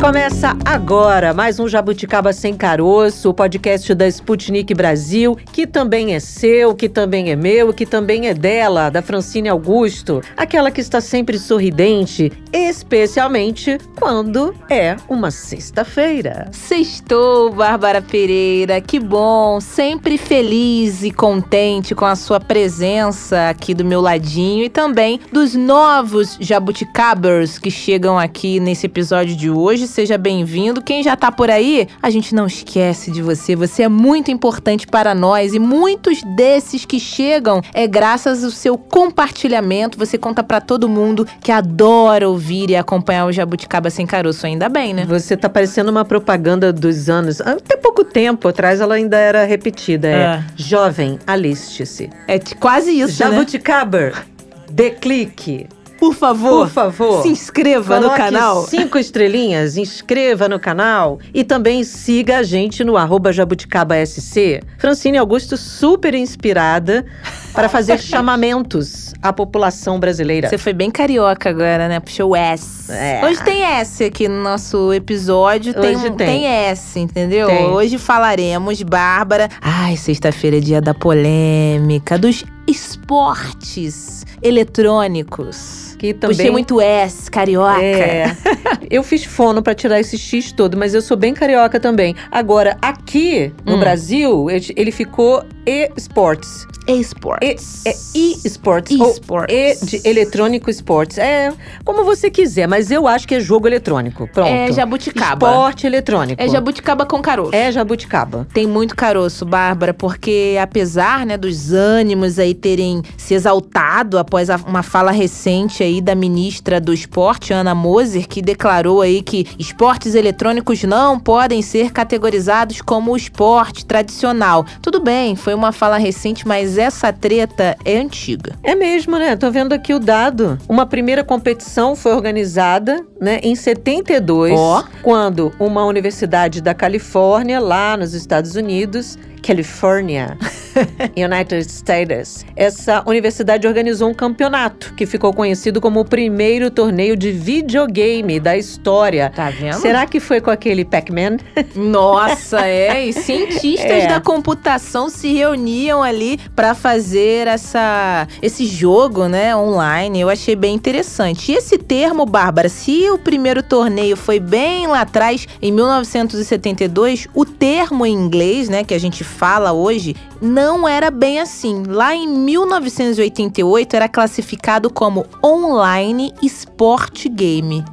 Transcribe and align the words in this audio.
Começa 0.00 0.56
agora 0.64 1.34
mais 1.34 1.60
um 1.60 1.68
Jabuticaba 1.68 2.32
Sem 2.32 2.56
Caroço, 2.56 3.28
o 3.28 3.34
podcast 3.34 3.94
da 3.94 4.08
Sputnik 4.08 4.72
Brasil, 4.72 5.36
que 5.52 5.66
também 5.66 6.14
é 6.14 6.20
seu, 6.20 6.74
que 6.74 6.88
também 6.88 7.30
é 7.30 7.36
meu, 7.36 7.70
que 7.74 7.84
também 7.84 8.26
é 8.26 8.32
dela, 8.32 8.88
da 8.88 9.02
Francine 9.02 9.50
Augusto, 9.50 10.22
aquela 10.38 10.70
que 10.70 10.80
está 10.80 11.02
sempre 11.02 11.38
sorridente, 11.38 12.32
especialmente 12.50 13.76
quando 13.94 14.54
é 14.70 14.96
uma 15.06 15.30
sexta-feira. 15.30 16.48
Sextou, 16.50 17.52
Bárbara 17.52 18.00
Pereira, 18.00 18.80
que 18.80 18.98
bom, 18.98 19.60
sempre 19.60 20.16
feliz 20.16 21.02
e 21.02 21.10
contente 21.10 21.94
com 21.94 22.06
a 22.06 22.16
sua 22.16 22.40
presença 22.40 23.50
aqui 23.50 23.74
do 23.74 23.84
meu 23.84 24.00
ladinho 24.00 24.64
e 24.64 24.70
também 24.70 25.20
dos 25.30 25.54
novos 25.54 26.38
jabuticabers 26.40 27.58
que 27.58 27.70
chegam 27.70 28.18
aqui 28.18 28.58
nesse 28.58 28.86
episódio 28.86 29.36
de 29.36 29.50
hoje 29.50 29.89
seja 29.90 30.16
bem-vindo. 30.16 30.80
Quem 30.82 31.02
já 31.02 31.16
tá 31.16 31.30
por 31.30 31.50
aí, 31.50 31.86
a 32.02 32.08
gente 32.08 32.34
não 32.34 32.46
esquece 32.46 33.10
de 33.10 33.20
você. 33.20 33.54
Você 33.54 33.82
é 33.82 33.88
muito 33.88 34.30
importante 34.30 34.86
para 34.86 35.14
nós 35.14 35.52
e 35.52 35.58
muitos 35.58 36.22
desses 36.36 36.84
que 36.84 36.98
chegam 36.98 37.60
é 37.74 37.86
graças 37.86 38.42
ao 38.44 38.50
seu 38.50 38.78
compartilhamento. 38.78 39.98
Você 39.98 40.16
conta 40.16 40.42
para 40.42 40.60
todo 40.60 40.88
mundo 40.88 41.26
que 41.42 41.52
adora 41.52 42.28
ouvir 42.28 42.70
e 42.70 42.76
acompanhar 42.76 43.26
o 43.26 43.32
Jabuticaba 43.32 43.90
Sem 43.90 44.06
Caroço. 44.06 44.46
Ainda 44.46 44.68
bem, 44.68 44.94
né? 44.94 45.04
Você 45.06 45.36
tá 45.36 45.48
parecendo 45.48 45.90
uma 45.90 46.04
propaganda 46.04 46.72
dos 46.72 47.10
anos. 47.10 47.40
Até 47.40 47.76
pouco 47.76 48.04
tempo 48.04 48.48
atrás 48.48 48.80
ela 48.80 48.94
ainda 48.94 49.18
era 49.18 49.44
repetida. 49.44 50.08
É, 50.08 50.20
É. 50.20 50.44
jovem, 50.56 51.18
aliste-se. 51.26 52.08
É 52.28 52.38
quase 52.58 52.90
isso, 52.92 53.22
né? 53.24 53.30
Jabuticaba, 53.30 54.12
dê 54.70 54.90
clique. 54.90 55.66
Por 56.00 56.14
favor, 56.14 56.60
Por 56.66 56.70
favor. 56.70 57.22
se 57.22 57.28
inscreva 57.28 58.00
no 58.00 58.10
canal. 58.10 58.66
Cinco 58.66 58.98
estrelinhas, 58.98 59.76
inscreva 59.76 60.48
no 60.48 60.58
canal 60.58 61.18
e 61.34 61.44
também 61.44 61.84
siga 61.84 62.38
a 62.38 62.42
gente 62.42 62.82
no 62.82 62.96
arroba 62.96 63.30
jabuticaba.sc. 63.32 64.62
Francine 64.78 65.18
Augusto, 65.18 65.58
super 65.58 66.14
inspirada 66.14 67.04
para 67.52 67.68
fazer 67.68 67.98
chamamentos 68.02 69.09
à 69.22 69.32
população 69.32 69.98
brasileira. 70.00 70.48
Você 70.48 70.58
foi 70.58 70.72
bem 70.72 70.90
carioca 70.90 71.48
agora, 71.50 71.88
né? 71.88 72.00
Puxou 72.00 72.30
o 72.30 72.36
S. 72.36 72.90
É. 72.92 73.20
Hoje 73.24 73.42
tem 73.44 73.62
S 73.62 74.04
aqui 74.04 74.28
no 74.28 74.42
nosso 74.42 74.92
episódio. 74.92 75.74
Tem, 75.74 75.96
Hoje 75.96 76.08
um- 76.08 76.16
tem. 76.16 76.46
S, 76.46 76.98
entendeu? 76.98 77.46
Tem. 77.48 77.64
Hoje 77.66 77.98
falaremos, 77.98 78.82
Bárbara. 78.82 79.48
Ai, 79.60 79.96
sexta-feira 79.96 80.56
é 80.56 80.60
dia 80.60 80.80
da 80.80 80.94
polêmica, 80.94 82.18
dos 82.18 82.44
esportes 82.66 84.24
eletrônicos. 84.42 85.90
Que 85.98 86.14
também 86.14 86.34
Puxei 86.36 86.50
muito 86.50 86.80
S, 86.80 87.30
carioca. 87.30 87.82
É. 87.82 88.34
Eu 88.90 89.02
fiz 89.02 89.22
fono 89.24 89.62
pra 89.62 89.74
tirar 89.74 90.00
esse 90.00 90.16
X 90.16 90.50
todo, 90.50 90.76
mas 90.76 90.94
eu 90.94 91.02
sou 91.02 91.16
bem 91.16 91.32
carioca 91.34 91.78
também. 91.78 92.16
Agora, 92.30 92.76
aqui 92.82 93.52
no 93.64 93.76
Hum. 93.76 93.80
Brasil, 93.80 94.46
ele- 94.50 94.90
ficou 94.90 95.44
e-sports. 95.66 96.66
E, 96.88 96.98
Esportes. 97.00 97.84
é 97.86 97.92
e-sports. 98.14 98.96
Esportes. 99.12 99.82
E 99.82 99.86
de 99.86 100.08
eletrônico 100.08 100.70
esportes. 100.70 101.18
É 101.18 101.52
como 101.84 102.04
você 102.04 102.30
quiser, 102.30 102.66
mas 102.66 102.90
eu 102.90 103.06
acho 103.06 103.26
que 103.26 103.34
é 103.34 103.40
jogo 103.40 103.66
eletrônico. 103.66 104.28
Pronto. 104.28 104.48
É 104.48 104.72
jabuticaba. 104.72 105.48
Esporte 105.48 105.86
eletrônico. 105.86 106.42
É 106.42 106.48
jabuticaba 106.48 107.06
com 107.06 107.20
caroço. 107.20 107.54
É 107.54 107.70
jabuticaba. 107.72 108.46
Tem 108.52 108.66
muito 108.66 108.94
caroço, 108.94 109.44
Bárbara, 109.44 109.94
porque 109.94 110.58
apesar, 110.60 111.24
né, 111.26 111.36
dos 111.36 111.72
ânimos 111.72 112.38
aí 112.38 112.54
terem 112.54 113.02
se 113.16 113.34
exaltado 113.34 114.18
após 114.18 114.48
uma 114.66 114.82
fala 114.82 115.10
recente 115.10 115.82
aí 115.82 116.00
da 116.00 116.14
ministra 116.14 116.80
do 116.80 116.92
Esporte, 116.92 117.52
Ana 117.52 117.74
Moser, 117.74 118.28
que 118.28 118.42
declarou 118.42 119.00
aí 119.00 119.22
que 119.22 119.46
esportes 119.58 120.14
eletrônicos 120.14 120.82
não 120.84 121.18
podem 121.18 121.62
ser 121.62 121.90
categorizados 121.90 122.80
como 122.80 123.16
esporte 123.16 123.84
tradicional. 123.84 124.64
Tudo 124.82 125.00
bem, 125.00 125.36
foi 125.36 125.54
uma 125.54 125.72
fala 125.72 125.96
recente, 125.96 126.46
mas 126.46 126.78
essa 126.78 127.12
treta 127.12 127.76
é 127.84 127.98
antiga. 127.98 128.56
É 128.62 128.74
mesmo, 128.74 128.99
né? 129.08 129.36
Tô 129.36 129.50
vendo 129.50 129.72
aqui 129.72 129.94
o 129.94 129.98
dado. 129.98 130.58
Uma 130.68 130.84
primeira 130.86 131.22
competição 131.22 131.94
foi 131.94 132.12
organizada, 132.12 133.04
né, 133.20 133.40
em 133.42 133.54
72, 133.54 134.52
Ó. 134.58 134.84
quando 135.02 135.52
uma 135.58 135.84
universidade 135.84 136.60
da 136.60 136.74
Califórnia, 136.74 137.60
lá 137.60 137.96
nos 137.96 138.14
Estados 138.14 138.54
Unidos, 138.56 139.18
Califórnia, 139.40 140.36
United 141.16 141.66
States, 141.70 142.44
essa 142.54 143.02
universidade 143.06 143.66
organizou 143.66 144.08
um 144.08 144.14
campeonato 144.14 144.94
que 144.94 145.06
ficou 145.06 145.32
conhecido 145.32 145.80
como 145.80 146.00
o 146.00 146.04
primeiro 146.04 146.70
torneio 146.70 147.16
de 147.16 147.32
videogame 147.32 148.38
da 148.38 148.56
história. 148.56 149.32
Tá 149.34 149.50
vendo? 149.50 149.74
Será 149.80 150.06
que 150.06 150.20
foi 150.20 150.40
com 150.40 150.50
aquele 150.50 150.84
Pac-Man? 150.84 151.38
Nossa, 151.74 152.66
é. 152.66 153.06
E 153.06 153.12
cientistas 153.14 154.04
É. 154.04 154.06
da 154.06 154.20
computação 154.20 155.08
se 155.08 155.32
reuniam 155.32 156.02
ali 156.02 156.38
para 156.54 156.74
fazer 156.74 157.46
essa, 157.46 158.26
esse 158.40 158.66
jogo, 158.66 159.26
né, 159.26 159.56
online. 159.56 160.20
Eu 160.20 160.28
achei 160.28 160.54
bem 160.54 160.74
interessante. 160.74 161.52
E 161.52 161.54
esse 161.56 161.78
termo, 161.78 162.24
Bárbara, 162.26 162.68
se 162.68 163.10
o 163.10 163.18
primeiro 163.18 163.62
torneio 163.62 164.16
foi 164.16 164.38
bem 164.38 164.86
lá 164.86 165.00
atrás, 165.02 165.46
em 165.60 165.72
1972, 165.72 167.26
o 167.34 167.44
termo 167.44 168.04
em 168.06 168.12
inglês, 168.12 168.68
né, 168.68 168.84
que 168.84 168.94
a 168.94 168.98
gente 168.98 169.24
fala 169.30 169.72
hoje, 169.72 170.14
não 170.42 170.86
era 170.86 171.10
bem 171.10 171.40
assim. 171.40 171.84
Lá 171.86 172.14
em 172.14 172.28
1988 172.28 173.96
era 173.96 174.08
classificado 174.08 174.90
como 174.90 175.24
online 175.42 176.34
sport 176.42 177.28
game. 177.28 177.84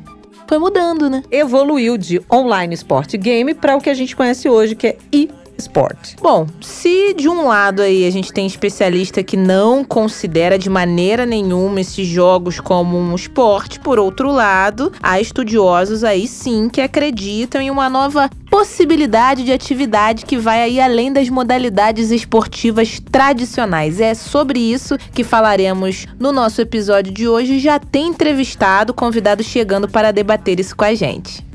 Foi 0.48 0.58
mudando, 0.58 1.10
né? 1.10 1.24
Evoluiu 1.30 1.98
de 1.98 2.22
online 2.32 2.74
sport 2.74 3.16
game 3.18 3.54
para 3.54 3.76
o 3.76 3.82
que 3.82 3.90
a 3.90 3.94
gente 3.94 4.16
conhece 4.16 4.50
hoje, 4.50 4.76
que 4.76 4.88
é 4.88 4.98
e-sport. 5.58 6.16
Bom, 6.22 6.48
se 6.62 7.14
de 7.14 7.28
um 7.28 7.48
lado 7.48 7.82
aí 7.82 8.06
a 8.06 8.12
gente 8.12 8.32
tem 8.32 8.46
especialista 8.46 9.24
que 9.24 9.38
não 9.38 9.84
considera 9.84 10.58
de 10.58 10.70
maneira 10.70 11.26
nenhuma 11.26 11.82
esses 11.82 12.08
jogos 12.08 12.60
como 12.60 12.98
um 12.98 13.16
esporte, 13.16 13.80
por 13.80 14.00
outro 14.00 14.32
lado, 14.32 14.92
há 15.02 15.20
estudiosos 15.20 16.04
aí 16.04 16.28
sim 16.28 16.70
que 16.70 16.82
acreditam 16.82 17.62
em 17.62 17.70
uma 17.70 17.90
nova 17.90 18.30
possibilidade 18.50 19.44
de 19.44 19.52
atividade 19.52 20.26
que 20.26 20.38
vai 20.38 20.62
aí 20.62 20.80
além 20.80 21.12
das 21.12 21.30
modalidades 21.30 22.12
esportivas 22.12 23.00
tradicionais. 23.00 24.00
É 24.00 24.14
sobre 24.14 24.60
isso 24.60 24.98
que 25.14 25.24
falaremos 25.24 26.06
no 26.20 26.32
nosso 26.32 26.62
episódio 26.62 27.14
de 27.14 27.28
hoje. 27.28 27.60
Já 27.60 27.80
tem 27.80 28.08
entrevistado, 28.08 28.94
convidado 28.94 29.44
chegando 29.44 29.88
para 29.88 30.12
debater 30.12 30.60
isso 30.60 30.76
com 30.76 30.86
a 30.86 30.94
gente. 30.94 31.46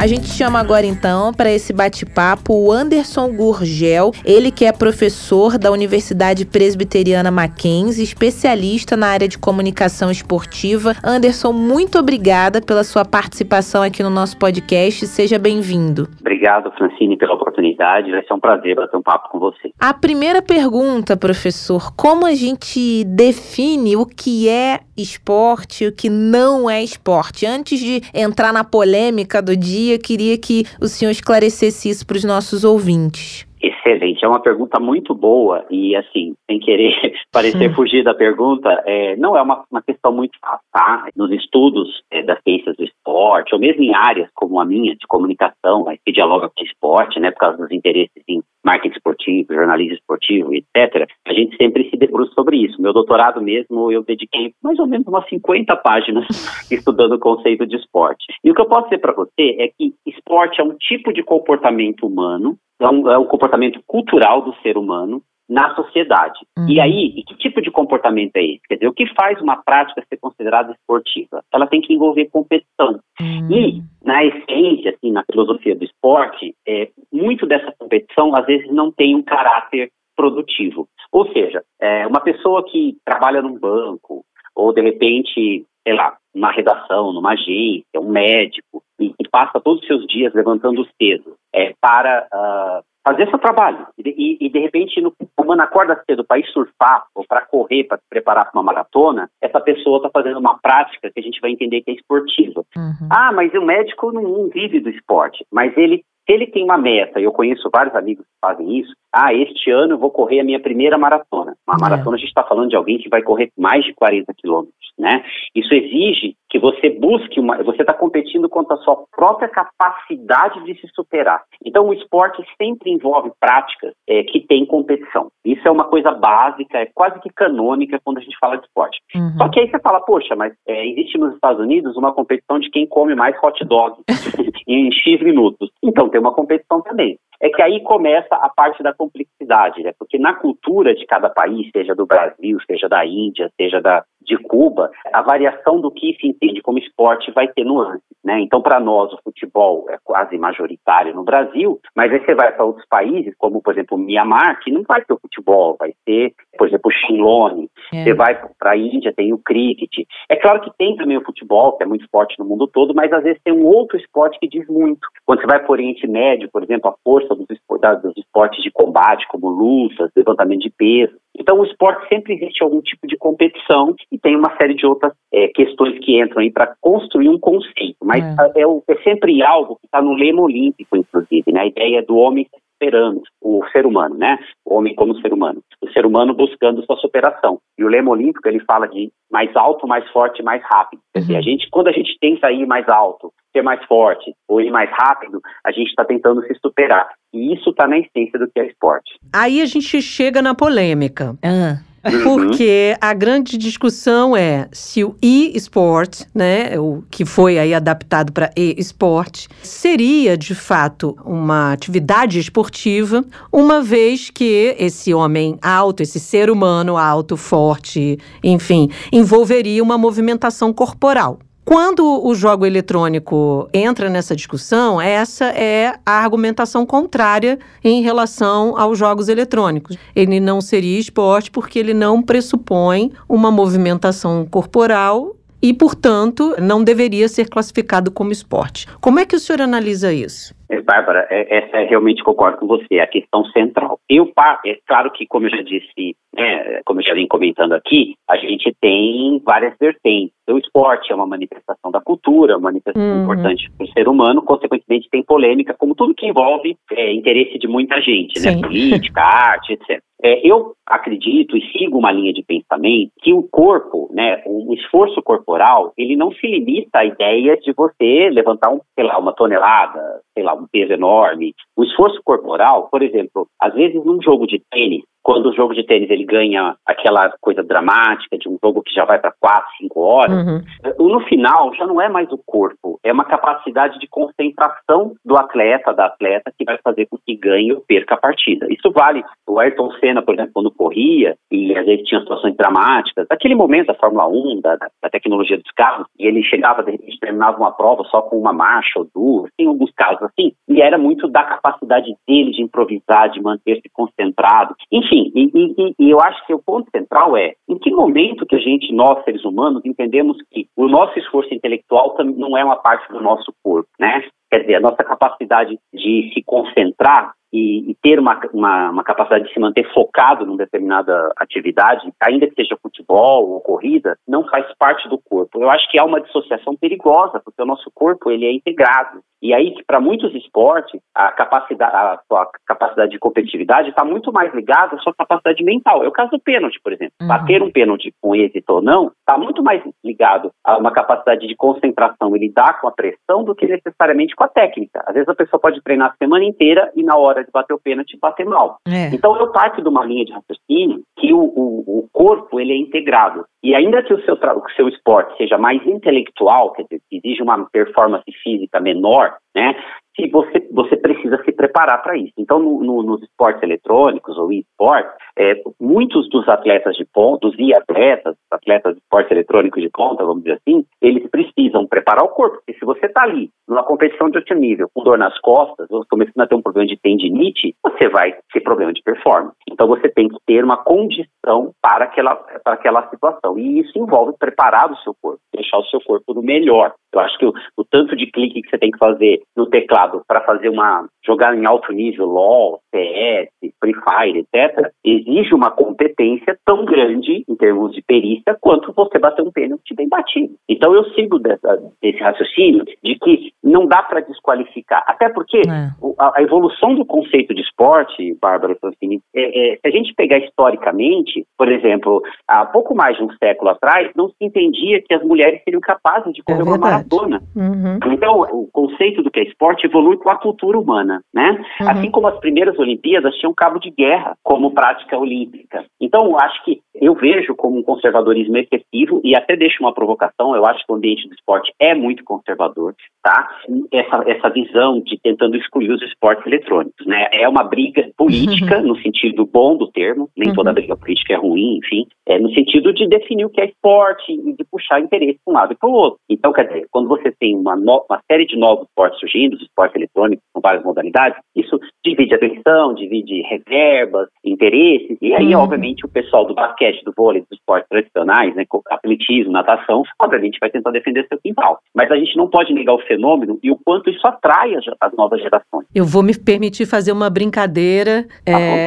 A 0.00 0.06
gente 0.06 0.26
chama 0.28 0.60
agora 0.60 0.86
então 0.86 1.34
para 1.34 1.50
esse 1.50 1.72
bate-papo 1.72 2.54
o 2.54 2.70
Anderson 2.70 3.32
Gurgel, 3.32 4.12
ele 4.24 4.52
que 4.52 4.64
é 4.64 4.70
professor 4.70 5.58
da 5.58 5.72
Universidade 5.72 6.46
Presbiteriana 6.46 7.32
Mackenzie, 7.32 8.04
especialista 8.04 8.96
na 8.96 9.08
área 9.08 9.26
de 9.26 9.36
comunicação 9.36 10.08
esportiva. 10.08 10.92
Anderson, 11.02 11.52
muito 11.52 11.98
obrigada 11.98 12.62
pela 12.62 12.84
sua 12.84 13.04
participação 13.04 13.82
aqui 13.82 14.00
no 14.00 14.08
nosso 14.08 14.38
podcast. 14.38 15.04
Seja 15.08 15.36
bem-vindo. 15.36 16.08
Obrigado, 16.20 16.70
Francine, 16.78 17.18
pela 17.18 17.34
oportunidade. 17.34 18.12
Vai 18.12 18.22
ser 18.24 18.34
um 18.34 18.40
prazer 18.40 18.76
bater 18.76 18.96
um 18.96 19.02
papo 19.02 19.30
com 19.30 19.40
você. 19.40 19.72
A 19.80 19.92
primeira 19.92 20.40
pergunta, 20.40 21.16
professor, 21.16 21.92
como 21.96 22.24
a 22.24 22.34
gente 22.34 23.02
define 23.02 23.96
o 23.96 24.06
que 24.06 24.48
é 24.48 24.78
esporte 25.02 25.84
e 25.84 25.88
o 25.88 25.92
que 25.92 26.08
não 26.10 26.68
é 26.68 26.82
esporte? 26.82 27.46
Antes 27.46 27.78
de 27.78 28.00
entrar 28.14 28.52
na 28.52 28.64
polêmica 28.64 29.40
do 29.40 29.56
dia, 29.56 29.94
eu 29.94 30.00
queria 30.00 30.38
que 30.38 30.64
o 30.80 30.88
senhor 30.88 31.10
esclarecesse 31.10 31.88
isso 31.88 32.06
para 32.06 32.16
os 32.16 32.24
nossos 32.24 32.64
ouvintes. 32.64 33.48
Excelente, 33.60 34.24
é 34.24 34.28
uma 34.28 34.40
pergunta 34.40 34.78
muito 34.78 35.12
boa 35.14 35.64
e, 35.68 35.96
assim, 35.96 36.34
sem 36.48 36.60
querer 36.60 36.94
parecer 37.32 37.70
Hum. 37.70 37.74
fugir 37.74 38.04
da 38.04 38.14
pergunta, 38.14 38.70
é, 38.86 39.16
não 39.16 39.36
é 39.36 39.42
uma, 39.42 39.64
uma 39.70 39.82
questão 39.82 40.12
muito 40.12 40.38
fácil, 40.40 40.64
tá? 40.72 41.08
Nos 41.16 41.32
estudos 41.32 42.02
é, 42.10 42.22
das 42.22 42.38
ciências 42.42 42.76
do 42.76 42.84
esporte, 42.84 43.52
ou 43.54 43.60
mesmo 43.60 43.82
em 43.82 43.94
áreas 43.94 44.30
como 44.34 44.60
a 44.60 44.64
minha, 44.64 44.94
de 44.94 45.06
comunicação, 45.08 45.84
mas 45.84 45.98
que 46.04 46.12
dialoga 46.12 46.48
com 46.48 46.62
o 46.62 46.66
esporte, 46.66 47.18
né, 47.18 47.32
por 47.32 47.38
causa 47.38 47.58
dos 47.58 47.72
interesses 47.72 48.22
em 48.28 48.40
marketing 48.64 48.96
esportivo, 48.96 49.54
jornalismo 49.54 49.94
esportivo, 49.94 50.54
etc., 50.54 51.06
a 51.26 51.32
gente 51.32 51.56
sempre 51.56 51.88
se 51.90 51.96
debruça 51.96 52.32
sobre 52.34 52.56
isso. 52.56 52.80
Meu 52.80 52.92
doutorado 52.92 53.40
mesmo, 53.40 53.90
eu 53.90 54.02
dediquei 54.02 54.52
mais 54.62 54.78
ou 54.78 54.86
menos 54.86 55.06
umas 55.06 55.28
50 55.28 55.76
páginas 55.76 56.26
estudando 56.70 57.12
o 57.12 57.18
conceito 57.18 57.66
de 57.66 57.76
esporte. 57.76 58.26
E 58.42 58.50
o 58.50 58.54
que 58.54 58.60
eu 58.60 58.66
posso 58.66 58.84
dizer 58.84 58.98
para 58.98 59.12
você 59.12 59.56
é 59.58 59.68
que 59.68 59.94
esporte 60.06 60.60
é 60.60 60.64
um 60.64 60.76
tipo 60.76 61.12
de 61.12 61.22
comportamento 61.22 62.06
humano 62.06 62.58
é 62.80 62.88
um, 62.88 63.10
é 63.10 63.18
um 63.18 63.24
comportamento 63.24 63.80
cultural 63.86 64.42
do 64.42 64.54
ser 64.62 64.76
humano 64.76 65.20
na 65.48 65.74
sociedade. 65.74 66.38
Uhum. 66.56 66.68
E 66.68 66.80
aí, 66.80 67.14
e 67.16 67.22
que 67.24 67.34
tipo 67.36 67.60
de 67.60 67.70
comportamento 67.70 68.36
é 68.36 68.44
esse? 68.44 68.60
Quer 68.68 68.74
dizer, 68.74 68.88
o 68.88 68.92
que 68.92 69.06
faz 69.14 69.40
uma 69.40 69.56
prática 69.56 70.04
ser 70.08 70.18
considerada 70.18 70.72
esportiva? 70.72 71.42
Ela 71.52 71.66
tem 71.66 71.80
que 71.80 71.92
envolver 71.92 72.28
competição. 72.30 73.00
Hum. 73.20 73.50
E, 73.50 73.82
na 74.04 74.24
essência, 74.24 74.90
assim, 74.90 75.08
assim, 75.08 75.12
na 75.12 75.24
filosofia 75.30 75.74
do 75.74 75.84
esporte, 75.84 76.54
é, 76.66 76.88
muito 77.12 77.46
dessa 77.46 77.72
competição 77.78 78.34
às 78.34 78.46
vezes 78.46 78.70
não 78.70 78.92
tem 78.92 79.14
um 79.14 79.22
caráter 79.22 79.90
produtivo. 80.16 80.88
Ou 81.12 81.30
seja, 81.32 81.62
é, 81.80 82.06
uma 82.06 82.20
pessoa 82.20 82.64
que 82.64 82.96
trabalha 83.04 83.40
num 83.40 83.58
banco, 83.58 84.24
ou 84.54 84.72
de 84.72 84.82
repente, 84.82 85.64
sei 85.86 85.94
lá, 85.94 86.16
numa 86.34 86.50
redação, 86.50 87.12
numa 87.12 87.32
agência, 87.32 88.00
um 88.00 88.10
médico, 88.10 88.82
e, 89.00 89.14
e 89.18 89.28
passa 89.30 89.60
todos 89.60 89.80
os 89.80 89.86
seus 89.86 90.06
dias 90.06 90.34
levantando 90.34 90.86
cedo 91.00 91.36
é, 91.54 91.72
para 91.80 92.26
uh, 92.32 92.84
fazer 93.08 93.28
seu 93.30 93.38
trabalho. 93.38 93.86
E, 93.98 94.36
e, 94.40 94.50
de 94.50 94.58
repente, 94.58 95.00
no, 95.00 95.12
quando 95.34 95.60
acorda 95.60 96.02
cedo 96.06 96.24
para 96.24 96.38
ir 96.38 96.46
surfar 96.48 97.04
ou 97.14 97.24
para 97.26 97.40
correr, 97.46 97.84
para 97.84 97.96
se 97.96 98.04
preparar 98.08 98.50
para 98.50 98.58
uma 98.58 98.64
maratona, 98.64 99.30
essa 99.40 99.60
pessoa 99.60 99.96
está 99.96 100.10
fazendo 100.10 100.38
uma 100.38 100.58
prática 100.58 101.10
que 101.10 101.18
a 101.18 101.22
gente 101.22 101.40
vai 101.40 101.50
entender 101.50 101.80
que 101.80 101.90
é 101.90 101.94
esportiva. 101.94 102.62
Uhum. 102.76 103.08
Ah, 103.10 103.32
mas 103.32 103.52
o 103.54 103.62
médico 103.62 104.12
não, 104.12 104.22
não 104.22 104.48
vive 104.48 104.80
do 104.80 104.90
esporte, 104.90 105.44
mas 105.50 105.76
ele 105.76 106.04
se 106.28 106.34
ele 106.34 106.46
tem 106.46 106.62
uma 106.62 106.76
meta, 106.76 107.18
eu 107.18 107.32
conheço 107.32 107.70
vários 107.72 107.94
amigos 107.94 108.22
que 108.22 108.38
fazem 108.38 108.78
isso, 108.78 108.92
ah, 109.10 109.32
este 109.32 109.70
ano 109.70 109.94
eu 109.94 109.98
vou 109.98 110.10
correr 110.10 110.40
a 110.40 110.44
minha 110.44 110.60
primeira 110.60 110.98
maratona. 110.98 111.54
Uma 111.66 111.76
é. 111.78 111.80
maratona 111.80 112.16
a 112.16 112.18
gente 112.18 112.28
está 112.28 112.44
falando 112.44 112.68
de 112.68 112.76
alguém 112.76 112.98
que 112.98 113.08
vai 113.08 113.22
correr 113.22 113.50
mais 113.56 113.82
de 113.82 113.94
40 113.94 114.34
quilômetros, 114.34 114.92
né? 114.98 115.24
Isso 115.54 115.72
exige 115.72 116.36
que 116.50 116.58
você 116.58 116.90
busque 116.90 117.38
uma, 117.40 117.62
você 117.62 117.82
está 117.82 117.92
competindo 117.92 118.48
contra 118.48 118.74
a 118.74 118.78
sua 118.78 119.04
própria 119.14 119.48
capacidade 119.48 120.64
de 120.64 120.80
se 120.80 120.88
superar. 120.94 121.42
Então 121.64 121.88
o 121.88 121.92
esporte 121.92 122.42
sempre 122.60 122.90
envolve 122.90 123.30
práticas 123.38 123.92
é, 124.08 124.22
que 124.24 124.40
têm 124.40 124.66
competição. 124.66 125.28
Isso 125.44 125.66
é 125.66 125.70
uma 125.70 125.84
coisa 125.84 126.10
básica, 126.12 126.78
é 126.78 126.86
quase 126.94 127.20
que 127.20 127.30
canônica 127.30 128.00
quando 128.04 128.18
a 128.18 128.22
gente 128.22 128.36
fala 128.38 128.56
de 128.56 128.64
esporte. 128.66 128.98
Uhum. 129.14 129.36
Só 129.36 129.48
que 129.48 129.60
aí 129.60 129.70
você 129.70 129.78
fala, 129.80 130.00
poxa, 130.00 130.34
mas 130.34 130.52
é, 130.66 130.86
existe 130.86 131.18
nos 131.18 131.34
Estados 131.34 131.60
Unidos 131.60 131.96
uma 131.96 132.12
competição 132.12 132.58
de 132.58 132.70
quem 132.70 132.86
come 132.86 133.14
mais 133.14 133.36
hot 133.42 133.64
dog 133.64 134.02
em 134.66 134.90
X 134.92 135.20
minutos. 135.22 135.70
Então 135.82 136.08
tem 136.08 136.20
uma 136.20 136.32
competição 136.32 136.80
também 136.80 137.18
é 137.40 137.48
que 137.50 137.62
aí 137.62 137.80
começa 137.82 138.34
a 138.34 138.48
parte 138.48 138.82
da 138.82 138.92
complexidade, 138.92 139.82
né? 139.82 139.92
Porque 139.98 140.18
na 140.18 140.34
cultura 140.34 140.94
de 140.94 141.06
cada 141.06 141.30
país, 141.30 141.70
seja 141.70 141.94
do 141.94 142.06
Brasil, 142.06 142.58
seja 142.66 142.88
da 142.88 143.06
Índia, 143.06 143.50
seja 143.56 143.80
da, 143.80 144.04
de 144.28 144.36
Cuba, 144.36 144.90
a 145.12 145.22
variação 145.22 145.80
do 145.80 145.90
que 145.90 146.16
se 146.20 146.28
entende 146.28 146.60
como 146.60 146.78
esporte 146.78 147.32
vai 147.32 147.48
ter 147.48 147.64
nuances, 147.64 148.02
né? 148.22 148.38
Então, 148.40 148.60
para 148.60 148.78
nós, 148.78 149.12
o 149.12 149.18
futebol 149.24 149.86
é 149.88 149.98
quase 150.04 150.36
majoritário 150.36 151.14
no 151.14 151.24
Brasil, 151.24 151.80
mas 151.96 152.12
aí 152.12 152.24
você 152.24 152.34
vai 152.34 152.52
para 152.52 152.64
outros 152.64 152.86
países, 152.86 153.34
como, 153.38 153.62
por 153.62 153.72
exemplo, 153.72 153.96
Mianmar, 153.96 154.60
que 154.60 154.70
não 154.70 154.82
vai 154.86 155.02
ter 155.02 155.14
o 155.14 155.18
futebol, 155.18 155.76
vai 155.78 155.94
ter, 156.04 156.34
por 156.58 156.68
exemplo, 156.68 156.90
o 156.90 156.92
Shinlone. 156.92 157.70
É. 157.92 158.04
Você 158.04 158.14
vai 158.14 158.40
para 158.58 158.72
a 158.72 158.76
Índia, 158.76 159.12
tem 159.12 159.32
o 159.32 159.38
cricket. 159.38 160.06
É 160.28 160.36
claro 160.36 160.60
que 160.60 160.70
tem 160.76 160.96
também 160.96 161.16
o 161.16 161.24
futebol, 161.24 161.76
que 161.76 161.82
é 161.82 161.86
muito 161.86 162.06
forte 162.10 162.38
no 162.38 162.44
mundo 162.44 162.66
todo, 162.66 162.94
mas 162.94 163.12
às 163.12 163.22
vezes 163.22 163.40
tem 163.42 163.52
um 163.52 163.66
outro 163.66 163.96
esporte 163.96 164.38
que 164.38 164.48
diz 164.48 164.66
muito. 164.68 165.06
Quando 165.24 165.40
você 165.40 165.46
vai 165.46 165.58
para 165.58 165.68
o 165.68 165.72
Oriente 165.72 166.06
Médio, 166.06 166.48
por 166.52 166.62
exemplo, 166.62 166.90
a 166.90 166.94
força 167.04 167.34
dos, 167.34 167.46
dos 167.46 168.16
esportes 168.16 168.62
de 168.62 168.70
combate, 168.70 169.26
como 169.28 169.48
lutas, 169.48 170.10
levantamento 170.16 170.60
de 170.60 170.70
peso, 170.70 171.16
então, 171.38 171.60
o 171.60 171.64
esporte 171.64 172.06
sempre 172.08 172.34
existe 172.34 172.62
algum 172.62 172.80
tipo 172.80 173.06
de 173.06 173.16
competição 173.16 173.94
e 174.10 174.18
tem 174.18 174.36
uma 174.36 174.54
série 174.56 174.74
de 174.74 174.84
outras 174.84 175.12
é, 175.32 175.46
questões 175.48 175.96
que 176.00 176.20
entram 176.20 176.42
aí 176.42 176.50
para 176.50 176.74
construir 176.80 177.28
um 177.28 177.38
conceito. 177.38 177.96
Mas 178.02 178.24
é, 178.24 178.62
é, 178.62 178.64
é 178.64 179.02
sempre 179.02 179.40
algo 179.42 179.76
que 179.76 179.86
está 179.86 180.02
no 180.02 180.14
lema 180.14 180.42
olímpico, 180.42 180.96
inclusive, 180.96 181.52
né? 181.52 181.60
A 181.60 181.66
ideia 181.66 182.02
do 182.02 182.16
homem 182.16 182.46
superando 182.78 183.22
o 183.42 183.62
ser 183.72 183.84
humano, 183.84 184.16
né? 184.16 184.38
O 184.64 184.76
homem 184.76 184.94
como 184.94 185.20
ser 185.20 185.32
humano. 185.32 185.60
O 185.82 185.90
ser 185.90 186.06
humano 186.06 186.32
buscando 186.32 186.84
sua 186.84 186.96
superação. 186.96 187.58
E 187.76 187.84
o 187.84 187.88
lema 187.88 188.10
olímpico, 188.10 188.48
ele 188.48 188.60
fala 188.60 188.86
de 188.86 189.10
mais 189.30 189.54
alto, 189.56 189.86
mais 189.86 190.08
forte, 190.10 190.42
mais 190.42 190.62
rápido. 190.62 191.02
Quer 191.12 191.20
dizer, 191.20 191.34
a 191.34 191.36
uhum. 191.38 191.42
gente, 191.42 191.68
quando 191.70 191.88
a 191.88 191.92
gente 191.92 192.16
tenta 192.20 192.50
ir 192.52 192.66
mais 192.66 192.88
alto, 192.88 193.32
ser 193.52 193.62
mais 193.62 193.84
forte 193.86 194.32
ou 194.48 194.60
ir 194.60 194.70
mais 194.70 194.90
rápido, 194.90 195.40
a 195.64 195.72
gente 195.72 195.88
está 195.88 196.04
tentando 196.04 196.42
se 196.46 196.54
superar. 196.62 197.08
E 197.34 197.54
isso 197.54 197.70
está 197.70 197.86
na 197.86 197.98
essência 197.98 198.38
do 198.38 198.48
que 198.48 198.60
é 198.60 198.66
esporte. 198.66 199.18
Aí 199.34 199.60
a 199.60 199.66
gente 199.66 200.00
chega 200.00 200.40
na 200.40 200.54
polêmica. 200.54 201.36
Ah. 201.42 201.87
Porque 202.22 202.96
a 203.00 203.12
grande 203.12 203.58
discussão 203.58 204.36
é 204.36 204.68
se 204.72 205.02
o 205.02 205.16
e-sport, 205.20 206.22
né, 206.34 206.78
o 206.78 207.02
que 207.10 207.24
foi 207.24 207.58
aí 207.58 207.74
adaptado 207.74 208.32
para 208.32 208.50
e-sport, 208.56 209.46
seria 209.62 210.36
de 210.36 210.54
fato 210.54 211.16
uma 211.24 211.72
atividade 211.72 212.38
esportiva, 212.38 213.24
uma 213.52 213.82
vez 213.82 214.30
que 214.30 214.76
esse 214.78 215.12
homem 215.12 215.58
alto, 215.60 216.02
esse 216.02 216.20
ser 216.20 216.50
humano 216.50 216.96
alto, 216.96 217.36
forte, 217.36 218.18
enfim, 218.42 218.88
envolveria 219.12 219.82
uma 219.82 219.98
movimentação 219.98 220.72
corporal. 220.72 221.38
Quando 221.68 222.26
o 222.26 222.34
jogo 222.34 222.64
eletrônico 222.64 223.68
entra 223.74 224.08
nessa 224.08 224.34
discussão, 224.34 224.98
essa 224.98 225.44
é 225.50 225.98
a 226.06 226.12
argumentação 226.12 226.86
contrária 226.86 227.58
em 227.84 228.00
relação 228.00 228.74
aos 228.74 228.98
jogos 228.98 229.28
eletrônicos. 229.28 229.98
Ele 230.16 230.40
não 230.40 230.62
seria 230.62 230.98
esporte 230.98 231.50
porque 231.50 231.78
ele 231.78 231.92
não 231.92 232.22
pressupõe 232.22 233.12
uma 233.28 233.50
movimentação 233.50 234.46
corporal 234.50 235.36
e, 235.62 235.74
portanto, 235.74 236.54
não 236.60 236.82
deveria 236.82 237.28
ser 237.28 237.48
classificado 237.48 238.10
como 238.10 238.32
esporte. 238.32 238.86
Como 239.00 239.18
é 239.18 239.26
que 239.26 239.36
o 239.36 239.38
senhor 239.38 239.60
analisa 239.60 240.12
isso? 240.12 240.56
É, 240.70 240.82
Bárbara, 240.82 241.26
é, 241.30 241.58
essa 241.58 241.78
é, 241.78 241.84
realmente 241.86 242.22
concordo 242.22 242.58
com 242.58 242.66
você, 242.66 242.96
é 242.96 243.00
a 243.00 243.06
questão 243.06 243.44
central. 243.46 243.98
Eu, 244.08 244.30
é 244.66 244.78
claro 244.86 245.10
que, 245.10 245.26
como 245.26 245.46
eu 245.46 245.50
já 245.50 245.62
disse, 245.62 246.14
né, 246.34 246.80
como 246.84 247.00
eu 247.00 247.04
já 247.04 247.14
vim 247.14 247.26
comentando 247.26 247.72
aqui, 247.72 248.14
a 248.28 248.36
gente 248.36 248.74
tem 248.80 249.40
várias 249.44 249.74
vertentes. 249.80 250.34
O 250.48 250.58
esporte 250.58 251.10
é 251.10 251.14
uma 251.14 251.26
manifestação 251.26 251.90
da 251.90 252.00
cultura, 252.00 252.56
uma 252.56 252.70
manifestação 252.70 253.16
uhum. 253.16 253.22
importante 253.22 253.70
para 253.76 253.84
o 253.84 253.92
ser 253.92 254.08
humano, 254.08 254.42
consequentemente 254.42 255.08
tem 255.10 255.22
polêmica, 255.22 255.74
como 255.74 255.94
tudo 255.94 256.14
que 256.14 256.26
envolve 256.26 256.76
é, 256.92 257.12
interesse 257.12 257.58
de 257.58 257.66
muita 257.66 258.00
gente, 258.02 258.38
né, 258.40 258.60
política, 258.60 259.20
arte, 259.24 259.72
etc. 259.72 260.02
É, 260.22 260.46
eu 260.46 260.74
acredito 260.88 261.56
e 261.56 261.72
sigo 261.72 261.98
uma 261.98 262.12
linha 262.12 262.32
de 262.32 262.42
pensamento 262.42 263.12
que 263.20 263.32
o 263.32 263.42
corpo, 263.42 264.08
né, 264.12 264.42
o 264.46 264.72
esforço 264.74 265.22
corporal, 265.22 265.92
ele 265.96 266.16
não 266.16 266.32
se 266.32 266.46
limita 266.46 267.00
à 267.00 267.04
ideia 267.04 267.56
de 267.56 267.72
você 267.72 268.30
levantar, 268.30 268.70
um, 268.70 268.80
sei 268.94 269.04
lá, 269.04 269.18
uma 269.18 269.32
tonelada, 269.32 270.20
sei 270.34 270.42
lá, 270.42 270.54
um 270.54 270.66
peso 270.70 270.92
enorme. 270.92 271.54
O 271.76 271.84
esforço 271.84 272.20
corporal, 272.24 272.88
por 272.90 273.02
exemplo, 273.02 273.46
às 273.60 273.74
vezes 273.74 274.04
num 274.04 274.20
jogo 274.22 274.46
de 274.46 274.62
tênis, 274.70 275.02
quando 275.22 275.50
o 275.50 275.54
jogo 275.54 275.74
de 275.74 275.84
tênis 275.84 276.08
ele 276.08 276.24
ganha 276.24 276.74
aquela 276.86 277.34
coisa 277.40 277.62
dramática 277.62 278.38
de 278.38 278.48
um 278.48 278.56
jogo 278.64 278.82
que 278.82 278.94
já 278.94 279.04
vai 279.04 279.18
para 279.18 279.34
quatro, 279.38 279.68
cinco 279.76 280.00
horas, 280.00 280.34
uhum. 280.34 280.62
No 280.98 281.20
final 281.26 281.74
já 281.74 281.86
não 281.86 282.00
é 282.00 282.08
mais 282.08 282.30
o 282.32 282.38
corpo, 282.38 282.98
é 283.04 283.12
uma 283.12 283.24
capacidade 283.24 283.98
de 283.98 284.06
concentração 284.08 285.14
do 285.24 285.36
atleta, 285.36 285.92
da 285.92 286.06
atleta, 286.06 286.52
que 286.56 286.64
vai 286.64 286.78
fazer 286.82 287.06
com 287.06 287.18
que 287.18 287.36
ganhe 287.36 287.72
ou 287.72 287.82
perca 287.86 288.14
a 288.14 288.18
partida. 288.18 288.66
Isso 288.70 288.90
vale. 288.90 289.22
O 289.46 289.58
Ayrton 289.58 289.90
Senna, 290.00 290.22
por 290.22 290.34
exemplo, 290.34 290.52
quando 290.54 290.70
corria 290.78 291.36
e 291.50 291.76
às 291.76 291.84
vezes 291.84 292.06
tinha 292.06 292.20
situações 292.20 292.56
dramáticas, 292.56 293.26
naquele 293.28 293.56
momento 293.56 293.88
da 293.88 293.94
Fórmula 293.94 294.28
1, 294.28 294.60
da, 294.60 294.76
da 294.76 295.10
tecnologia 295.10 295.58
dos 295.58 295.70
carros, 295.72 296.06
e 296.18 296.26
ele 296.26 296.42
chegava, 296.44 296.84
de 296.84 296.92
repente, 296.92 297.18
terminava 297.18 297.58
uma 297.58 297.72
prova 297.72 298.04
só 298.04 298.22
com 298.22 298.38
uma 298.38 298.52
marcha 298.52 299.00
ou 299.00 299.08
duas, 299.12 299.50
tem 299.56 299.66
alguns 299.66 299.90
casos 299.90 300.22
assim, 300.22 300.52
e 300.68 300.80
era 300.80 300.96
muito 300.96 301.26
da 301.26 301.42
capacidade 301.42 302.14
dele 302.26 302.52
de 302.52 302.62
improvisar, 302.62 303.30
de 303.30 303.42
manter-se 303.42 303.88
concentrado. 303.92 304.74
Enfim, 304.92 305.32
e, 305.34 305.50
e, 305.52 305.94
e, 305.98 306.10
eu 306.10 306.20
acho 306.20 306.46
que 306.46 306.54
o 306.54 306.62
ponto 306.62 306.88
central 306.94 307.36
é 307.36 307.54
em 307.68 307.78
que 307.78 307.90
momento 307.90 308.46
que 308.46 308.56
a 308.56 308.60
gente, 308.60 308.94
nós 308.94 309.24
seres 309.24 309.44
humanos, 309.44 309.82
entendemos 309.84 310.36
que 310.50 310.66
o 310.76 310.86
nosso 310.86 311.18
esforço 311.18 311.52
intelectual 311.52 312.14
não 312.36 312.56
é 312.56 312.64
uma 312.64 312.76
parte 312.76 313.10
do 313.10 313.20
nosso 313.20 313.52
corpo, 313.62 313.88
né? 313.98 314.22
Quer 314.50 314.60
dizer, 314.60 314.76
a 314.76 314.80
nossa 314.80 315.04
capacidade 315.04 315.78
de 315.92 316.30
se 316.32 316.42
concentrar 316.44 317.34
e, 317.52 317.90
e 317.90 317.94
ter 318.02 318.18
uma, 318.18 318.38
uma, 318.52 318.90
uma, 318.90 319.04
capacidade 319.04 319.44
de 319.44 319.52
se 319.52 319.60
manter 319.60 319.90
focado 319.92 320.44
numa 320.44 320.58
determinada 320.58 321.32
atividade, 321.36 322.10
ainda 322.20 322.46
que 322.46 322.54
seja 322.54 322.76
futebol 322.82 323.50
ou 323.50 323.60
corrida, 323.60 324.16
não 324.26 324.46
faz 324.48 324.66
parte 324.78 325.08
do 325.08 325.18
corpo. 325.18 325.60
Eu 325.60 325.70
acho 325.70 325.90
que 325.90 325.98
há 325.98 326.04
uma 326.04 326.20
dissociação 326.20 326.76
perigosa, 326.76 327.40
porque 327.44 327.62
o 327.62 327.66
nosso 327.66 327.90
corpo 327.94 328.30
ele 328.30 328.46
é 328.46 328.52
integrado. 328.52 329.20
E 329.40 329.54
aí, 329.54 329.72
para 329.86 330.00
muitos 330.00 330.34
esportes, 330.34 331.00
a 331.14 331.30
capacidade, 331.30 331.94
a 331.94 332.18
sua 332.26 332.50
capacidade 332.66 333.12
de 333.12 333.18
competitividade 333.20 333.90
está 333.90 334.04
muito 334.04 334.32
mais 334.32 334.52
ligada 334.52 334.96
à 334.96 334.98
sua 334.98 335.14
capacidade 335.14 335.62
mental. 335.62 336.02
É 336.02 336.08
o 336.08 336.12
caso 336.12 336.30
do 336.32 336.40
pênalti, 336.40 336.80
por 336.82 336.92
exemplo. 336.92 337.14
Uhum. 337.22 337.28
Bater 337.28 337.62
um 337.62 337.70
pênalti 337.70 338.12
com 338.20 338.34
êxito 338.34 338.72
ou 338.72 338.82
não 338.82 339.12
está 339.20 339.38
muito 339.38 339.62
mais 339.62 339.82
ligado 340.04 340.50
a 340.64 340.76
uma 340.76 340.90
capacidade 340.90 341.46
de 341.46 341.54
concentração 341.54 342.34
e 342.36 342.40
lidar 342.40 342.80
com 342.80 342.88
a 342.88 342.92
pressão 342.92 343.44
do 343.44 343.54
que 343.54 343.66
necessariamente 343.66 344.34
com 344.34 344.42
a 344.42 344.48
técnica. 344.48 345.04
Às 345.06 345.14
vezes 345.14 345.28
a 345.28 345.34
pessoa 345.34 345.60
pode 345.60 345.80
treinar 345.82 346.10
a 346.10 346.16
semana 346.16 346.44
inteira 346.44 346.90
e 346.96 347.04
na 347.04 347.16
hora 347.16 347.37
de 347.44 347.50
bater 347.52 347.74
o 347.74 347.80
pênalti 347.80 348.18
bater 348.20 348.46
mal. 348.46 348.78
É. 348.86 349.14
Então 349.14 349.36
eu 349.36 349.50
parto 349.52 349.82
de 349.82 349.88
uma 349.88 350.04
linha 350.04 350.24
de 350.24 350.32
raciocínio 350.32 351.02
que 351.16 351.32
o, 351.32 351.40
o, 351.40 351.98
o 351.98 352.08
corpo 352.12 352.60
ele 352.60 352.72
é 352.72 352.76
integrado. 352.76 353.44
E 353.62 353.74
ainda 353.74 354.02
que 354.02 354.14
o 354.14 354.24
seu, 354.24 354.34
o 354.34 354.70
seu 354.76 354.88
esporte 354.88 355.36
seja 355.36 355.58
mais 355.58 355.84
intelectual, 355.86 356.72
quer 356.72 356.84
dizer, 356.84 357.00
exige 357.10 357.42
uma 357.42 357.68
performance 357.70 358.30
física 358.42 358.80
menor, 358.80 359.36
né? 359.54 359.74
Se 360.18 360.28
você, 360.28 360.66
você 360.72 360.96
precisa 360.96 361.40
se 361.44 361.52
preparar 361.52 362.02
para 362.02 362.16
isso. 362.16 362.32
Então, 362.36 362.58
no, 362.58 362.82
no, 362.82 363.02
nos 363.02 363.22
esportes 363.22 363.62
eletrônicos 363.62 364.36
ou 364.36 364.52
esportes, 364.52 365.12
é, 365.38 365.62
muitos 365.80 366.28
dos 366.28 366.48
atletas 366.48 366.96
de 366.96 367.04
ponta, 367.04 367.46
dos 367.46 367.56
e-atletas, 367.58 368.34
atletas 368.50 368.94
de 368.94 369.00
esportes 369.00 369.30
eletrônicos 369.30 369.80
de 369.80 369.88
ponta, 369.90 370.24
vamos 370.24 370.42
dizer 370.42 370.58
assim, 370.60 370.84
eles 371.00 371.28
precisam 371.30 371.86
preparar 371.86 372.24
o 372.24 372.30
corpo. 372.30 372.56
Porque 372.56 372.78
se 372.78 372.84
você 372.84 373.06
está 373.06 373.22
ali 373.22 373.50
numa 373.68 373.84
competição 373.84 374.28
de 374.28 374.38
alto 374.38 374.54
nível, 374.54 374.88
com 374.92 375.04
dor 375.04 375.16
nas 375.16 375.38
costas, 375.40 375.88
ou 375.90 376.04
começando 376.10 376.40
a 376.40 376.46
ter 376.46 376.56
um 376.56 376.62
problema 376.62 376.88
de 376.88 376.96
tendinite, 376.96 377.74
você 377.84 378.08
vai 378.08 378.34
ter 378.52 378.60
problema 378.60 378.92
de 378.92 379.02
performance. 379.02 379.54
Então, 379.70 379.86
você 379.86 380.08
tem 380.08 380.28
que 380.28 380.36
ter 380.46 380.64
uma 380.64 380.78
condição 380.78 381.72
para 381.80 382.04
aquela, 382.04 382.34
para 382.34 382.74
aquela 382.74 383.08
situação. 383.10 383.56
E 383.56 383.80
isso 383.80 383.96
envolve 383.96 384.32
preparar 384.38 384.90
o 384.90 384.96
seu 384.96 385.14
corpo, 385.22 385.40
deixar 385.54 385.78
o 385.78 385.84
seu 385.84 386.00
corpo 386.00 386.34
no 386.34 386.42
melhor. 386.42 386.94
Eu 387.12 387.20
acho 387.20 387.38
que 387.38 387.46
o, 387.46 387.52
o 387.76 387.84
tanto 387.84 388.16
de 388.16 388.26
clique 388.30 388.62
que 388.62 388.70
você 388.70 388.78
tem 388.78 388.90
que 388.90 388.98
fazer 388.98 389.42
no 389.56 389.66
teclado 389.66 390.07
para 390.26 390.40
fazer 390.42 390.68
uma 390.68 391.08
jogar 391.28 391.54
em 391.54 391.66
alto 391.66 391.92
nível, 391.92 392.26
LOL, 392.26 392.80
CS, 392.90 393.50
Free 393.78 393.94
Fire, 393.94 394.38
etc., 394.38 394.90
exige 395.04 395.54
uma 395.54 395.70
competência 395.70 396.58
tão 396.64 396.86
grande 396.86 397.44
em 397.46 397.54
termos 397.54 397.92
de 397.92 398.02
perícia 398.02 398.56
quanto 398.60 398.92
você 398.94 399.18
bater 399.18 399.42
um 399.42 399.52
pênalti 399.52 399.94
bem 399.94 400.08
batido. 400.08 400.54
Então 400.66 400.94
eu 400.94 401.04
sigo 401.10 401.38
dessa, 401.38 401.78
desse 402.00 402.18
raciocínio 402.18 402.84
de 403.02 403.18
que 403.18 403.52
não 403.62 403.86
dá 403.86 404.02
para 404.02 404.20
desqualificar, 404.20 405.04
até 405.06 405.28
porque 405.28 405.58
é. 405.58 405.90
a, 406.18 406.38
a, 406.38 406.42
evolução 406.42 406.94
do 406.94 407.04
conceito 407.04 407.54
de 407.54 407.60
esporte, 407.60 408.36
Bárbara 408.40 408.76
Francini, 408.76 409.20
é, 409.34 409.72
é, 409.72 409.76
se 409.76 409.86
a 409.86 409.90
gente 409.90 410.14
pegar 410.14 410.38
historicamente, 410.38 411.44
por 411.58 411.70
exemplo, 411.70 412.22
há 412.46 412.64
pouco 412.64 412.94
mais 412.94 413.16
de 413.16 413.22
um 413.22 413.30
século 413.36 413.70
atrás, 413.70 414.10
não 414.16 414.28
se 414.28 414.36
entendia 414.40 415.02
que 415.02 415.12
as 415.12 415.22
mulheres 415.22 415.60
seriam 415.62 415.80
capazes 415.80 416.32
de 416.32 416.42
correr 416.42 416.60
é 416.60 416.62
uma 416.62 416.78
maratona. 416.78 417.42
Uhum. 417.54 417.98
Então 418.12 418.40
o 418.40 418.68
conceito 418.72 419.22
do 419.22 419.30
que 419.30 419.40
é 419.40 419.44
esporte 419.44 419.87
evolui 419.88 420.16
com 420.16 420.30
a 420.30 420.36
cultura 420.36 420.78
humana, 420.78 421.22
né? 421.34 421.58
Uhum. 421.80 421.90
Assim 421.90 422.10
como 422.10 422.28
as 422.28 422.38
primeiras 422.38 422.78
Olimpíadas 422.78 423.34
tinham 423.36 423.54
cabo 423.54 423.78
de 423.78 423.90
guerra 423.90 424.36
como 424.42 424.72
prática 424.72 425.18
olímpica. 425.18 425.84
Então, 426.00 426.38
acho 426.38 426.64
que 426.64 426.80
eu 427.00 427.14
vejo 427.14 427.54
como 427.54 427.78
um 427.78 427.82
conservadorismo 427.82 428.56
excessivo 428.56 429.20
e 429.24 429.34
até 429.36 429.56
deixo 429.56 429.82
uma 429.82 429.94
provocação, 429.94 430.54
eu 430.54 430.64
acho 430.66 430.84
que 430.84 430.92
o 430.92 430.96
ambiente 430.96 431.28
do 431.28 431.34
esporte 431.34 431.72
é 431.80 431.94
muito 431.94 432.24
conservador, 432.24 432.94
tá? 433.22 433.48
Essa, 433.92 434.24
essa 434.30 434.48
visão 434.50 435.00
de 435.00 435.18
tentando 435.22 435.56
excluir 435.56 435.90
os 435.90 436.02
esportes 436.02 436.46
eletrônicos, 436.46 437.06
né? 437.06 437.28
É 437.32 437.48
uma 437.48 437.64
briga 437.64 438.08
política, 438.16 438.78
uhum. 438.78 438.88
no 438.88 438.96
sentido 439.00 439.46
bom 439.46 439.76
do 439.76 439.90
termo, 439.90 440.28
nem 440.36 440.48
uhum. 440.50 440.54
toda 440.54 440.72
briga 440.72 440.96
política 440.96 441.34
é 441.34 441.36
ruim, 441.36 441.78
enfim, 441.78 442.06
é 442.26 442.38
no 442.38 442.52
sentido 442.54 442.92
de 442.92 443.08
definir 443.08 443.44
o 443.44 443.50
que 443.50 443.60
é 443.60 443.66
esporte 443.66 444.32
e 444.32 444.52
de 444.52 444.64
puxar 444.70 445.00
interesse 445.00 445.38
para 445.44 445.52
um 445.52 445.56
lado 445.56 445.72
e 445.72 445.76
para 445.76 445.88
o 445.88 445.92
outro. 445.92 446.18
Então, 446.28 446.52
quer 446.52 446.66
dizer, 446.66 446.86
quando 446.90 447.08
você 447.08 447.32
tem 447.38 447.56
uma, 447.56 447.76
no, 447.76 448.04
uma 448.08 448.20
série 448.30 448.46
de 448.46 448.56
novos 448.56 448.86
esportes 448.86 449.18
surgindo, 449.18 449.54
os 449.54 449.62
esportes 449.62 449.96
eletrônicos 449.96 450.44
com 450.52 450.60
várias 450.60 450.84
modalidades, 450.84 451.38
isso 451.54 451.78
divide 452.10 452.34
atenção, 452.34 452.94
divide 452.94 453.42
reservas, 453.42 454.28
interesses, 454.44 455.16
e 455.20 455.34
aí, 455.34 455.54
uhum. 455.54 455.62
obviamente, 455.62 456.04
o 456.04 456.08
pessoal 456.08 456.46
do 456.46 456.54
basquete, 456.54 457.04
do 457.04 457.12
vôlei, 457.16 457.42
dos 457.42 457.58
esportes 457.58 457.88
tradicionais, 457.88 458.54
né, 458.54 458.64
atletismo, 458.90 459.52
natação, 459.52 460.02
obviamente 460.20 460.58
vai 460.60 460.70
tentar 460.70 460.90
defender 460.90 461.26
seu 461.28 461.38
quintal. 461.38 461.78
Mas 461.94 462.10
a 462.10 462.16
gente 462.16 462.36
não 462.36 462.48
pode 462.48 462.72
negar 462.72 462.94
o 462.94 463.00
fenômeno 463.00 463.58
e 463.62 463.70
o 463.70 463.76
quanto 463.76 464.10
isso 464.10 464.26
atrai 464.26 464.74
as, 464.74 464.84
as 465.00 465.12
novas 465.14 465.40
gerações. 465.40 465.86
Eu 465.94 466.04
vou 466.04 466.22
me 466.22 466.38
permitir 466.38 466.86
fazer 466.86 467.12
uma 467.12 467.30
brincadeira 467.30 468.26
é... 468.46 468.86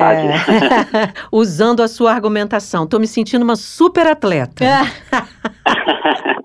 usando 1.31 1.81
a 1.81 1.87
sua 1.87 2.11
argumentação. 2.11 2.83
Estou 2.83 2.99
me 2.99 3.07
sentindo 3.07 3.43
uma 3.43 3.55
super 3.55 4.07
atleta. 4.07 4.65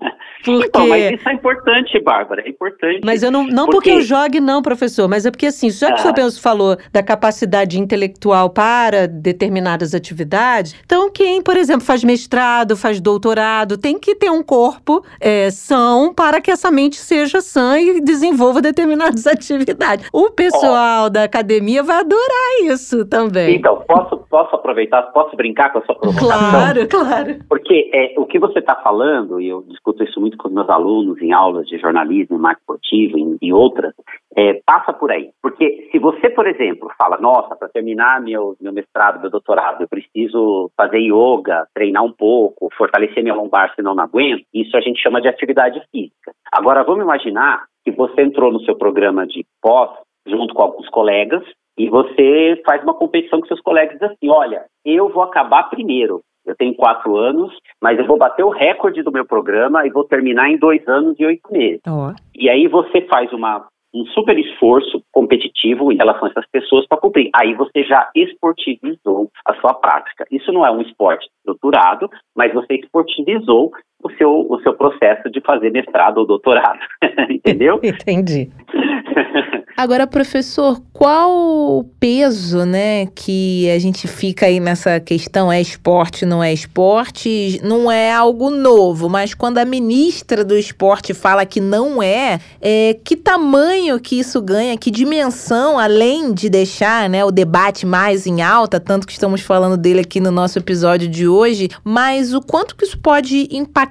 Porque... 0.53 0.67
Então, 0.67 0.87
mas 0.87 1.11
isso 1.11 1.29
é 1.29 1.33
importante, 1.33 1.99
Bárbara, 1.99 2.41
é 2.45 2.49
importante. 2.49 3.01
Mas 3.03 3.23
eu 3.23 3.31
não, 3.31 3.45
não 3.45 3.65
porque... 3.65 3.77
porque 3.77 3.89
eu 3.91 4.01
jogue, 4.01 4.39
não, 4.39 4.61
professor, 4.61 5.07
mas 5.07 5.25
é 5.25 5.31
porque 5.31 5.47
assim, 5.47 5.69
já 5.69 5.91
que 5.91 6.07
ah. 6.07 6.11
o 6.11 6.15
senhor 6.15 6.31
falou 6.41 6.77
da 6.91 7.03
capacidade 7.03 7.79
intelectual 7.79 8.49
para 8.49 9.07
determinadas 9.07 9.93
atividades, 9.93 10.75
então 10.85 11.09
quem, 11.11 11.41
por 11.41 11.57
exemplo, 11.57 11.85
faz 11.85 12.03
mestrado, 12.03 12.75
faz 12.75 12.99
doutorado, 12.99 13.77
tem 13.77 13.99
que 13.99 14.15
ter 14.15 14.29
um 14.29 14.43
corpo 14.43 15.03
é, 15.19 15.49
são 15.51 16.13
para 16.13 16.41
que 16.41 16.51
essa 16.51 16.71
mente 16.71 16.97
seja 16.97 17.41
sã 17.41 17.79
e 17.79 18.01
desenvolva 18.01 18.61
determinadas 18.61 19.25
atividades. 19.27 20.07
O 20.11 20.29
pessoal 20.29 21.05
oh. 21.05 21.09
da 21.09 21.23
academia 21.23 21.83
vai 21.83 21.99
adorar 21.99 22.61
isso 22.63 23.05
também. 23.05 23.55
Então, 23.55 23.83
posso, 23.87 24.16
posso 24.29 24.55
aproveitar, 24.55 25.03
posso 25.13 25.35
brincar 25.35 25.71
com 25.71 25.79
a 25.79 25.85
sua 25.85 25.95
provocação? 25.95 26.49
Claro, 26.51 26.87
claro. 26.87 27.45
Porque 27.47 27.89
é, 27.93 28.13
o 28.17 28.25
que 28.25 28.39
você 28.39 28.59
está 28.59 28.75
falando, 28.75 29.39
e 29.39 29.47
eu 29.47 29.63
discuto 29.63 30.03
isso 30.03 30.19
muito 30.19 30.37
com 30.37 30.49
meus 30.49 30.69
alunos 30.69 31.21
em 31.21 31.31
aulas 31.31 31.67
de 31.67 31.77
jornalismo, 31.77 32.37
marketing 32.37 32.67
esportivo 32.67 33.17
e, 33.17 33.47
e 33.47 33.53
outras, 33.53 33.93
é, 34.35 34.61
passa 34.65 34.93
por 34.93 35.11
aí. 35.11 35.29
Porque 35.41 35.89
se 35.91 35.99
você, 35.99 36.29
por 36.29 36.47
exemplo, 36.47 36.89
fala, 36.97 37.17
nossa, 37.17 37.55
para 37.55 37.69
terminar 37.69 38.21
meu, 38.21 38.55
meu 38.59 38.73
mestrado, 38.73 39.21
meu 39.21 39.29
doutorado, 39.29 39.81
eu 39.81 39.87
preciso 39.87 40.69
fazer 40.75 40.99
yoga, 40.99 41.67
treinar 41.73 42.03
um 42.03 42.11
pouco, 42.11 42.69
fortalecer 42.77 43.23
minha 43.23 43.35
lombar, 43.35 43.73
senão 43.75 43.95
não 43.95 44.03
aguento, 44.03 44.43
isso 44.53 44.75
a 44.75 44.81
gente 44.81 45.01
chama 45.01 45.21
de 45.21 45.27
atividade 45.27 45.81
física. 45.91 46.31
Agora, 46.51 46.83
vamos 46.83 47.03
imaginar 47.03 47.65
que 47.83 47.91
você 47.91 48.21
entrou 48.21 48.51
no 48.51 48.59
seu 48.61 48.75
programa 48.75 49.25
de 49.25 49.45
pós, 49.61 49.89
junto 50.27 50.53
com 50.53 50.61
alguns 50.61 50.89
colegas, 50.89 51.43
e 51.77 51.89
você 51.89 52.61
faz 52.65 52.81
uma 52.83 52.93
competição 52.93 53.39
com 53.39 53.47
seus 53.47 53.61
colegas 53.61 54.01
assim, 54.01 54.29
olha, 54.29 54.65
eu 54.83 55.09
vou 55.09 55.23
acabar 55.23 55.69
primeiro, 55.69 56.21
eu 56.45 56.55
tenho 56.55 56.73
quatro 56.75 57.17
anos, 57.17 57.53
mas 57.81 57.99
eu 57.99 58.07
vou 58.07 58.17
bater 58.17 58.43
o 58.43 58.49
recorde 58.49 59.03
do 59.03 59.11
meu 59.11 59.25
programa 59.25 59.85
e 59.85 59.91
vou 59.91 60.05
terminar 60.05 60.49
em 60.49 60.57
dois 60.57 60.85
anos 60.87 61.15
e 61.19 61.25
oito 61.25 61.51
meses. 61.51 61.81
Oh. 61.87 62.15
E 62.33 62.49
aí 62.49 62.67
você 62.67 63.01
faz 63.01 63.31
uma, 63.33 63.67
um 63.93 64.05
super 64.07 64.37
esforço 64.39 65.03
competitivo 65.11 65.91
em 65.91 65.97
relação 65.97 66.27
a 66.27 66.31
essas 66.31 66.49
pessoas 66.49 66.87
para 66.87 66.99
cumprir. 66.99 67.29
Aí 67.35 67.53
você 67.53 67.83
já 67.83 68.09
esportivizou 68.15 69.29
a 69.45 69.53
sua 69.55 69.73
prática. 69.73 70.25
Isso 70.31 70.51
não 70.51 70.65
é 70.65 70.71
um 70.71 70.81
esporte 70.81 71.27
estruturado, 71.37 72.09
mas 72.35 72.53
você 72.53 72.75
esportivizou 72.75 73.71
o 74.03 74.11
seu, 74.11 74.29
o 74.49 74.59
seu 74.61 74.73
processo 74.73 75.29
de 75.29 75.41
fazer 75.41 75.71
mestrado 75.71 76.19
ou 76.19 76.27
doutorado. 76.27 76.79
Entendeu? 77.29 77.79
Entendi. 77.83 78.49
Agora, 79.75 80.07
professor, 80.07 80.81
qual 80.91 81.31
o 81.31 81.83
peso, 81.99 82.65
né, 82.65 83.05
que 83.13 83.69
a 83.69 83.77
gente 83.77 84.07
fica 84.07 84.47
aí 84.47 84.59
nessa 84.59 84.99
questão 84.99 85.51
é 85.51 85.61
esporte, 85.61 86.25
não 86.25 86.43
é 86.43 86.51
esporte? 86.51 87.61
Não 87.63 87.91
é 87.91 88.11
algo 88.11 88.49
novo, 88.49 89.07
mas 89.07 89.35
quando 89.35 89.59
a 89.59 89.65
ministra 89.65 90.43
do 90.43 90.57
esporte 90.57 91.13
fala 91.13 91.45
que 91.45 91.61
não 91.61 92.01
é, 92.01 92.39
é 92.59 92.97
que 93.03 93.15
tamanho 93.15 93.99
que 93.99 94.19
isso 94.19 94.41
ganha, 94.41 94.75
que 94.75 94.89
dimensão, 94.89 95.77
além 95.77 96.33
de 96.33 96.49
deixar, 96.49 97.07
né, 97.07 97.23
o 97.23 97.29
debate 97.29 97.85
mais 97.85 98.25
em 98.25 98.41
alta, 98.41 98.79
tanto 98.79 99.05
que 99.05 99.13
estamos 99.13 99.41
falando 99.41 99.77
dele 99.77 99.99
aqui 99.99 100.19
no 100.19 100.31
nosso 100.31 100.57
episódio 100.57 101.07
de 101.07 101.27
hoje, 101.27 101.69
mas 101.83 102.33
o 102.33 102.41
quanto 102.41 102.75
que 102.75 102.83
isso 102.83 102.97
pode 102.97 103.47
impactar 103.51 103.86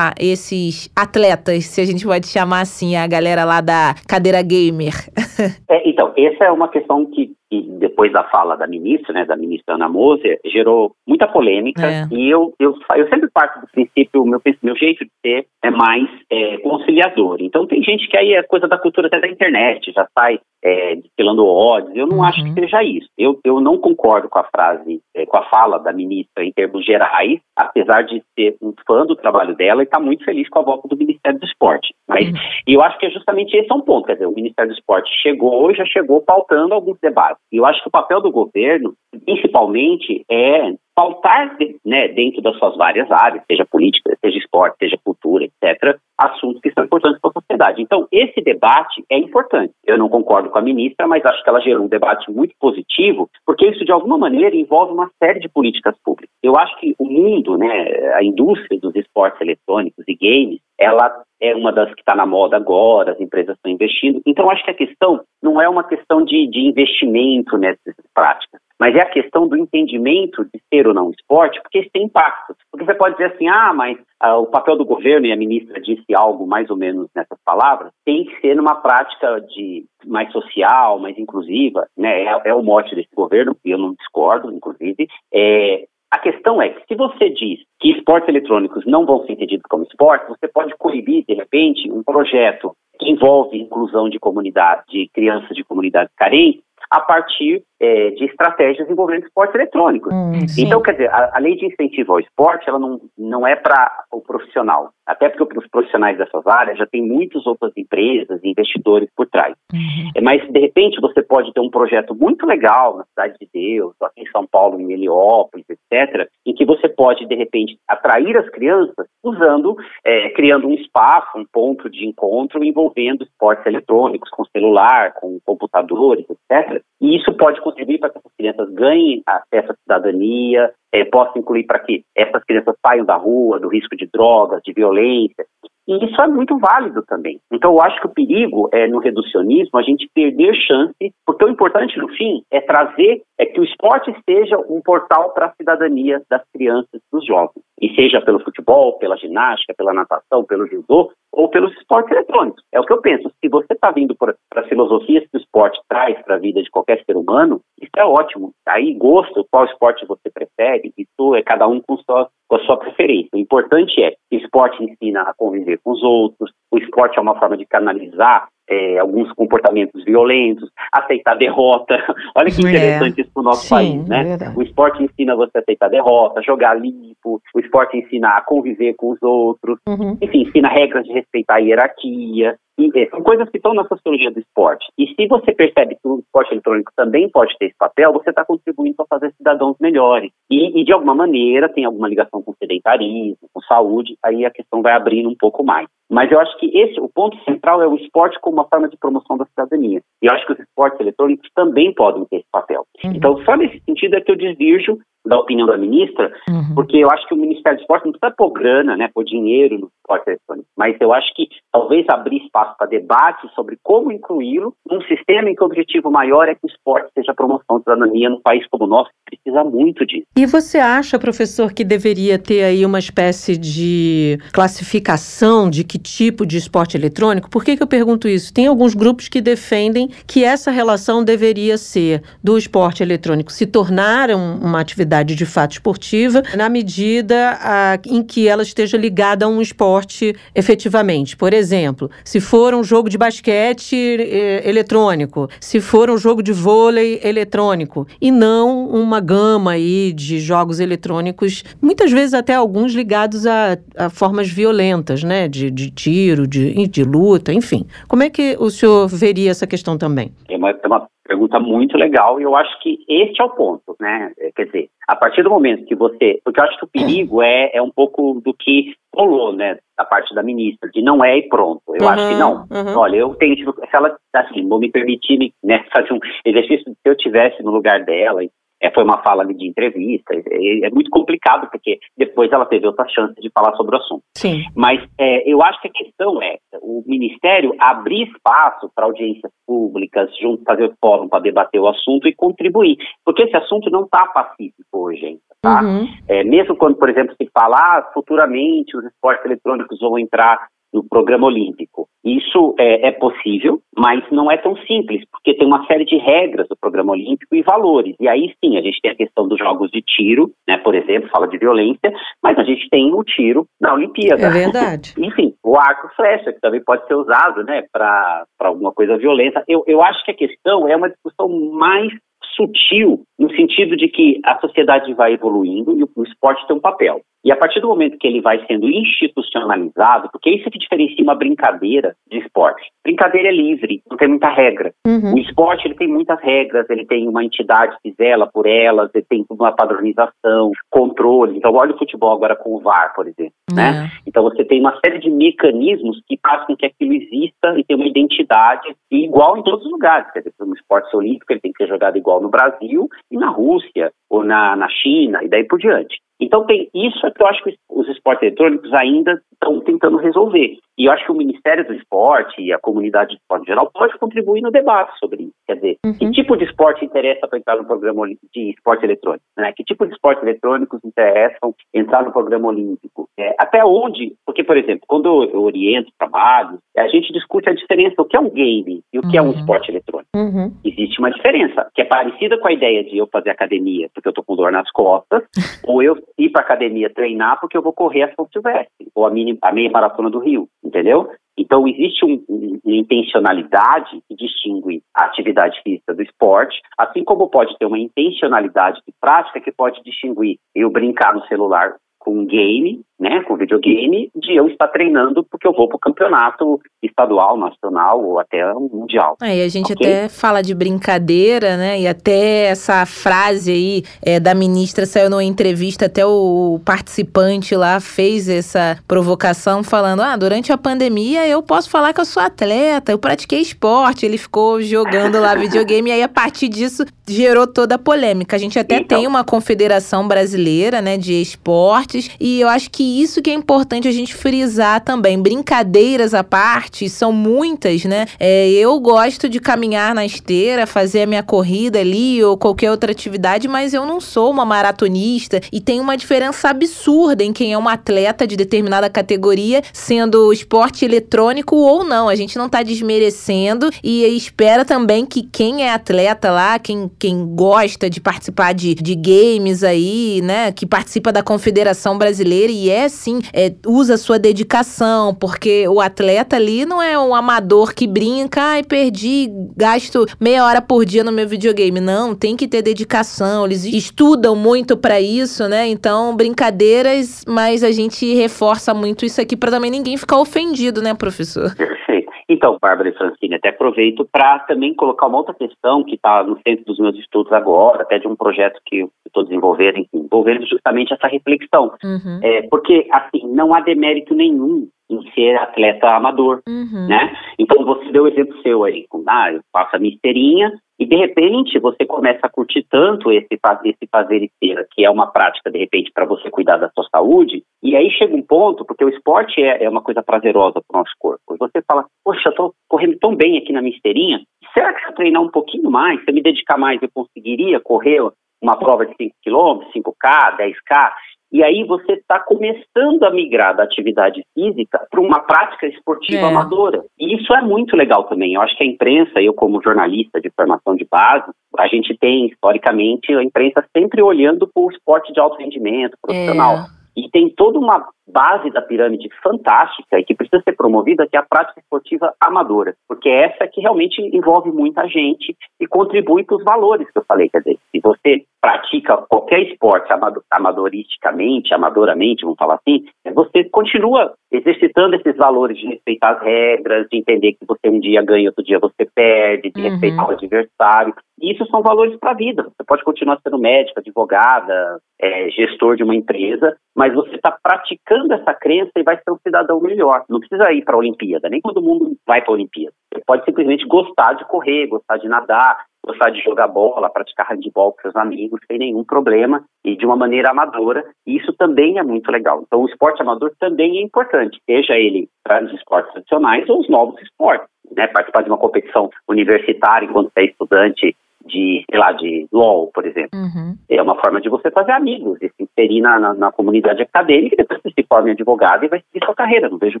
esses 0.18 0.90
atletas, 0.94 1.66
se 1.66 1.80
a 1.80 1.84
gente 1.84 2.04
pode 2.04 2.26
chamar 2.26 2.60
assim, 2.60 2.96
a 2.96 3.06
galera 3.06 3.44
lá 3.44 3.60
da 3.60 3.94
cadeira 4.08 4.42
gamer? 4.42 4.94
É, 5.68 5.88
então, 5.88 6.12
essa 6.16 6.44
é 6.44 6.50
uma 6.50 6.68
questão 6.68 7.04
que, 7.06 7.32
que, 7.50 7.62
depois 7.78 8.12
da 8.12 8.24
fala 8.24 8.56
da 8.56 8.66
ministra, 8.66 9.12
né, 9.12 9.24
da 9.24 9.36
ministra 9.36 9.74
Ana 9.74 9.88
Moser, 9.88 10.38
gerou 10.44 10.92
muita 11.06 11.26
polêmica 11.28 11.86
é. 11.86 12.06
e 12.10 12.28
eu, 12.30 12.52
eu, 12.58 12.74
eu 12.94 13.08
sempre 13.08 13.28
parto 13.32 13.60
do 13.60 13.68
princípio, 13.68 14.22
o 14.22 14.26
meu, 14.26 14.40
meu 14.62 14.76
jeito 14.76 15.04
de 15.04 15.10
ser 15.24 15.46
é 15.62 15.70
mais 15.70 16.08
é, 16.30 16.58
conciliador. 16.58 17.38
Então 17.40 17.66
tem 17.66 17.82
gente 17.82 18.08
que 18.08 18.16
aí 18.16 18.34
é 18.34 18.42
coisa 18.42 18.68
da 18.68 18.78
cultura 18.78 19.08
até 19.08 19.20
da 19.20 19.28
internet, 19.28 19.92
já 19.92 20.06
sai 20.18 20.38
é, 20.62 20.96
destilando 20.96 21.46
ódios, 21.46 21.94
eu 21.96 22.06
não 22.06 22.18
uhum. 22.18 22.24
acho 22.24 22.42
que 22.42 22.52
seja 22.52 22.82
isso. 22.82 23.08
Eu, 23.16 23.38
eu 23.44 23.60
não 23.60 23.78
concordo 23.78 24.28
com 24.28 24.38
a 24.38 24.44
frase, 24.44 25.00
é, 25.14 25.24
com 25.24 25.36
a 25.36 25.44
fala 25.44 25.78
da 25.78 25.92
ministra 25.92 26.44
em 26.44 26.52
termos 26.52 26.84
gerais, 26.84 27.38
apesar 27.56 28.02
de 28.02 28.22
ser 28.34 28.56
um 28.60 28.74
fã 28.86 29.06
do 29.06 29.14
trabalho 29.14 29.54
dela 29.54 29.82
e 29.82 29.84
estar 29.84 29.98
tá 29.98 30.02
muito 30.02 30.24
feliz 30.24 30.48
com 30.48 30.58
a 30.58 30.62
volta 30.62 30.88
do 30.88 30.96
Ministério 30.96 31.38
do 31.38 31.46
Esporte. 31.46 31.94
Mas 32.08 32.28
uhum. 32.28 32.34
eu 32.66 32.82
acho 32.82 32.98
que 32.98 33.06
é 33.06 33.10
justamente 33.10 33.56
esse 33.56 33.70
é 33.70 33.74
um 33.74 33.80
ponto, 33.80 34.06
quer 34.06 34.14
dizer, 34.14 34.26
o 34.26 34.34
Ministério 34.34 34.72
do 34.72 34.76
Esporte 34.76 35.08
chegou 35.22 35.70
e 35.70 35.74
já 35.74 35.84
chegou 35.84 36.20
pautando 36.20 36.74
alguns 36.74 36.98
debates. 37.00 37.35
Eu 37.50 37.64
acho 37.64 37.82
que 37.82 37.88
o 37.88 37.92
papel 37.92 38.20
do 38.20 38.30
governo, 38.30 38.94
principalmente, 39.24 40.24
é 40.30 40.74
pautar 40.96 41.54
né, 41.84 42.08
dentro 42.08 42.40
das 42.40 42.56
suas 42.58 42.74
várias 42.74 43.10
áreas, 43.12 43.44
seja 43.46 43.66
política, 43.66 44.16
seja 44.18 44.38
esporte, 44.38 44.78
seja 44.78 44.98
cultura, 45.04 45.44
etc., 45.44 45.98
assuntos 46.18 46.62
que 46.62 46.72
são 46.72 46.84
importantes 46.84 47.20
para 47.20 47.30
a 47.30 47.40
sociedade. 47.40 47.82
Então, 47.82 48.08
esse 48.10 48.40
debate 48.40 49.04
é 49.10 49.18
importante. 49.18 49.74
Eu 49.84 49.98
não 49.98 50.08
concordo 50.08 50.48
com 50.48 50.58
a 50.58 50.62
ministra, 50.62 51.06
mas 51.06 51.22
acho 51.22 51.44
que 51.44 51.50
ela 51.50 51.60
gerou 51.60 51.84
um 51.84 51.88
debate 51.88 52.30
muito 52.30 52.54
positivo, 52.58 53.28
porque 53.44 53.68
isso, 53.68 53.84
de 53.84 53.92
alguma 53.92 54.16
maneira, 54.16 54.56
envolve 54.56 54.94
uma 54.94 55.10
série 55.22 55.38
de 55.38 55.50
políticas 55.50 55.94
públicas. 56.02 56.34
Eu 56.42 56.56
acho 56.56 56.74
que 56.80 56.94
o 56.98 57.04
mundo, 57.04 57.58
né, 57.58 58.14
a 58.14 58.24
indústria 58.24 58.80
dos 58.80 58.96
esportes 58.96 59.38
eletrônicos 59.42 60.02
e 60.08 60.16
games, 60.16 60.60
ela 60.80 61.22
é 61.40 61.54
uma 61.54 61.72
das 61.72 61.92
que 61.92 62.00
está 62.00 62.14
na 62.14 62.24
moda 62.24 62.56
agora, 62.56 63.12
as 63.12 63.20
empresas 63.20 63.54
estão 63.56 63.70
investindo. 63.70 64.22
Então, 64.24 64.50
acho 64.50 64.64
que 64.64 64.70
a 64.70 64.74
questão 64.74 65.20
não 65.42 65.60
é 65.60 65.68
uma 65.68 65.84
questão 65.84 66.24
de, 66.24 66.46
de 66.48 66.60
investimento 66.60 67.58
nessas 67.58 67.94
práticas. 68.14 68.60
Mas 68.78 68.94
é 68.94 69.00
a 69.00 69.10
questão 69.10 69.48
do 69.48 69.56
entendimento 69.56 70.44
de 70.44 70.60
ser 70.72 70.86
ou 70.86 70.94
não 70.94 71.10
esporte, 71.10 71.60
porque 71.62 71.80
isso 71.80 71.90
tem 71.92 72.04
impacto. 72.04 72.54
Porque 72.70 72.84
você 72.84 72.94
pode 72.94 73.16
dizer 73.16 73.32
assim, 73.32 73.48
ah, 73.48 73.72
mas 73.74 73.98
ah, 74.20 74.36
o 74.36 74.46
papel 74.46 74.76
do 74.76 74.84
governo, 74.84 75.26
e 75.26 75.32
a 75.32 75.36
ministra 75.36 75.80
disse 75.80 76.14
algo 76.14 76.46
mais 76.46 76.68
ou 76.70 76.76
menos 76.76 77.08
nessas 77.14 77.38
palavras, 77.44 77.92
tem 78.04 78.24
que 78.24 78.40
ser 78.40 78.54
numa 78.54 78.74
prática 78.74 79.40
de 79.40 79.84
mais 80.04 80.30
social, 80.32 80.98
mais 80.98 81.18
inclusiva, 81.18 81.86
né? 81.96 82.24
É, 82.24 82.40
é 82.46 82.54
o 82.54 82.62
mote 82.62 82.94
desse 82.94 83.14
governo, 83.14 83.56
e 83.64 83.70
eu 83.70 83.78
não 83.78 83.94
discordo, 83.94 84.52
inclusive. 84.52 85.08
É, 85.32 85.86
a 86.10 86.18
questão 86.18 86.62
é 86.62 86.68
que 86.68 86.86
se 86.86 86.94
você 86.94 87.30
diz 87.30 87.60
que 87.80 87.90
esportes 87.90 88.28
eletrônicos 88.28 88.84
não 88.86 89.04
vão 89.04 89.24
ser 89.26 89.32
entendidos 89.32 89.66
como 89.68 89.84
esporte, 89.84 90.28
você 90.28 90.46
pode 90.48 90.74
coibir, 90.76 91.24
de 91.28 91.34
repente, 91.34 91.90
um 91.90 92.02
projeto 92.02 92.74
que 92.98 93.10
envolve 93.10 93.58
inclusão 93.58 94.08
de 94.08 94.18
comunidade, 94.18 94.84
de 94.88 95.08
crianças 95.12 95.54
de 95.54 95.64
comunidades 95.64 96.12
carentes, 96.16 96.62
a 96.90 97.00
partir 97.00 97.62
é, 97.80 98.10
de 98.10 98.24
estratégias 98.24 98.88
envolvendo 98.88 99.24
esportes 99.24 99.54
eletrônicos. 99.54 100.12
Hum, 100.12 100.32
então, 100.58 100.80
quer 100.80 100.92
dizer, 100.92 101.10
a, 101.10 101.32
a, 101.34 101.38
lei 101.38 101.56
de 101.56 101.66
incentivo 101.66 102.12
ao 102.12 102.20
esporte, 102.20 102.68
ela 102.68 102.78
não, 102.78 103.00
não 103.18 103.46
é 103.46 103.54
para 103.54 104.04
o 104.10 104.20
profissional, 104.20 104.90
até 105.06 105.28
porque 105.28 105.58
os 105.58 105.68
profissionais 105.68 106.16
dessas 106.16 106.46
áreas 106.46 106.78
já 106.78 106.86
tem 106.86 107.02
muitas 107.02 107.46
outras 107.46 107.72
empresas 107.76 108.40
e 108.42 108.48
investidores 108.48 109.08
por 109.14 109.26
trás. 109.26 109.54
Uhum. 109.72 110.10
É, 110.14 110.20
mas, 110.20 110.42
de 110.50 110.58
repente, 110.58 111.00
você 111.00 111.22
pode 111.22 111.52
ter 111.52 111.60
um 111.60 111.70
projeto 111.70 112.14
muito 112.14 112.46
legal 112.46 112.96
na 112.96 113.04
Cidade 113.04 113.36
de 113.40 113.48
Deus, 113.52 113.94
aqui 114.00 114.22
em 114.22 114.30
São 114.30 114.46
Paulo, 114.46 114.80
em 114.80 114.92
Heliópolis, 114.92 115.66
etc., 115.68 116.28
em 116.46 116.54
que 116.54 116.64
você 116.64 116.88
pode, 116.88 117.26
de 117.26 117.34
repente, 117.34 117.78
atrair 117.86 118.36
as 118.36 118.48
crianças 118.48 119.06
usando, 119.22 119.76
é, 120.04 120.30
criando 120.30 120.66
um 120.66 120.74
espaço, 120.74 121.36
um 121.36 121.44
ponto 121.44 121.90
de 121.90 122.06
encontro 122.06 122.64
envolvendo 122.64 123.24
esportes 123.24 123.66
eletrônicos, 123.66 124.30
com 124.30 124.44
celular, 124.46 125.12
com 125.14 125.38
computadores, 125.44 126.24
etc., 126.30 126.80
e 127.00 127.16
isso 127.16 127.32
pode 127.34 127.60
contribuir 127.66 127.98
para 127.98 128.10
que 128.10 128.18
essas 128.18 128.32
crianças 128.38 128.70
ganhem 128.72 129.22
acesso 129.26 129.72
à 129.72 129.74
cidadania, 129.74 130.72
é, 130.92 131.04
possa 131.04 131.38
incluir 131.38 131.64
para 131.64 131.80
que 131.80 132.04
essas 132.14 132.42
crianças 132.44 132.74
saiam 132.84 133.04
da 133.04 133.16
rua, 133.16 133.58
do 133.58 133.68
risco 133.68 133.96
de 133.96 134.06
drogas, 134.06 134.62
de 134.64 134.72
violência. 134.72 135.44
E 135.88 136.04
isso 136.04 136.20
é 136.20 136.26
muito 136.26 136.58
válido 136.58 137.02
também. 137.06 137.38
Então, 137.52 137.72
eu 137.72 137.80
acho 137.80 138.00
que 138.00 138.06
o 138.06 138.12
perigo 138.12 138.68
é 138.72 138.88
no 138.88 138.98
reducionismo 138.98 139.78
a 139.78 139.82
gente 139.82 140.08
perder 140.12 140.54
chance, 140.54 141.12
porque 141.24 141.44
o 141.44 141.48
importante 141.48 141.96
no 141.98 142.08
fim 142.08 142.42
é 142.50 142.60
trazer, 142.60 143.22
é 143.38 143.46
que 143.46 143.60
o 143.60 143.64
esporte 143.64 144.12
seja 144.28 144.58
um 144.68 144.80
portal 144.80 145.32
para 145.32 145.46
a 145.46 145.54
cidadania 145.54 146.22
das 146.28 146.42
crianças 146.52 147.00
dos 147.12 147.24
jovens. 147.24 147.62
E 147.80 147.94
seja 147.94 148.20
pelo 148.20 148.40
futebol, 148.40 148.98
pela 148.98 149.16
ginástica, 149.16 149.74
pela 149.76 149.92
natação, 149.92 150.44
pelo 150.44 150.66
judô, 150.66 151.12
ou 151.32 151.48
pelos 151.50 151.72
esportes 151.76 152.10
eletrônicos. 152.10 152.64
É 152.72 152.80
o 152.80 152.84
que 152.84 152.92
eu 152.92 153.00
penso. 153.00 153.30
Se 153.40 153.48
você 153.48 153.74
está 153.74 153.90
vindo 153.90 154.16
para 154.16 154.34
as 154.54 154.66
filosofias 154.68 155.24
que 155.30 155.36
o 155.36 155.40
esporte 155.40 155.78
traz 155.88 156.18
para 156.24 156.36
a 156.36 156.38
vida 156.38 156.62
de 156.62 156.70
qualquer 156.70 157.04
ser 157.04 157.16
humano, 157.16 157.60
isso 157.80 157.90
é 157.96 158.04
ótimo. 158.04 158.52
Aí, 158.66 158.94
gosto, 158.94 159.46
qual 159.50 159.66
esporte 159.66 160.06
você 160.06 160.30
prefere, 160.30 160.92
isso 160.96 161.34
é 161.34 161.42
cada 161.42 161.68
um 161.68 161.80
com, 161.80 161.98
sua, 161.98 162.28
com 162.48 162.56
a 162.56 162.64
sua 162.64 162.78
preferência. 162.78 163.28
O 163.34 163.38
importante 163.38 164.02
é 164.02 164.12
que 164.30 164.36
o 164.36 164.40
esporte 164.40 164.82
ensina 164.82 165.22
a 165.22 165.34
conviver 165.34 165.78
com 165.84 165.92
os 165.92 166.02
outros, 166.02 166.50
o 166.72 166.78
esporte 166.78 167.18
é 167.18 167.22
uma 167.22 167.38
forma 167.38 167.56
de 167.56 167.66
canalizar 167.66 168.48
é, 168.68 168.98
alguns 168.98 169.32
comportamentos 169.32 170.04
violentos, 170.04 170.70
aceitar 170.92 171.34
derrota. 171.36 171.96
Olha 172.34 172.50
que 172.50 172.66
é. 172.66 172.68
interessante 172.68 173.20
é. 173.20 173.22
isso 173.22 173.30
para 173.32 173.40
o 173.40 173.44
nosso 173.44 173.62
Sim, 173.62 173.74
país, 173.74 174.08
né? 174.08 174.38
É 174.40 174.58
o 174.58 174.62
esporte 174.62 175.02
ensina 175.02 175.36
você 175.36 175.58
a 175.58 175.60
aceitar 175.60 175.88
derrota, 175.88 176.42
jogar 176.42 176.74
limpo, 176.74 177.40
o 177.54 177.60
esporte 177.60 177.96
ensina 177.96 178.30
a 178.30 178.40
conviver 178.40 178.94
com 178.94 179.12
os 179.12 179.22
outros, 179.22 179.78
uhum. 179.88 180.16
enfim, 180.20 180.42
ensina 180.42 180.68
regras 180.68 181.04
de 181.04 181.12
respeitar 181.12 181.56
a 181.56 181.58
hierarquia. 181.58 182.56
E, 182.78 182.90
é, 182.98 183.08
são 183.08 183.22
coisas 183.22 183.48
que 183.48 183.56
estão 183.56 183.74
na 183.74 183.86
sociologia 183.86 184.30
do 184.30 184.38
esporte. 184.38 184.86
E 184.98 185.06
se 185.14 185.26
você 185.26 185.52
percebe 185.52 185.94
que 185.94 186.08
o 186.08 186.18
esporte 186.18 186.52
eletrônico 186.52 186.92
também 186.94 187.28
pode 187.28 187.56
ter 187.58 187.66
esse 187.66 187.76
papel, 187.78 188.12
você 188.12 188.30
está 188.30 188.44
contribuindo 188.44 188.96
para 188.96 189.06
fazer 189.06 189.34
cidadãos 189.36 189.76
melhores. 189.80 190.30
E, 190.50 190.80
e, 190.80 190.84
de 190.84 190.92
alguma 190.92 191.14
maneira, 191.14 191.68
tem 191.68 191.84
alguma 191.84 192.08
ligação 192.08 192.42
com 192.42 192.54
sedentarismo, 192.54 193.48
com 193.52 193.60
saúde, 193.62 194.16
aí 194.22 194.44
a 194.44 194.50
questão 194.50 194.82
vai 194.82 194.92
abrindo 194.92 195.28
um 195.28 195.36
pouco 195.36 195.64
mais. 195.64 195.86
Mas 196.08 196.30
eu 196.30 196.38
acho 196.38 196.56
que 196.58 196.66
esse, 196.78 197.00
o 197.00 197.08
ponto 197.08 197.36
central 197.44 197.82
é 197.82 197.86
o 197.86 197.96
esporte 197.96 198.38
como 198.40 198.58
uma 198.58 198.68
forma 198.68 198.88
de 198.88 198.96
promoção 198.96 199.36
da 199.36 199.44
cidadania. 199.46 200.00
E 200.22 200.26
eu 200.26 200.32
acho 200.32 200.46
que 200.46 200.52
os 200.52 200.60
esportes 200.60 201.00
eletrônicos 201.00 201.48
também 201.54 201.92
podem 201.92 202.24
ter 202.26 202.36
esse 202.36 202.50
papel. 202.52 202.84
Uhum. 203.04 203.12
Então, 203.14 203.44
só 203.44 203.56
nesse 203.56 203.80
sentido 203.84 204.14
é 204.14 204.20
que 204.20 204.30
eu 204.30 204.36
desvirjo 204.36 204.98
da 205.26 205.38
opinião 205.38 205.66
da 205.66 205.76
ministra, 205.76 206.32
uhum. 206.48 206.74
porque 206.74 206.96
eu 206.96 207.10
acho 207.10 207.26
que 207.26 207.34
o 207.34 207.36
Ministério 207.36 207.78
do 207.78 207.82
Esporte 207.82 208.04
não 208.04 208.12
precisa 208.12 208.34
pôr 208.36 208.50
grana, 208.50 208.96
né, 208.96 209.10
pôr 209.12 209.24
dinheiro 209.24 209.78
no 209.78 209.90
esporte 209.98 210.28
eletrônico, 210.28 210.68
mas 210.76 210.96
eu 211.00 211.12
acho 211.12 211.34
que 211.34 211.48
talvez 211.72 212.06
abrir 212.08 212.44
espaço 212.44 212.76
para 212.78 212.86
debate 212.86 213.48
sobre 213.54 213.76
como 213.82 214.12
incluí-lo 214.12 214.74
num 214.88 215.00
sistema 215.02 215.50
em 215.50 215.54
que 215.54 215.62
o 215.62 215.66
objetivo 215.66 216.10
maior 216.10 216.48
é 216.48 216.54
que 216.54 216.64
o 216.64 216.68
esporte 216.68 217.10
seja 217.14 217.34
promoção 217.34 217.78
da 217.78 217.94
cidadania 217.94 218.30
num 218.30 218.40
país 218.40 218.64
como 218.70 218.84
o 218.84 218.86
nosso, 218.86 219.10
que 219.28 219.36
precisa 219.36 219.64
muito 219.64 220.06
disso. 220.06 220.26
E 220.36 220.46
você 220.46 220.78
acha, 220.78 221.18
professor, 221.18 221.72
que 221.72 221.84
deveria 221.84 222.38
ter 222.38 222.62
aí 222.62 222.84
uma 222.84 222.98
espécie 222.98 223.56
de 223.56 224.38
classificação 224.52 225.68
de 225.68 225.84
que 225.84 225.98
tipo 225.98 226.46
de 226.46 226.56
esporte 226.56 226.96
eletrônico? 226.96 227.50
Por 227.50 227.64
que, 227.64 227.76
que 227.76 227.82
eu 227.82 227.86
pergunto 227.86 228.28
isso? 228.28 228.52
Tem 228.52 228.66
alguns 228.66 228.94
grupos 228.94 229.28
que 229.28 229.40
defendem 229.40 230.08
que 230.26 230.44
essa 230.44 230.70
relação 230.70 231.24
deveria 231.24 231.76
ser 231.76 232.22
do 232.42 232.56
esporte 232.56 233.02
eletrônico 233.02 233.52
se 233.52 233.66
tornar 233.66 234.30
uma 234.30 234.80
atividade 234.80 235.15
atividade 235.16 235.34
de 235.34 235.46
fato 235.46 235.72
esportiva, 235.72 236.42
na 236.56 236.68
medida 236.68 237.58
a, 237.60 237.98
em 238.06 238.22
que 238.22 238.48
ela 238.48 238.62
esteja 238.62 238.96
ligada 238.96 239.44
a 239.44 239.48
um 239.48 239.60
esporte 239.60 240.34
efetivamente. 240.54 241.36
Por 241.36 241.52
exemplo, 241.52 242.10
se 242.24 242.40
for 242.40 242.74
um 242.74 242.82
jogo 242.82 243.08
de 243.08 243.16
basquete 243.16 243.94
eh, 243.94 244.68
eletrônico, 244.68 245.48
se 245.60 245.80
for 245.80 246.10
um 246.10 246.18
jogo 246.18 246.42
de 246.42 246.52
vôlei 246.52 247.20
eletrônico, 247.22 248.06
e 248.20 248.30
não 248.30 248.88
uma 248.88 249.20
gama 249.20 249.72
aí 249.72 250.12
de 250.12 250.40
jogos 250.40 250.80
eletrônicos, 250.80 251.64
muitas 251.80 252.10
vezes 252.10 252.34
até 252.34 252.54
alguns 252.54 252.92
ligados 252.92 253.46
a, 253.46 253.78
a 253.96 254.10
formas 254.10 254.48
violentas, 254.48 255.22
né? 255.22 255.48
De, 255.48 255.70
de 255.70 255.90
tiro, 255.90 256.46
de, 256.46 256.86
de 256.88 257.04
luta, 257.04 257.52
enfim. 257.52 257.86
Como 258.08 258.22
é 258.22 258.30
que 258.30 258.56
o 258.58 258.70
senhor 258.70 259.08
veria 259.08 259.50
essa 259.50 259.66
questão 259.66 259.96
também? 259.96 260.32
É 260.48 260.56
uma, 260.56 260.70
é 260.70 260.86
uma 260.86 261.06
pergunta 261.26 261.58
muito 261.58 261.96
legal 261.96 262.40
e 262.40 262.44
eu 262.44 262.54
acho 262.56 262.78
que 262.80 262.98
este 263.08 263.40
é 263.40 263.44
o 263.44 263.50
ponto, 263.50 263.96
né? 264.00 264.32
É, 264.38 264.50
quer 264.52 264.66
dizer, 264.66 264.88
a 265.08 265.16
partir 265.16 265.42
do 265.42 265.50
momento 265.50 265.84
que 265.84 265.94
você. 265.94 266.40
Porque 266.44 266.60
eu 266.60 266.64
acho 266.64 266.78
que 266.78 266.84
o 266.84 266.88
perigo 266.88 267.42
é, 267.42 267.70
é 267.74 267.82
um 267.82 267.90
pouco 267.90 268.40
do 268.44 268.54
que 268.54 268.94
rolou, 269.14 269.52
né? 269.52 269.78
Da 269.96 270.04
parte 270.04 270.34
da 270.34 270.42
ministra, 270.42 270.90
de 270.90 271.02
não 271.02 271.24
é 271.24 271.38
e 271.38 271.48
pronto. 271.48 271.82
Eu 271.88 272.06
uhum, 272.06 272.08
acho 272.08 272.28
que 272.28 272.34
não. 272.34 272.54
Uhum. 272.70 272.98
Olha, 272.98 273.16
eu 273.16 273.34
tenho. 273.34 273.56
Tipo, 273.56 273.72
se 273.72 273.96
ela, 273.96 274.16
assim, 274.34 274.68
vou 274.68 274.78
me 274.78 274.90
permitir 274.90 275.52
né, 275.62 275.84
fazer 275.92 276.12
um 276.12 276.20
exercício 276.44 276.92
se 276.92 276.96
eu 277.04 277.16
tivesse 277.16 277.62
no 277.62 277.70
lugar 277.70 278.04
dela, 278.04 278.42
é, 278.80 278.90
foi 278.90 279.04
uma 279.04 279.22
fala 279.22 279.44
de 279.44 279.68
entrevista, 279.68 280.34
é, 280.34 280.86
é, 280.86 280.90
muito 280.90 281.10
complicado, 281.10 281.68
porque 281.70 281.98
depois 282.16 282.50
ela 282.52 282.66
teve 282.66 282.86
outra 282.86 283.06
chance 283.08 283.34
de 283.40 283.50
falar 283.50 283.74
sobre 283.76 283.96
o 283.96 283.98
assunto. 283.98 284.22
Sim. 284.36 284.64
Mas 284.74 285.02
é, 285.18 285.50
eu 285.50 285.62
acho 285.62 285.80
que 285.80 285.88
a 285.88 285.92
questão 285.92 286.42
é 286.42 286.56
o 286.82 287.02
Ministério 287.06 287.74
abrir 287.78 288.28
espaço 288.28 288.90
para 288.94 289.06
audiências 289.06 289.52
públicas, 289.66 290.30
junto, 290.40 290.62
fazer 290.64 290.92
fórum 291.00 291.28
para 291.28 291.42
debater 291.42 291.80
o 291.80 291.88
assunto 291.88 292.28
e 292.28 292.34
contribuir, 292.34 292.96
porque 293.24 293.44
esse 293.44 293.56
assunto 293.56 293.90
não 293.90 294.04
está 294.04 294.26
pacífico 294.26 294.84
hoje 294.92 295.26
ainda. 295.26 295.40
Tá? 295.62 295.82
Uhum. 295.82 296.06
É, 296.28 296.44
mesmo 296.44 296.76
quando, 296.76 296.96
por 296.96 297.08
exemplo, 297.08 297.34
se 297.40 297.48
falar 297.52 298.10
futuramente 298.12 298.96
os 298.96 299.04
esportes 299.04 299.44
eletrônicos 299.44 299.98
vão 300.00 300.18
entrar 300.18 300.68
no 300.92 301.06
programa 301.08 301.46
olímpico. 301.46 302.08
Isso 302.24 302.74
é, 302.78 303.08
é, 303.08 303.12
possível, 303.12 303.80
mas 303.96 304.24
não 304.30 304.50
é 304.50 304.56
tão 304.56 304.76
simples, 304.78 305.22
porque 305.30 305.54
tem 305.54 305.66
uma 305.66 305.86
série 305.86 306.04
de 306.04 306.16
regras 306.16 306.66
do 306.68 306.76
programa 306.76 307.12
olímpico 307.12 307.54
e 307.54 307.62
valores. 307.62 308.16
E 308.18 308.28
aí 308.28 308.52
sim, 308.64 308.76
a 308.76 308.82
gente 308.82 309.00
tem 309.00 309.12
a 309.12 309.16
questão 309.16 309.46
dos 309.46 309.58
jogos 309.58 309.90
de 309.90 310.02
tiro, 310.02 310.50
né, 310.66 310.76
por 310.78 310.94
exemplo, 310.94 311.30
fala 311.30 311.46
de 311.46 311.58
violência, 311.58 312.12
mas 312.42 312.58
a 312.58 312.64
gente 312.64 312.88
tem 312.90 313.12
o 313.14 313.22
tiro 313.22 313.66
na 313.80 313.94
Olimpíada. 313.94 314.46
É 314.46 314.50
verdade. 314.50 315.14
Enfim, 315.18 315.54
o 315.64 315.78
arco 315.78 316.08
flecha, 316.16 316.52
que 316.52 316.60
também 316.60 316.82
pode 316.82 317.06
ser 317.06 317.14
usado 317.14 317.62
né, 317.62 317.84
para 317.92 318.46
alguma 318.60 318.92
coisa 318.92 319.16
violenta. 319.16 319.62
Eu, 319.68 319.84
eu 319.86 320.02
acho 320.02 320.24
que 320.24 320.32
a 320.32 320.36
questão 320.36 320.88
é 320.88 320.96
uma 320.96 321.10
discussão 321.10 321.48
mais 321.72 322.12
sutil, 322.56 323.22
no 323.38 323.50
sentido 323.54 323.96
de 323.96 324.08
que 324.08 324.40
a 324.44 324.58
sociedade 324.58 325.12
vai 325.14 325.34
evoluindo 325.34 325.96
e 325.96 326.02
o, 326.02 326.08
o 326.16 326.22
esporte 326.24 326.66
tem 326.66 326.76
um 326.76 326.80
papel. 326.80 327.20
E 327.46 327.52
a 327.52 327.56
partir 327.56 327.80
do 327.80 327.86
momento 327.86 328.18
que 328.18 328.26
ele 328.26 328.40
vai 328.40 328.58
sendo 328.66 328.88
institucionalizado, 328.88 330.28
porque 330.32 330.50
isso 330.50 330.66
é 330.66 330.70
que 330.70 330.80
diferencia 330.80 331.22
uma 331.22 331.36
brincadeira 331.36 332.16
de 332.28 332.38
esporte. 332.38 332.82
Brincadeira 333.04 333.50
é 333.50 333.52
livre, 333.52 334.02
não 334.10 334.16
tem 334.16 334.26
muita 334.26 334.48
regra. 334.48 334.92
Uhum. 335.06 335.34
O 335.34 335.38
esporte 335.38 335.86
ele 335.86 335.94
tem 335.94 336.08
muitas 336.08 336.40
regras, 336.40 336.90
ele 336.90 337.06
tem 337.06 337.28
uma 337.28 337.44
entidade 337.44 337.96
que 338.02 338.12
zela 338.20 338.50
por 338.52 338.66
elas, 338.66 339.12
ele 339.14 339.24
tem 339.28 339.46
uma 339.48 339.70
padronização, 339.70 340.72
controle. 340.90 341.56
Então, 341.56 341.72
olha 341.72 341.94
o 341.94 341.98
futebol 341.98 342.32
agora 342.32 342.56
com 342.56 342.74
o 342.74 342.80
VAR, 342.80 343.14
por 343.14 343.28
exemplo. 343.28 343.52
Uhum. 343.70 343.76
Né? 343.76 344.10
Então, 344.26 344.42
você 344.42 344.64
tem 344.64 344.80
uma 344.80 344.98
série 345.04 345.20
de 345.20 345.30
mecanismos 345.30 346.20
que 346.26 346.36
fazem 346.44 346.66
com 346.66 346.76
que 346.76 346.86
aquilo 346.86 347.12
exista 347.12 347.78
e 347.78 347.84
tenha 347.84 347.96
uma 347.96 348.08
identidade 348.08 348.92
igual 349.08 349.56
em 349.56 349.62
todos 349.62 349.86
os 349.86 349.92
lugares. 349.92 350.28
Quer 350.32 350.40
dizer, 350.40 350.52
no 350.58 350.74
esporte 350.74 351.16
olímpico, 351.16 351.52
ele 351.52 351.60
tem 351.60 351.70
que 351.70 351.84
ser 351.84 351.88
jogado 351.88 352.18
igual 352.18 352.40
no 352.40 352.48
Brasil 352.48 353.08
e 353.30 353.36
na 353.36 353.50
Rússia, 353.50 354.10
ou 354.28 354.42
na, 354.42 354.74
na 354.74 354.88
China, 354.88 355.44
e 355.44 355.48
daí 355.48 355.62
por 355.62 355.78
diante. 355.78 356.16
Então 356.40 356.66
tem 356.66 356.88
isso 356.94 357.26
é 357.26 357.30
que 357.30 357.42
eu 357.42 357.46
acho 357.46 357.62
que 357.64 357.78
os 357.88 358.08
esportes 358.08 358.42
eletrônicos 358.42 358.92
ainda 358.92 359.40
estão 359.56 359.80
tentando 359.80 360.18
resolver. 360.18 360.78
E 360.98 361.06
eu 361.06 361.12
acho 361.12 361.26
que 361.26 361.32
o 361.32 361.36
Ministério 361.36 361.86
do 361.86 361.92
Esporte 361.92 362.60
e 362.60 362.72
a 362.72 362.78
comunidade 362.78 363.30
de 363.30 363.36
esporte 363.36 363.64
em 363.64 363.66
geral 363.66 363.90
pode 363.92 364.18
contribuir 364.18 364.62
no 364.62 364.70
debate 364.70 365.18
sobre 365.18 365.44
isso. 365.44 365.54
Quer 365.66 365.74
dizer, 365.74 365.96
uhum. 366.04 366.14
que 366.14 366.30
tipo 366.30 366.56
de 366.56 366.64
esporte 366.64 367.04
interessa 367.04 367.46
para 367.46 367.58
entrar 367.58 367.76
no 367.76 367.84
programa 367.84 368.26
de 368.26 368.70
esporte 368.70 369.04
eletrônico? 369.04 369.44
Né? 369.58 369.72
Que 369.76 369.84
tipo 369.84 370.06
de 370.06 370.12
esportes 370.12 370.42
eletrônicos 370.42 371.00
interessam 371.04 371.74
entrar 371.92 372.24
no 372.24 372.32
programa 372.32 372.68
olímpico? 372.68 373.28
É, 373.38 373.54
até 373.58 373.84
onde? 373.84 374.34
Porque, 374.46 374.64
por 374.64 374.76
exemplo, 374.76 375.04
quando 375.06 375.44
eu 375.44 375.62
oriento 375.62 376.10
trabalhos, 376.18 376.78
a 376.96 377.08
gente 377.08 377.32
discute 377.32 377.68
a 377.68 377.74
diferença, 377.74 378.22
o 378.22 378.24
que 378.24 378.36
é 378.36 378.40
um 378.40 378.50
game 378.50 379.02
e 379.12 379.18
o 379.18 379.22
que 379.22 379.28
uhum. 379.28 379.34
é 379.36 379.42
um 379.42 379.50
uhum. 379.50 379.58
esporte 379.58 379.90
eletrônico. 379.90 380.30
Uhum. 380.34 380.72
Existe 380.82 381.18
uma 381.18 381.30
diferença, 381.30 381.90
que 381.94 382.00
é 382.00 382.04
parecida 382.06 382.58
com 382.58 382.68
a 382.68 382.72
ideia 382.72 383.04
de 383.04 383.18
eu 383.18 383.26
fazer 383.26 383.50
academia 383.50 384.08
porque 384.14 384.28
eu 384.28 384.32
tô 384.32 384.42
com 384.42 384.56
dor 384.56 384.72
nas 384.72 384.90
costas, 384.90 385.42
ou 385.84 386.02
eu 386.02 386.16
ir 386.38 386.48
para 386.50 386.62
academia 386.62 387.12
treinar 387.12 387.60
porque 387.60 387.76
eu 387.76 387.82
vou 387.82 387.92
correr 387.92 388.22
a 388.22 388.34
São 388.34 388.48
Silvestre, 388.50 389.08
ou 389.14 389.26
a, 389.26 389.30
mini, 389.46 389.58
a 389.62 389.72
meia 389.72 389.90
maratona 389.90 390.30
do 390.30 390.38
Rio, 390.38 390.68
entendeu? 390.84 391.30
Então, 391.58 391.88
existe 391.88 392.24
um, 392.24 392.44
um, 392.48 392.78
uma 392.84 392.96
intencionalidade 392.96 394.20
que 394.28 394.36
distingue 394.36 395.02
a 395.14 395.24
atividade 395.24 395.80
física 395.82 396.14
do 396.14 396.22
esporte, 396.22 396.80
assim 396.98 397.24
como 397.24 397.48
pode 397.48 397.76
ter 397.78 397.86
uma 397.86 397.98
intencionalidade 397.98 399.00
de 399.06 399.14
prática 399.20 399.60
que 399.60 399.72
pode 399.72 400.02
distinguir 400.02 400.58
eu 400.74 400.90
brincar 400.90 401.34
no 401.34 401.46
celular 401.46 401.96
com 402.18 402.40
um 402.40 402.44
game 402.44 403.02
né, 403.18 403.42
com 403.44 403.56
videogame, 403.56 404.30
de 404.36 404.54
eu 404.54 404.68
estar 404.68 404.88
treinando 404.88 405.42
porque 405.42 405.66
eu 405.66 405.72
vou 405.72 405.88
para 405.88 405.96
o 405.96 406.00
campeonato 406.00 406.78
estadual, 407.02 407.56
nacional 407.56 408.22
ou 408.22 408.38
até 408.38 408.62
mundial. 408.74 409.36
Aí 409.40 409.62
a 409.62 409.68
gente 409.68 409.92
okay? 409.92 410.06
até 410.06 410.28
fala 410.28 410.60
de 410.60 410.74
brincadeira, 410.74 411.76
né? 411.76 411.98
E 411.98 412.06
até 412.06 412.66
essa 412.66 413.06
frase 413.06 413.72
aí 413.72 414.02
é, 414.22 414.38
da 414.38 414.54
ministra 414.54 415.06
saiu 415.06 415.30
numa 415.30 415.44
entrevista, 415.44 416.06
até 416.06 416.26
o 416.26 416.78
participante 416.84 417.74
lá 417.74 418.00
fez 418.00 418.48
essa 418.48 418.98
provocação 419.08 419.82
falando: 419.82 420.20
ah, 420.20 420.36
durante 420.36 420.70
a 420.70 420.76
pandemia 420.76 421.46
eu 421.48 421.62
posso 421.62 421.88
falar 421.88 422.12
que 422.12 422.20
eu 422.20 422.24
sou 422.26 422.42
atleta, 422.42 423.12
eu 423.12 423.18
pratiquei 423.18 423.60
esporte. 423.60 424.26
Ele 424.26 424.36
ficou 424.36 424.82
jogando 424.82 425.40
lá 425.40 425.54
videogame 425.54 426.10
e 426.10 426.12
aí 426.12 426.22
a 426.22 426.28
partir 426.28 426.68
disso 426.68 427.04
gerou 427.26 427.66
toda 427.66 427.94
a 427.94 427.98
polêmica. 427.98 428.56
A 428.56 428.58
gente 428.58 428.78
até 428.78 428.96
então, 428.96 429.18
tem 429.18 429.26
uma 429.26 429.42
confederação 429.42 430.28
brasileira, 430.28 431.00
né, 431.00 431.16
de 431.16 431.40
esportes 431.40 432.30
e 432.38 432.60
eu 432.60 432.68
acho 432.68 432.90
que 432.90 433.05
isso 433.06 433.42
que 433.42 433.50
é 433.50 433.54
importante 433.54 434.08
a 434.08 434.12
gente 434.12 434.34
frisar 434.34 435.00
também. 435.00 435.40
Brincadeiras 435.40 436.34
à 436.34 436.42
parte, 436.42 437.08
são 437.08 437.32
muitas, 437.32 438.04
né? 438.04 438.26
É, 438.38 438.68
eu 438.70 438.98
gosto 439.00 439.48
de 439.48 439.60
caminhar 439.60 440.14
na 440.14 440.24
esteira, 440.24 440.86
fazer 440.86 441.22
a 441.22 441.26
minha 441.26 441.42
corrida 441.42 442.00
ali 442.00 442.42
ou 442.42 442.56
qualquer 442.56 442.90
outra 442.90 443.12
atividade, 443.12 443.68
mas 443.68 443.94
eu 443.94 444.06
não 444.06 444.20
sou 444.20 444.50
uma 444.50 444.64
maratonista 444.64 445.60
e 445.72 445.80
tem 445.80 446.00
uma 446.00 446.16
diferença 446.16 446.68
absurda 446.68 447.44
em 447.44 447.52
quem 447.52 447.72
é 447.72 447.78
um 447.78 447.88
atleta 447.88 448.46
de 448.46 448.56
determinada 448.56 449.08
categoria, 449.10 449.82
sendo 449.92 450.52
esporte 450.52 451.04
eletrônico 451.04 451.76
ou 451.76 452.04
não. 452.04 452.28
A 452.28 452.34
gente 452.34 452.56
não 452.56 452.68
tá 452.68 452.82
desmerecendo 452.82 453.90
e 454.02 454.24
espera 454.36 454.84
também 454.84 455.26
que 455.26 455.42
quem 455.42 455.82
é 455.82 455.92
atleta 455.92 456.50
lá, 456.50 456.78
quem, 456.78 457.10
quem 457.18 457.44
gosta 457.46 458.08
de 458.08 458.20
participar 458.20 458.72
de, 458.72 458.94
de 458.94 459.14
games 459.14 459.82
aí, 459.82 460.40
né, 460.42 460.72
que 460.72 460.86
participa 460.86 461.32
da 461.32 461.42
Confederação 461.42 462.16
Brasileira 462.16 462.72
e 462.72 462.88
é 462.88 462.95
é 462.96 463.08
sim, 463.08 463.40
é, 463.52 463.72
usa 463.86 464.16
sua 464.16 464.38
dedicação, 464.38 465.34
porque 465.34 465.86
o 465.88 466.00
atleta 466.00 466.56
ali 466.56 466.84
não 466.86 467.02
é 467.02 467.18
um 467.18 467.34
amador 467.34 467.94
que 467.94 468.06
brinca, 468.06 468.62
ai, 468.62 468.82
perdi, 468.82 469.50
gasto 469.76 470.26
meia 470.40 470.64
hora 470.64 470.80
por 470.80 471.04
dia 471.04 471.22
no 471.22 471.32
meu 471.32 471.46
videogame. 471.46 472.00
Não, 472.00 472.34
tem 472.34 472.56
que 472.56 472.66
ter 472.66 472.82
dedicação, 472.82 473.66
eles 473.66 473.84
estudam 473.84 474.56
muito 474.56 474.96
para 474.96 475.20
isso, 475.20 475.68
né? 475.68 475.86
Então, 475.86 476.34
brincadeiras, 476.34 477.42
mas 477.46 477.82
a 477.84 477.92
gente 477.92 478.34
reforça 478.34 478.94
muito 478.94 479.24
isso 479.24 479.40
aqui 479.40 479.56
para 479.56 479.70
também 479.70 479.90
ninguém 479.90 480.16
ficar 480.16 480.38
ofendido, 480.38 481.02
né, 481.02 481.14
professor? 481.14 481.74
Então, 482.48 482.78
Bárbara 482.80 483.08
e 483.08 483.12
Francine, 483.12 483.56
até 483.56 483.70
aproveito 483.70 484.24
para 484.30 484.60
também 484.60 484.94
colocar 484.94 485.26
uma 485.26 485.38
outra 485.38 485.54
questão 485.54 486.04
que 486.04 486.14
está 486.14 486.44
no 486.44 486.58
centro 486.66 486.84
dos 486.84 486.98
meus 486.98 487.18
estudos 487.18 487.52
agora, 487.52 488.02
até 488.02 488.18
de 488.18 488.28
um 488.28 488.36
projeto 488.36 488.80
que 488.86 489.00
eu 489.00 489.10
estou 489.26 489.42
desenvolvendo, 489.42 489.98
enfim, 489.98 490.08
envolvendo 490.24 490.64
justamente 490.66 491.12
essa 491.12 491.26
reflexão. 491.26 491.92
Uhum. 492.04 492.40
É, 492.42 492.62
porque, 492.68 493.08
assim, 493.10 493.48
não 493.48 493.74
há 493.74 493.80
demérito 493.80 494.34
nenhum 494.34 494.88
em 495.08 495.30
ser 495.32 495.56
atleta 495.56 496.08
amador, 496.08 496.62
uhum. 496.68 497.06
né? 497.08 497.36
Então 497.58 497.84
você 497.84 498.10
deu 498.10 498.24
o 498.24 498.28
exemplo 498.28 498.60
seu 498.62 498.84
aí, 498.84 499.06
com, 499.08 499.22
ah, 499.26 499.52
eu 499.52 499.60
faço 499.72 499.96
a 499.96 499.98
misterinha 499.98 500.72
e 500.98 501.04
de 501.04 501.14
repente 501.14 501.78
você 501.78 502.04
começa 502.04 502.40
a 502.42 502.48
curtir 502.48 502.84
tanto 502.90 503.30
esse, 503.30 503.48
esse 503.50 504.08
fazer 504.10 504.42
esteira, 504.42 504.86
que 504.90 505.04
é 505.04 505.10
uma 505.10 505.26
prática 505.26 505.70
de 505.70 505.78
repente 505.78 506.10
para 506.12 506.24
você 506.24 506.50
cuidar 506.50 506.78
da 506.78 506.90
sua 506.90 507.06
saúde, 507.10 507.62
e 507.82 507.94
aí 507.94 508.10
chega 508.10 508.34
um 508.34 508.42
ponto, 508.42 508.84
porque 508.84 509.04
o 509.04 509.08
esporte 509.08 509.62
é, 509.62 509.84
é 509.84 509.88
uma 509.88 510.02
coisa 510.02 510.22
prazerosa 510.22 510.80
para 510.86 510.96
o 510.96 510.98
nosso 510.98 511.12
corpo, 511.18 511.54
e 511.54 511.58
você 511.58 511.82
fala, 511.86 512.06
poxa, 512.24 512.48
eu 512.48 512.54
tô 512.54 512.74
correndo 512.88 513.18
tão 513.18 513.34
bem 513.34 513.58
aqui 513.58 513.72
na 513.72 513.82
misterinha, 513.82 514.40
será 514.72 514.92
que 514.94 515.02
se 515.02 515.08
eu 515.08 515.14
treinar 515.14 515.42
um 515.42 515.50
pouquinho 515.50 515.90
mais, 515.90 516.22
se 516.24 516.30
eu 516.30 516.34
me 516.34 516.42
dedicar 516.42 516.78
mais, 516.78 517.00
eu 517.02 517.10
conseguiria 517.12 517.78
correr 517.78 518.22
uma 518.62 518.76
prova 518.76 519.04
de 519.04 519.14
5 519.16 519.34
km, 519.44 519.84
5K, 519.94 520.56
10K? 520.56 521.12
E 521.56 521.64
aí 521.64 521.84
você 521.84 522.12
está 522.12 522.38
começando 522.38 523.22
a 523.22 523.30
migrar 523.30 523.74
da 523.74 523.84
atividade 523.84 524.44
física 524.52 525.00
para 525.10 525.22
uma 525.22 525.40
prática 525.40 525.86
esportiva 525.86 526.42
é. 526.42 526.44
amadora. 526.50 527.02
E 527.18 527.34
isso 527.34 527.50
é 527.54 527.62
muito 527.62 527.96
legal 527.96 528.24
também. 528.24 528.52
Eu 528.52 528.60
acho 528.60 528.76
que 528.76 528.84
a 528.84 528.86
imprensa, 528.86 529.40
eu 529.40 529.54
como 529.54 529.82
jornalista 529.82 530.38
de 530.38 530.50
formação 530.50 530.94
de 530.94 531.06
base, 531.10 531.50
a 531.78 531.86
gente 531.88 532.14
tem, 532.18 532.48
historicamente, 532.48 533.34
a 533.34 533.42
imprensa 533.42 533.82
sempre 533.96 534.20
olhando 534.20 534.66
para 534.68 534.82
o 534.82 534.90
esporte 534.90 535.32
de 535.32 535.40
alto 535.40 535.56
rendimento, 535.56 536.18
profissional. 536.20 536.74
É. 536.74 536.86
E 537.16 537.30
tem 537.30 537.48
toda 537.48 537.78
uma 537.78 538.06
base 538.28 538.70
da 538.70 538.82
pirâmide 538.82 539.28
fantástica 539.42 540.18
e 540.18 540.24
que 540.24 540.34
precisa 540.34 540.62
ser 540.62 540.74
promovida, 540.74 541.26
que 541.26 541.36
é 541.36 541.40
a 541.40 541.46
prática 541.48 541.80
esportiva 541.80 542.34
amadora, 542.40 542.94
porque 543.08 543.28
é 543.28 543.44
essa 543.44 543.68
que 543.68 543.80
realmente 543.80 544.20
envolve 544.20 544.70
muita 544.70 545.06
gente 545.08 545.56
e 545.80 545.86
contribui 545.86 546.44
para 546.44 546.56
os 546.56 546.64
valores 546.64 547.10
que 547.10 547.18
eu 547.18 547.24
falei. 547.26 547.48
Quer 547.48 547.58
dizer, 547.58 547.78
se 547.90 548.00
você 548.00 548.44
pratica 548.60 549.16
qualquer 549.28 549.60
esporte 549.60 550.12
amadoristicamente, 550.50 551.72
amadoramente, 551.72 552.42
vamos 552.42 552.58
falar 552.58 552.74
assim, 552.74 553.06
você 553.32 553.64
continua 553.64 554.34
exercitando 554.50 555.14
esses 555.14 555.36
valores 555.36 555.76
de 555.78 555.86
respeitar 555.86 556.30
as 556.30 556.42
regras, 556.42 557.06
de 557.08 557.18
entender 557.18 557.52
que 557.52 557.66
você 557.66 557.88
um 557.88 558.00
dia 558.00 558.22
ganha, 558.22 558.48
outro 558.48 558.64
dia 558.64 558.78
você 558.78 559.06
perde, 559.14 559.70
de 559.70 559.80
uhum. 559.80 559.90
respeitar 559.90 560.26
o 560.26 560.30
adversário. 560.32 561.14
E 561.40 561.52
isso 561.52 561.66
são 561.66 561.82
valores 561.82 562.18
para 562.18 562.30
a 562.30 562.34
vida. 562.34 562.62
Você 562.62 562.84
pode 562.86 563.04
continuar 563.04 563.38
sendo 563.42 563.58
médico, 563.58 564.00
advogada, 564.00 564.98
é, 565.20 565.50
gestor 565.50 565.96
de 565.96 566.02
uma 566.02 566.14
empresa, 566.14 566.76
mas 566.94 567.14
você 567.14 567.36
está 567.36 567.56
praticando 567.62 568.15
essa 568.32 568.54
crença 568.54 568.92
e 568.96 569.02
vai 569.02 569.16
ser 569.16 569.30
um 569.30 569.38
cidadão 569.38 569.80
melhor. 569.80 570.24
Não 570.28 570.40
precisa 570.40 570.72
ir 570.72 570.82
para 570.82 570.94
a 570.94 570.98
Olimpíada, 570.98 571.48
nem 571.48 571.60
todo 571.60 571.82
mundo 571.82 572.16
vai 572.26 572.40
para 572.40 572.50
a 572.50 572.54
Olimpíada. 572.54 572.94
Você 573.12 573.22
pode 573.26 573.44
simplesmente 573.44 573.86
gostar 573.86 574.34
de 574.34 574.44
correr, 574.46 574.86
gostar 574.86 575.16
de 575.18 575.28
nadar, 575.28 575.84
gostar 576.06 576.30
de 576.30 576.40
jogar 576.42 576.68
bola, 576.68 577.10
praticar 577.10 577.48
handball 577.48 577.92
com 577.92 578.02
seus 578.02 578.16
amigos, 578.16 578.60
sem 578.66 578.78
nenhum 578.78 579.04
problema 579.04 579.64
e 579.84 579.96
de 579.96 580.06
uma 580.06 580.16
maneira 580.16 580.50
amadora. 580.50 581.04
E 581.26 581.36
isso 581.36 581.52
também 581.54 581.98
é 581.98 582.02
muito 582.02 582.30
legal. 582.30 582.62
Então, 582.64 582.82
o 582.82 582.88
esporte 582.88 583.20
amador 583.20 583.52
também 583.58 583.98
é 583.98 584.02
importante, 584.02 584.60
seja 584.64 584.94
ele 584.94 585.28
para 585.42 585.64
os 585.64 585.72
esportes 585.72 586.12
tradicionais 586.12 586.68
ou 586.68 586.80
os 586.80 586.88
novos 586.88 587.20
esportes. 587.20 587.68
Né? 587.94 588.06
Participar 588.06 588.42
de 588.42 588.50
uma 588.50 588.58
competição 588.58 589.10
universitária 589.28 590.06
enquanto 590.06 590.30
é 590.36 590.44
estudante 590.44 591.16
de, 591.46 591.84
sei 591.90 591.98
lá, 591.98 592.12
de 592.12 592.46
LOL, 592.52 592.90
por 592.92 593.06
exemplo. 593.06 593.38
Uhum. 593.38 593.76
É 593.88 594.02
uma 594.02 594.16
forma 594.16 594.40
de 594.40 594.48
você 594.48 594.70
fazer 594.70 594.92
amigos 594.92 595.38
e 595.40 595.48
se 595.48 595.62
inserir 595.62 596.00
na, 596.00 596.18
na, 596.18 596.34
na, 596.34 596.52
comunidade 596.52 597.02
acadêmica 597.02 597.54
e 597.54 597.56
depois 597.58 597.80
você 597.82 597.90
se 597.90 598.06
forma 598.08 598.30
advogado 598.30 598.84
e 598.84 598.88
vai 598.88 599.00
seguir 599.00 599.24
sua 599.24 599.34
carreira. 599.34 599.68
Não 599.68 599.78
vejo 599.78 600.00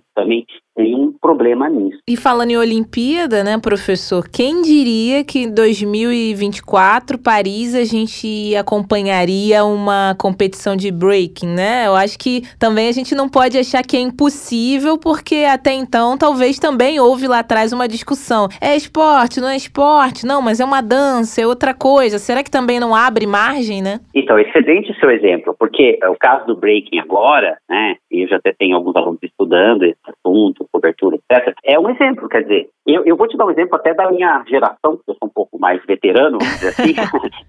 também 0.14 0.46
nenhum 0.76 1.12
problema 1.20 1.68
nisso. 1.68 1.98
E 2.08 2.16
falando 2.16 2.50
em 2.50 2.56
Olimpíada, 2.56 3.44
né, 3.44 3.58
professor, 3.58 4.28
quem 4.28 4.62
diria 4.62 5.24
que 5.24 5.40
em 5.40 5.50
2024, 5.52 7.18
Paris, 7.18 7.74
a 7.74 7.84
gente 7.84 8.54
acompanharia 8.56 9.64
uma 9.64 10.14
competição 10.18 10.76
de 10.76 10.90
breaking, 10.90 11.48
né? 11.48 11.86
Eu 11.86 11.94
acho 11.94 12.18
que 12.18 12.42
também 12.58 12.88
a 12.88 12.92
gente 12.92 13.14
não 13.14 13.28
pode 13.28 13.58
achar 13.58 13.82
que 13.82 13.96
é 13.96 14.00
impossível, 14.00 14.98
porque 14.98 15.46
até 15.48 15.72
então 15.72 16.16
talvez 16.16 16.58
também 16.58 16.98
houve 17.00 17.28
lá 17.28 17.40
atrás 17.40 17.72
uma 17.72 17.88
discussão. 17.88 18.48
É 18.60 18.74
esporte, 18.76 19.40
não 19.40 19.48
é 19.48 19.56
esporte? 19.56 20.26
Não, 20.26 20.42
mas 20.42 20.60
é 20.60 20.64
uma 20.64 20.80
dança 20.80 21.35
ser 21.36 21.44
outra 21.44 21.74
coisa. 21.74 22.18
Será 22.18 22.42
que 22.42 22.50
também 22.50 22.80
não 22.80 22.94
abre 22.94 23.26
margem, 23.26 23.82
né? 23.82 24.00
Então, 24.14 24.38
excelente 24.38 24.90
o 24.90 24.94
seu 24.94 25.10
exemplo, 25.10 25.54
porque 25.58 25.98
o 26.08 26.16
caso 26.16 26.46
do 26.46 26.56
breaking 26.56 26.98
agora, 26.98 27.58
né, 27.68 27.96
e 28.10 28.22
eu 28.22 28.28
já 28.28 28.36
até 28.36 28.54
tenho 28.58 28.74
alguns 28.74 28.96
alunos 28.96 29.18
estudando 29.22 29.84
esse 29.84 29.98
assunto, 30.08 30.66
cobertura, 30.72 31.16
etc., 31.16 31.54
é 31.62 31.78
um 31.78 31.90
exemplo, 31.90 32.28
quer 32.28 32.42
dizer, 32.42 32.68
eu, 32.86 33.04
eu 33.04 33.16
vou 33.16 33.28
te 33.28 33.36
dar 33.36 33.44
um 33.44 33.50
exemplo 33.50 33.76
até 33.76 33.92
da 33.92 34.10
minha 34.10 34.42
geração, 34.48 34.96
que 34.96 35.02
eu 35.10 35.14
sou 35.14 35.28
um 35.28 35.32
pouco 35.32 35.58
mais 35.58 35.84
veterano, 35.84 36.38
vamos 36.38 36.54
dizer 36.54 36.68
assim. 36.68 36.94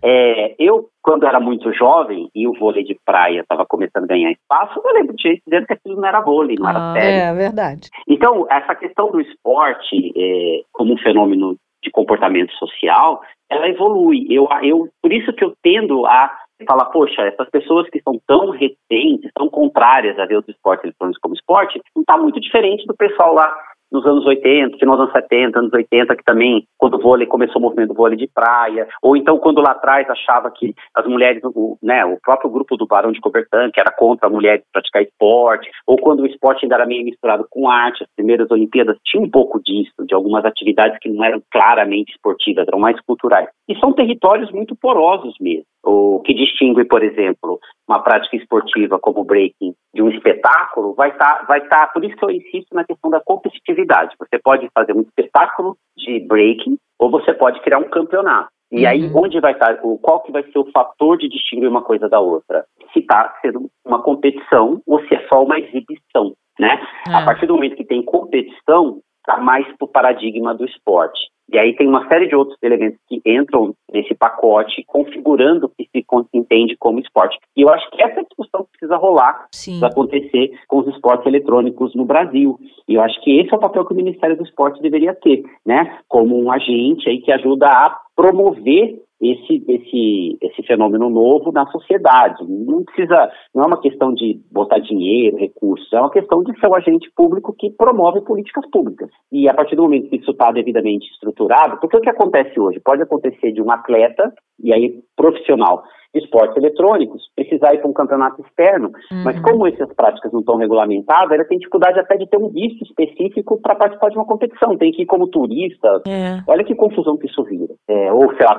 é, 0.04 0.56
eu, 0.60 0.90
quando 1.02 1.26
era 1.26 1.40
muito 1.40 1.72
jovem 1.74 2.30
e 2.36 2.48
o 2.48 2.54
vôlei 2.60 2.84
de 2.84 2.98
praia 3.06 3.42
estava 3.42 3.66
começando 3.66 4.04
a 4.04 4.08
ganhar 4.08 4.32
espaço, 4.32 4.82
eu 4.84 4.94
lembro 4.94 5.16
de 5.16 5.24
gente 5.24 5.42
dizendo 5.48 5.66
que 5.66 5.74
aquilo 5.74 5.96
não 5.96 6.08
era 6.08 6.20
vôlei, 6.20 6.58
não 6.60 6.70
era 6.70 6.92
ah, 6.92 6.94
sério. 6.94 7.10
É, 7.10 7.34
verdade. 7.34 7.90
Então, 8.08 8.46
essa 8.50 8.76
questão 8.76 9.12
do 9.12 9.22
esporte 9.22 10.12
é, 10.18 10.62
como 10.74 10.94
um 10.94 10.98
fenômeno 10.98 11.56
de 11.84 11.92
comportamento 11.92 12.52
social, 12.54 13.22
ela 13.50 13.70
evolui. 13.70 14.28
Eu, 14.30 14.48
eu, 14.62 14.90
por 15.02 15.12
isso 15.12 15.34
que 15.34 15.44
eu 15.44 15.54
tendo 15.62 16.06
a 16.06 16.32
fala, 16.68 16.86
poxa, 16.86 17.22
essas 17.22 17.48
pessoas 17.50 17.88
que 17.90 18.02
são 18.02 18.20
tão 18.26 18.50
recentes, 18.50 19.32
tão 19.36 19.48
contrárias 19.48 20.18
a 20.18 20.26
ver 20.26 20.40
os 20.40 20.48
esportes 20.48 20.86
eletrônicos 20.86 21.22
como 21.22 21.36
esporte, 21.36 21.80
não 21.96 22.02
está 22.02 22.18
muito 22.18 22.40
diferente 22.40 22.86
do 22.88 22.96
pessoal 22.96 23.34
lá 23.34 23.56
nos 23.98 24.06
anos 24.06 24.26
80, 24.26 24.78
final 24.78 24.96
dos 24.96 25.06
anos 25.06 25.14
70, 25.14 25.60
anos 25.60 25.74
80, 25.74 26.16
que 26.16 26.24
também, 26.24 26.64
quando 26.78 26.96
o 26.96 27.02
vôlei 27.02 27.26
começou 27.26 27.60
o 27.60 27.64
movimento 27.64 27.90
do 27.90 27.96
vôlei 27.96 28.18
de 28.18 28.28
praia, 28.28 28.88
ou 29.02 29.18
então 29.18 29.38
quando 29.40 29.62
lá 29.62 29.72
atrás 29.72 30.08
achava 30.10 30.52
que 30.52 30.74
as 30.94 31.06
mulheres, 31.08 31.42
o, 31.44 31.78
né, 31.82 32.06
o 32.06 32.18
próprio 32.22 32.50
grupo 32.50 32.78
do 32.78 32.86
Barão 32.86 33.12
de 33.12 33.20
Cobertan, 33.20 33.72
que 33.72 33.80
era 33.80 33.92
contra 33.92 34.28
a 34.28 34.32
mulher 34.32 34.62
praticar 34.72 35.02
esporte, 35.02 35.70
ou 35.86 35.98
quando 35.98 36.22
o 36.22 36.28
esporte 36.28 36.66
ainda 36.66 36.76
era 36.76 36.86
meio 36.86 37.04
misturado 37.04 37.46
com 37.50 37.70
arte, 37.70 38.04
as 38.04 38.10
primeiras 38.16 38.50
Olimpíadas 38.52 38.98
tinham 39.04 39.26
um 39.26 39.30
pouco 39.30 39.60
disso, 39.64 40.06
de 40.06 40.14
algumas 40.14 40.46
atividades 40.46 40.98
que 41.00 41.10
não 41.10 41.24
eram 41.24 41.42
claramente 41.52 42.12
esportivas, 42.12 42.68
eram 42.68 42.80
mais 42.80 43.00
culturais. 43.02 43.50
E 43.68 43.76
são 43.80 43.94
territórios 43.94 44.52
muito 44.52 44.76
porosos 44.76 45.34
mesmo. 45.40 45.66
O 45.84 46.22
que 46.22 46.34
distingue, 46.34 46.86
por 46.86 47.04
exemplo, 47.04 47.60
uma 47.88 48.02
prática 48.02 48.36
esportiva 48.36 49.00
como 49.00 49.22
o 49.22 49.24
breaking 49.24 49.74
de 49.94 50.02
um 50.02 50.10
espetáculo 50.10 50.94
vai 50.94 51.10
estar, 51.10 51.40
tá, 51.40 51.46
vai 51.46 51.60
estar, 51.60 51.88
tá, 51.88 51.88
por 51.88 52.04
isso 52.04 52.16
que 52.16 52.26
eu 52.26 52.32
insisto 52.32 52.74
na 52.74 52.84
questão 52.84 53.10
da 53.10 53.22
competitividade. 53.22 54.16
Você 54.20 54.38
pode 54.40 54.70
fazer 54.74 54.94
um 54.94 55.02
espetáculo 55.02 55.78
de 55.96 56.20
breaking 56.20 56.78
ou 57.00 57.10
você 57.10 57.34
pode 57.34 57.62
criar 57.62 57.80
um 57.80 57.90
campeonato. 57.90 58.50
E 58.72 58.84
uhum. 58.84 58.90
aí, 58.90 59.12
onde 59.16 59.40
vai 59.40 59.54
estar, 59.54 59.76
tá, 59.76 59.82
qual 60.02 60.22
que 60.22 60.32
vai 60.32 60.44
ser 60.44 60.60
o 60.60 60.70
fator 60.72 61.18
de 61.18 61.30
distinguir 61.30 61.70
uma 61.70 61.82
coisa 61.82 62.10
da 62.10 62.20
outra? 62.20 62.66
Se 62.92 63.00
está 63.00 63.34
sendo 63.42 63.70
uma 63.86 64.02
competição 64.02 64.82
ou 64.86 65.00
se 65.08 65.16
é 65.16 65.26
só 65.30 65.44
uma 65.44 65.58
exibição, 65.58 66.34
né? 66.60 66.78
É. 67.08 67.14
A 67.14 67.24
partir 67.24 67.46
do 67.46 67.56
momento 67.56 67.78
que 67.78 67.86
tem 67.86 68.04
competição, 68.04 69.00
está 69.20 69.42
mais 69.42 69.66
para 69.78 69.86
o 69.86 69.88
paradigma 69.88 70.54
do 70.54 70.66
esporte. 70.66 71.20
E 71.52 71.58
aí 71.58 71.76
tem 71.76 71.88
uma 71.88 72.08
série 72.08 72.28
de 72.28 72.36
outros 72.36 72.58
elementos 72.62 73.00
que 73.08 73.22
entram 73.26 73.74
nesse 73.92 74.14
pacote, 74.14 74.84
configurando 74.86 75.68
o 75.68 75.70
que 75.70 75.88
se 75.92 76.06
entende 76.34 76.76
como 76.78 77.00
esporte. 77.00 77.38
E 77.56 77.62
eu 77.62 77.70
acho 77.70 77.90
que 77.92 78.02
essa 78.02 78.22
discussão 78.22 78.66
precisa 78.70 78.98
rolar 78.98 79.48
para 79.80 79.88
acontecer 79.88 80.52
com 80.68 80.80
os 80.80 80.88
esportes 80.88 81.26
eletrônicos 81.26 81.96
no 81.96 82.06
Brasil. 82.06 82.60
E 82.88 82.96
eu 82.96 83.02
acho 83.02 83.22
que 83.22 83.40
esse 83.40 83.54
é 83.54 83.58
o 83.58 83.60
papel 83.60 83.86
que 83.86 83.94
o 83.94 83.98
Ministério 83.98 84.36
do 84.36 84.44
Esporte 84.44 84.82
deveria 84.82 85.14
ter, 85.14 85.44
né? 85.66 86.00
Como 86.08 86.38
um 86.38 86.52
agente 86.52 87.10
aí 87.10 87.20
que 87.20 87.32
ajuda 87.32 87.68
a 87.68 87.98
promover 88.16 89.02
esse, 89.22 89.64
esse, 89.68 90.38
esse 90.42 90.64
fenômeno 90.64 91.10
novo 91.10 91.52
na 91.52 91.66
sociedade. 91.68 92.44
Não 92.48 92.84
precisa, 92.84 93.32
não 93.54 93.64
é 93.64 93.68
uma 93.68 93.82
questão 93.82 94.14
de 94.14 94.40
botar 94.52 94.80
dinheiro, 94.80 95.38
recursos, 95.38 95.92
é 95.92 96.00
uma 96.00 96.12
questão 96.12 96.44
de 96.44 96.58
ser 96.60 96.68
um 96.68 96.76
agente 96.76 97.10
público 97.16 97.56
que 97.58 97.72
promove 97.72 98.22
políticas 98.22 98.70
públicas. 98.70 99.10
E 99.32 99.50
a 99.50 99.54
partir 99.54 99.76
do 99.76 99.84
momento 99.84 100.10
que 100.10 100.18
isso 100.18 100.32
está 100.32 100.52
devidamente 100.52 101.08
estruturado, 101.12 101.80
porque 101.80 101.98
o 101.98 102.02
que 102.02 102.10
acontece 102.10 102.60
hoje? 102.60 102.80
Pode 102.80 103.02
acontecer 103.02 103.52
de 103.52 103.62
um 103.62 103.72
atleta, 103.72 104.32
e 104.60 104.74
aí 104.74 105.02
profissional, 105.16 105.84
esportes 106.18 106.58
eletrônicos, 106.58 107.24
precisar 107.36 107.74
ir 107.74 107.80
para 107.80 107.90
um 107.90 107.94
campeonato 107.94 108.42
externo. 108.42 108.92
Uhum. 109.12 109.24
Mas 109.24 109.40
como 109.42 109.68
essas 109.68 109.92
práticas 109.94 110.32
não 110.32 110.42
estão 110.42 110.58
regulamentadas, 110.58 111.32
ela 111.32 111.46
tem 111.46 111.58
dificuldade 111.58 112.00
até 112.00 112.18
de 112.18 112.28
ter 112.28 112.38
um 112.38 112.50
visto 112.50 112.84
específico 112.84 113.60
para 113.62 113.76
participar 113.76 114.10
de 114.10 114.18
uma 114.18 114.26
competição. 114.26 114.78
Tem 114.78 114.92
que 114.92 115.04
ir 115.04 115.06
como 115.06 115.28
turista. 115.28 116.02
É. 116.08 116.42
Olha 116.48 116.64
que 116.64 116.76
confusão 116.76 117.18
que 117.18 117.28
isso 117.28 117.44
vira. 117.44 117.74
É, 117.88 118.12
ou, 118.12 118.34
sei 118.36 118.46
lá, 118.46 118.58